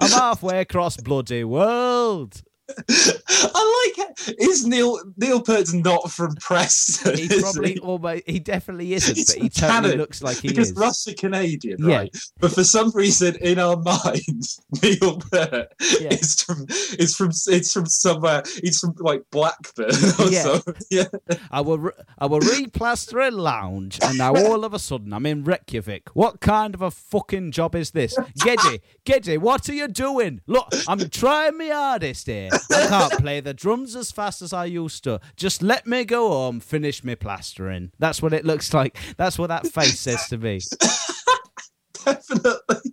I'm 0.00 0.10
halfway 0.10 0.60
across 0.60 0.96
bloody 0.96 1.44
world. 1.44 2.42
I 2.88 3.92
like 3.96 4.08
it. 4.08 4.36
Is 4.40 4.66
Neil 4.66 4.98
Neil 5.16 5.42
Peart's 5.42 5.72
not 5.74 6.10
from 6.10 6.34
Preston? 6.36 7.18
He 7.24 7.28
probably 7.40 7.72
he? 7.74 7.78
almost 7.80 8.22
he 8.26 8.38
definitely 8.38 8.94
isn't, 8.94 9.16
He's 9.16 9.34
but 9.34 9.42
he 9.42 9.48
totally 9.48 9.72
Canada, 9.72 9.96
looks 9.96 10.22
like 10.22 10.38
he 10.38 10.48
because 10.48 10.70
is. 10.70 10.76
Rush 10.76 11.06
are 11.08 11.14
Canadian, 11.14 11.76
Yeah. 11.86 11.96
right? 11.96 12.16
But 12.40 12.52
for 12.52 12.64
some 12.64 12.90
reason, 12.92 13.36
in 13.36 13.58
our 13.58 13.76
minds, 13.82 14.60
Neil 14.82 15.18
Peart 15.30 15.72
Yeah. 16.00 16.08
is 16.14 16.40
from 16.42 16.66
is 16.98 17.14
from 17.16 17.30
it's 17.48 17.72
from 17.72 17.86
somewhere. 17.86 18.42
He's 18.62 18.78
from 18.80 18.94
like 18.98 19.22
Blackburn 19.30 19.90
or 20.18 20.28
Yeah. 20.30 20.42
something. 20.42 20.74
Yeah. 20.90 21.04
I 21.50 21.60
were 21.60 21.78
re- 21.78 21.92
I 22.18 22.26
were 22.26 22.40
replastering 22.40 23.32
lounge, 23.38 23.98
and 24.02 24.16
now 24.18 24.34
all 24.34 24.64
of 24.64 24.72
a 24.74 24.78
sudden 24.78 25.12
I'm 25.12 25.26
in 25.26 25.44
Reykjavik. 25.44 26.10
What 26.14 26.40
kind 26.40 26.74
of 26.74 26.82
a 26.82 26.90
fucking 26.90 27.52
job 27.52 27.74
is 27.74 27.90
this? 27.90 28.16
Geddy, 28.38 28.80
Geddy, 29.04 29.36
what 29.38 29.68
are 29.68 29.74
you 29.74 29.88
doing? 29.88 30.40
Look, 30.46 30.72
I'm 30.88 31.10
trying 31.10 31.58
my 31.58 31.68
hardest 31.68 32.26
here. 32.26 32.48
I 32.70 32.86
can't 32.88 33.12
play 33.20 33.40
the 33.40 33.54
drums 33.54 33.96
as 33.96 34.10
fast 34.10 34.42
as 34.42 34.52
I 34.52 34.66
used 34.66 35.04
to. 35.04 35.20
Just 35.36 35.62
let 35.62 35.86
me 35.86 36.04
go 36.04 36.28
home, 36.28 36.60
finish 36.60 37.04
me 37.04 37.14
plastering. 37.14 37.92
That's 37.98 38.22
what 38.22 38.32
it 38.32 38.44
looks 38.44 38.72
like. 38.72 38.96
That's 39.16 39.38
what 39.38 39.48
that 39.48 39.66
face 39.66 40.00
says 40.00 40.26
to 40.28 40.38
me. 40.38 40.60
Definitely. 42.04 42.92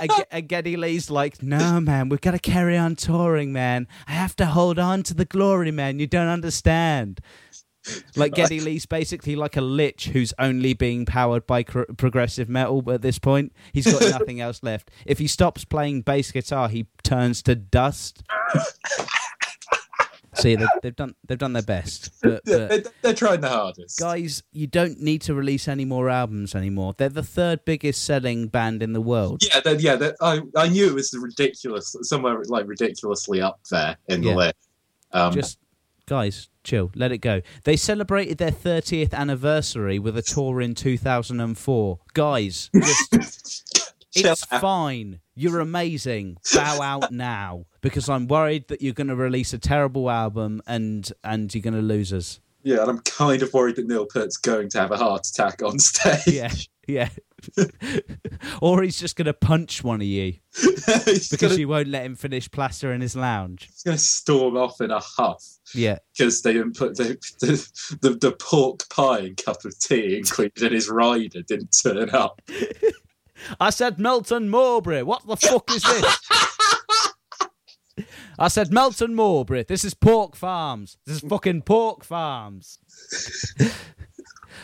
and, 0.00 0.10
Ge- 0.10 0.26
and 0.30 0.48
Geddy 0.48 0.76
Lee's 0.76 1.10
like, 1.10 1.42
no, 1.42 1.80
man, 1.80 2.08
we've 2.08 2.20
got 2.20 2.32
to 2.32 2.38
carry 2.38 2.76
on 2.76 2.96
touring, 2.96 3.52
man. 3.52 3.86
I 4.08 4.12
have 4.12 4.34
to 4.36 4.46
hold 4.46 4.78
on 4.78 5.02
to 5.04 5.14
the 5.14 5.24
glory, 5.24 5.70
man. 5.70 5.98
You 5.98 6.06
don't 6.06 6.28
understand. 6.28 7.20
Like 8.16 8.34
Geddy 8.34 8.60
Lee's 8.60 8.86
basically 8.86 9.34
like 9.34 9.56
a 9.56 9.60
lich 9.60 10.06
who's 10.08 10.32
only 10.38 10.72
being 10.74 11.04
powered 11.04 11.46
by 11.46 11.62
cr- 11.64 11.82
progressive 11.96 12.48
metal 12.48 12.82
at 12.92 13.02
this 13.02 13.18
point. 13.18 13.52
He's 13.72 13.90
got 13.92 14.02
nothing 14.20 14.40
else 14.40 14.62
left. 14.62 14.90
If 15.04 15.18
he 15.18 15.26
stops 15.26 15.64
playing 15.64 16.02
bass 16.02 16.30
guitar, 16.30 16.68
he 16.68 16.86
turns 17.02 17.42
to 17.42 17.54
dust. 17.56 18.22
See, 20.34 20.56
they've, 20.56 20.66
they've 20.82 20.96
done 20.96 21.14
they've 21.26 21.36
done 21.38 21.52
their 21.52 21.62
best, 21.62 22.10
but, 22.22 22.40
Yeah, 22.46 22.56
but 22.56 22.68
they're, 22.68 22.82
they're 23.02 23.14
trying 23.14 23.42
the 23.42 23.50
hardest. 23.50 23.98
guys, 23.98 24.42
you 24.50 24.66
don't 24.66 24.98
need 24.98 25.20
to 25.22 25.34
release 25.34 25.68
any 25.68 25.84
more 25.84 26.08
albums 26.08 26.54
anymore. 26.54 26.94
They're 26.96 27.10
the 27.10 27.22
third 27.22 27.66
biggest 27.66 28.02
selling 28.04 28.48
band 28.48 28.82
in 28.82 28.94
the 28.94 29.02
world. 29.02 29.42
Yeah, 29.46 29.60
then 29.60 29.78
yeah, 29.80 29.96
that, 29.96 30.16
I 30.22 30.40
I 30.56 30.68
knew 30.68 30.88
it 30.88 30.94
was 30.94 31.14
ridiculous, 31.20 31.94
somewhere 32.02 32.40
like 32.46 32.66
ridiculously 32.66 33.42
up 33.42 33.60
there 33.70 33.98
in 34.08 34.22
Yeah. 34.22 34.30
the 34.30 34.36
list. 34.38 34.54
Um, 35.12 35.32
just 35.34 35.58
guys, 36.06 36.48
chill, 36.64 36.90
let 36.94 37.12
it 37.12 37.18
go. 37.18 37.42
They 37.64 37.76
celebrated 37.76 38.38
their 38.38 38.50
30th 38.50 39.12
anniversary 39.14 39.98
with 39.98 40.16
a 40.16 40.22
tour 40.22 40.60
in 40.60 40.74
2004. 40.74 41.98
Guys, 42.14 42.70
just, 42.74 43.94
it's 44.14 44.44
fine. 44.44 45.20
You're 45.34 45.60
amazing. 45.60 46.36
Bow 46.54 46.82
out 46.82 47.12
now 47.12 47.64
because 47.80 48.08
I'm 48.08 48.28
worried 48.28 48.68
that 48.68 48.82
you're 48.82 48.94
going 48.94 49.08
to 49.08 49.16
release 49.16 49.52
a 49.52 49.58
terrible 49.58 50.10
album 50.10 50.62
and 50.66 51.10
and 51.24 51.54
you're 51.54 51.62
going 51.62 51.74
to 51.74 51.80
lose 51.80 52.12
us. 52.12 52.40
Yeah, 52.62 52.82
and 52.82 52.90
I'm 52.90 53.00
kind 53.00 53.42
of 53.42 53.52
worried 53.52 53.76
that 53.76 53.86
Neil 53.86 54.06
Peart's 54.06 54.36
going 54.36 54.68
to 54.70 54.80
have 54.80 54.92
a 54.92 54.96
heart 54.96 55.26
attack 55.26 55.62
on 55.62 55.78
stage. 55.78 56.26
Yeah, 56.26 56.52
yeah. 56.86 57.08
or 58.62 58.82
he's 58.82 58.98
just 58.98 59.16
going 59.16 59.26
to 59.26 59.32
punch 59.32 59.82
one 59.82 60.00
of 60.00 60.06
you 60.06 60.34
because 60.86 61.36
going 61.36 61.58
you 61.58 61.68
won't 61.68 61.88
let 61.88 62.04
him 62.04 62.16
finish 62.16 62.50
plaster 62.50 62.92
in 62.92 63.00
his 63.00 63.16
lounge. 63.16 63.66
He's 63.66 63.82
going 63.82 63.96
to 63.96 64.02
storm 64.02 64.56
off 64.56 64.80
in 64.80 64.90
a 64.90 65.00
huff 65.00 65.44
Yeah, 65.74 65.98
because 66.16 66.42
they 66.42 66.52
didn't 66.52 66.76
put 66.76 66.96
the, 66.96 67.18
the, 67.40 67.98
the, 68.00 68.14
the 68.16 68.32
pork 68.32 68.88
pie 68.90 69.20
and 69.20 69.36
cup 69.36 69.64
of 69.64 69.78
tea 69.78 70.18
included 70.18 70.62
in 70.62 70.72
his 70.72 70.88
rider 70.88 71.42
didn't 71.42 71.76
turn 71.82 72.10
up. 72.10 72.40
I 73.60 73.70
said 73.70 73.98
Melton 73.98 74.48
Mowbray. 74.48 75.02
What 75.02 75.26
the 75.26 75.36
fuck 75.36 75.70
is 75.70 75.82
this? 75.82 76.18
I 78.38 78.48
said 78.48 78.72
Melton 78.72 79.14
Mowbray. 79.14 79.64
This 79.64 79.84
is 79.84 79.94
Pork 79.94 80.36
Farms. 80.36 80.96
This 81.06 81.22
is 81.22 81.28
fucking 81.28 81.62
Pork 81.62 82.04
Farms. 82.04 82.78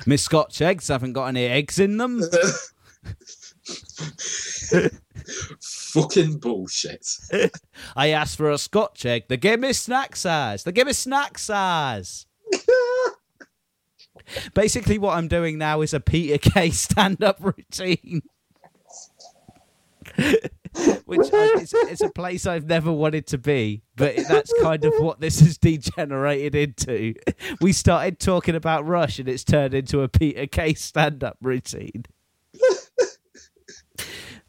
Miss 0.06 0.22
Scotch 0.22 0.60
eggs 0.60 0.88
haven't 0.88 1.12
got 1.12 1.26
any 1.26 1.44
eggs 1.46 1.78
in 1.78 1.96
them. 1.96 2.22
Fucking 5.60 6.38
bullshit. 6.38 7.06
I 7.96 8.08
asked 8.08 8.36
for 8.36 8.50
a 8.50 8.58
Scotch 8.58 9.06
egg. 9.06 9.24
They 9.28 9.36
gave 9.36 9.60
me 9.60 9.72
snack 9.72 10.16
size. 10.16 10.64
They 10.64 10.72
gave 10.72 10.86
me 10.86 10.92
snack 10.92 11.38
size. 11.38 12.26
Basically, 14.54 14.98
what 14.98 15.16
I'm 15.16 15.28
doing 15.28 15.58
now 15.58 15.80
is 15.80 15.94
a 15.94 16.00
Peter 16.00 16.38
Kay 16.38 16.70
stand-up 16.70 17.38
routine. 17.40 18.22
Which 21.06 21.32
I, 21.32 21.54
it's, 21.60 21.74
it's 21.74 22.00
a 22.00 22.10
place 22.10 22.46
I've 22.46 22.66
never 22.66 22.92
wanted 22.92 23.26
to 23.28 23.38
be, 23.38 23.82
but 23.96 24.16
that's 24.28 24.52
kind 24.62 24.84
of 24.84 24.94
what 24.98 25.20
this 25.20 25.40
has 25.40 25.58
degenerated 25.58 26.54
into. 26.54 27.14
We 27.60 27.72
started 27.72 28.18
talking 28.18 28.54
about 28.54 28.86
Rush, 28.86 29.18
and 29.18 29.28
it's 29.28 29.44
turned 29.44 29.74
into 29.74 30.02
a 30.02 30.08
Peter 30.08 30.46
Kay 30.46 30.74
stand-up 30.74 31.36
routine. 31.40 32.04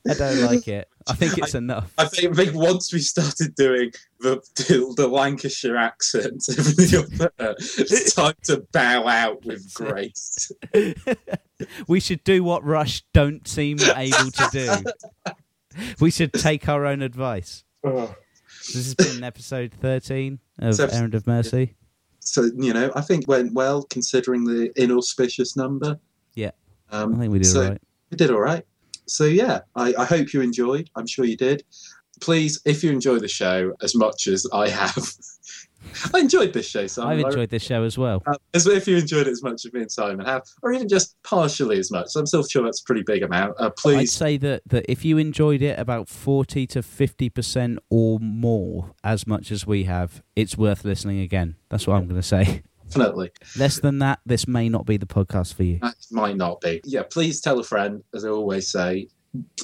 I 0.08 0.14
don't 0.14 0.42
like 0.42 0.68
it. 0.68 0.88
I 1.08 1.14
think 1.14 1.38
it's 1.38 1.56
enough. 1.56 1.92
I 1.98 2.06
think, 2.06 2.32
I 2.32 2.44
think 2.44 2.56
once 2.56 2.94
we 2.94 3.00
started 3.00 3.56
doing 3.56 3.92
the 4.20 4.42
the, 4.56 4.94
the 4.96 5.08
Lancashire 5.08 5.76
accent, 5.76 6.44
it's 6.48 8.14
time 8.14 8.34
to 8.44 8.66
bow 8.72 9.08
out 9.08 9.46
with 9.46 9.74
grace. 9.74 10.52
we 11.88 12.00
should 12.00 12.24
do 12.24 12.44
what 12.44 12.64
Rush 12.64 13.04
don't 13.14 13.48
seem 13.48 13.80
able 13.80 14.32
to 14.32 14.50
do. 14.52 15.34
We 15.99 16.11
should 16.11 16.34
take 16.34 16.67
our 16.67 16.86
own 16.86 17.01
advice. 17.01 17.63
This 17.84 18.74
has 18.74 18.95
been 18.95 19.24
episode 19.24 19.72
13 19.74 20.39
of 20.59 20.76
So- 20.76 20.88
Errand 20.88 21.15
of 21.15 21.26
Mercy. 21.28 21.76
So 22.22 22.49
you 22.57 22.74
know, 22.74 22.91
I 22.95 23.01
think 23.01 23.28
went 23.28 23.53
well 23.53 23.84
considering 23.84 24.43
the 24.43 24.72
inauspicious 24.82 25.55
number. 25.55 25.99
Yeah. 26.36 26.51
um, 26.91 27.15
I 27.15 27.20
think 27.20 27.32
we 27.32 27.39
did 27.39 27.47
so 27.47 27.61
all 27.63 27.70
right. 27.70 27.82
We 28.11 28.17
did 28.17 28.30
all 28.32 28.39
right. 28.41 28.65
So 29.07 29.24
yeah, 29.26 29.61
I, 29.76 29.93
I 29.97 30.05
hope 30.05 30.34
you 30.34 30.41
enjoyed. 30.41 30.89
I'm 30.95 31.07
sure 31.07 31.26
you 31.26 31.38
did. 31.38 31.63
Please, 32.20 32.59
if 32.65 32.84
you 32.84 32.91
enjoy 32.91 33.17
the 33.20 33.28
show 33.30 33.74
as 33.82 33.95
much 33.95 34.28
as 34.28 34.45
I 34.53 34.67
have, 34.70 35.11
I 36.14 36.20
enjoyed 36.20 36.54
this 36.54 36.68
show, 36.68 36.88
Simon. 36.88 37.20
I've 37.20 37.26
enjoyed 37.26 37.50
this 37.50 37.64
show 37.64 37.84
as 37.84 37.98
well. 37.98 38.24
As 38.54 38.68
if 38.68 38.88
you 38.88 38.98
enjoyed 38.98 39.28
it 39.28 39.32
as 39.32 39.44
much 39.44 39.66
as 39.66 39.74
me 39.74 39.82
and 39.82 39.92
Simon 39.92 40.26
have, 40.26 40.44
or 40.62 40.74
even 40.74 40.88
just 40.88 41.16
partially 41.24 41.80
as 41.80 41.92
much. 41.92 42.08
I'm 42.16 42.26
still 42.26 42.44
sure 42.44 42.64
that's 42.64 42.82
a 42.82 42.84
pretty 42.84 43.04
big 43.04 43.24
amount. 43.24 43.56
Uh, 43.60 43.66
I'd 43.66 43.76
please, 43.76 44.14
say 44.14 44.38
that, 44.38 44.64
that 44.68 44.86
if 44.90 45.06
you 45.06 45.18
enjoyed 45.18 45.62
it 45.62 45.80
about 45.80 46.08
40 46.08 46.68
to 46.68 46.80
50% 46.82 47.78
or 47.90 48.20
more 48.20 48.94
as 49.04 49.28
much 49.28 49.52
as 49.52 49.66
we 49.66 49.84
have, 49.84 50.22
it's 50.36 50.58
worth 50.58 50.86
listening 50.86 51.20
again. 51.20 51.56
That's 51.70 51.88
what 51.88 51.96
I'm 51.96 52.08
going 52.08 52.22
to 52.22 52.28
say. 52.28 52.64
definitely. 52.90 53.32
Less 53.58 53.80
than 53.80 54.00
that, 54.00 54.20
this 54.26 54.48
may 54.48 54.70
not 54.70 54.86
be 54.86 54.98
the 54.98 55.06
podcast 55.06 55.54
for 55.54 55.64
you. 55.64 55.80
That 55.82 55.96
might 56.12 56.38
not 56.38 56.62
be. 56.62 56.82
Yeah, 56.86 57.04
please 57.10 57.42
tell 57.42 57.60
a 57.60 57.64
friend, 57.64 58.04
as 58.14 58.26
I 58.26 58.30
always 58.30 58.70
say. 58.70 59.08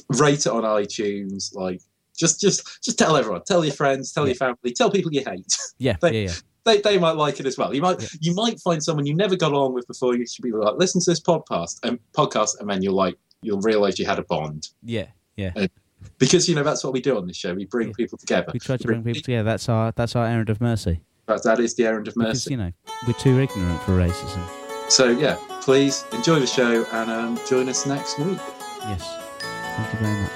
Rate 0.09 0.45
it 0.45 0.47
on 0.47 0.63
iTunes. 0.63 1.55
Like, 1.55 1.81
just, 2.17 2.39
just, 2.41 2.83
just 2.83 2.97
tell 2.97 3.15
everyone. 3.15 3.41
Tell 3.45 3.63
your 3.63 3.73
friends. 3.73 4.11
Tell 4.11 4.25
your 4.25 4.35
family. 4.35 4.71
Tell 4.75 4.89
people 4.91 5.13
you 5.13 5.23
hate. 5.25 5.57
Yeah, 5.77 5.97
But- 5.99 6.13
yeah, 6.13 6.21
yeah. 6.21 6.33
they, 6.63 6.81
they 6.81 6.97
might 6.97 7.17
like 7.17 7.39
it 7.39 7.45
as 7.45 7.57
well. 7.57 7.73
You 7.73 7.81
might 7.81 8.01
you 8.21 8.33
might 8.33 8.59
find 8.61 8.81
someone 8.83 9.05
you 9.05 9.13
never 9.15 9.35
got 9.35 9.51
along 9.51 9.73
with 9.73 9.85
before. 9.87 10.15
You 10.15 10.25
should 10.25 10.41
be 10.43 10.51
like, 10.51 10.75
listen 10.77 11.01
to 11.01 11.11
this 11.11 11.19
podcast 11.19 11.79
and 11.83 11.99
podcast, 12.13 12.59
and 12.59 12.69
then 12.69 12.81
you'll 12.81 12.95
like 12.95 13.15
you'll 13.41 13.59
realize 13.61 13.99
you 13.99 14.05
had 14.05 14.17
a 14.19 14.23
bond 14.23 14.69
Yeah, 14.81 15.07
yeah. 15.35 15.51
because 16.17 16.47
you 16.49 16.55
know 16.55 16.63
that's 16.63 16.83
what 16.83 16.93
we 16.93 17.01
do 17.01 17.17
on 17.17 17.27
this 17.27 17.35
show. 17.37 17.53
We 17.53 17.65
bring 17.65 17.89
Yeah. 17.89 17.93
people 17.97 18.17
together. 18.17 18.51
We 18.53 18.59
try 18.59 18.77
to 18.77 18.83
bring 18.87 19.03
people 19.03 19.21
together. 19.21 19.43
That's 19.43 19.67
our 19.69 19.91
that's 19.91 20.15
our 20.15 20.25
errand 20.25 20.49
of 20.49 20.59
mercy. 20.61 21.01
That- 21.27 21.43
that 21.43 21.59
is 21.59 21.75
the 21.75 21.85
errand 21.85 22.07
of 22.07 22.13
Because, 22.15 22.45
mercy. 22.45 22.51
you 22.51 22.57
know, 22.57 22.71
we're 23.05 23.13
too 23.13 23.39
ignorant 23.39 23.81
for 23.83 23.91
racism. 23.91 24.47
So 24.89 25.09
yeah, 25.09 25.37
please 25.61 26.05
enjoy 26.13 26.39
the 26.39 26.47
show 26.47 26.85
and 26.93 27.11
um, 27.11 27.39
join 27.49 27.67
us 27.69 27.85
next 27.85 28.17
week. 28.19 28.37
Yes. 28.81 29.03
Thank 29.75 29.93
you 29.93 29.99
very 29.99 30.21
much. 30.21 30.31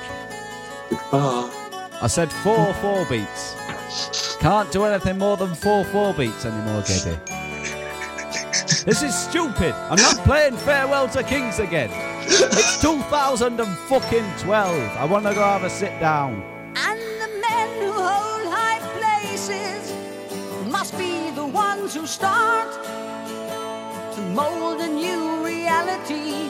Goodbye. 1.12 1.56
I 2.02 2.08
said 2.08 2.32
four 2.32 2.74
four 2.76 3.06
beats. 3.06 3.56
Can't 4.40 4.72
do 4.72 4.86
anything 4.86 5.18
more 5.18 5.36
than 5.38 5.54
four 5.54 5.84
four 5.86 6.14
beats 6.14 6.46
anymore, 6.46 6.82
JB. 6.82 7.18
This 8.86 9.04
is 9.04 9.14
stupid. 9.14 9.74
I'm 9.90 10.02
not 10.02 10.16
playing 10.24 10.56
Farewell 10.56 11.10
to 11.10 11.24
Kings 11.24 11.60
again. 11.60 11.90
It's 12.24 12.80
2012. 12.82 14.98
I 14.98 15.06
want 15.06 15.26
to 15.26 15.34
go 15.34 15.42
have 15.42 15.64
a 15.64 15.70
sit 15.70 16.00
down. 16.00 16.42
And 16.76 17.00
the 17.00 17.28
men 17.42 17.82
who 17.82 17.92
hold 17.92 18.48
high 18.48 18.80
places 19.00 19.92
must 20.72 20.98
be 20.98 21.30
the 21.32 21.46
ones 21.46 21.94
who 21.94 22.08
start 22.08 22.72
to 24.16 24.22
mold 24.34 24.80
a 24.80 24.88
new 24.88 25.44
reality 25.46 26.50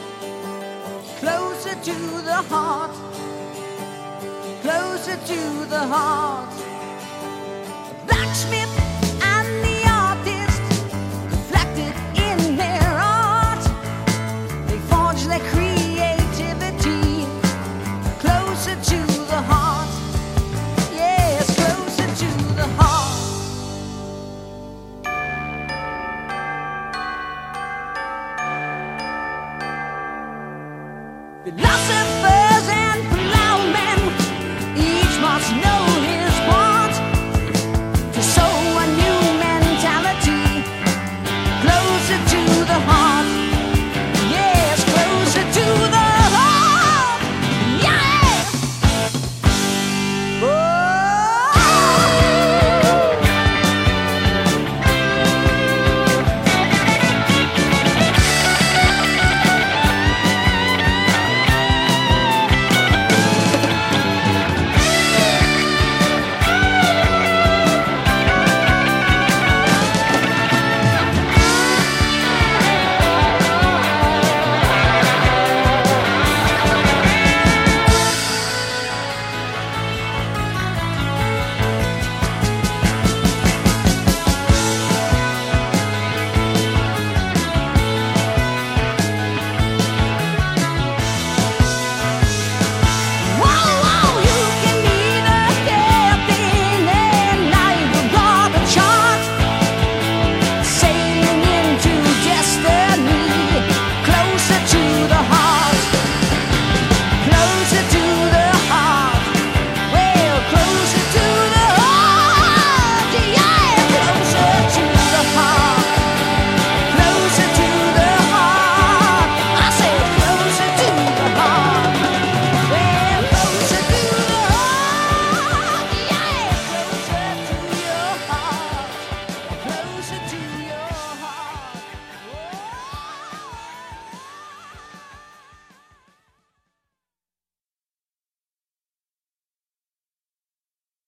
closer 1.20 1.74
to 1.74 1.96
the 2.22 2.44
heart, 2.50 2.92
closer 4.62 5.16
to 5.16 5.66
the 5.70 5.80
heart. 5.80 6.54
Blacksmith 8.08 8.79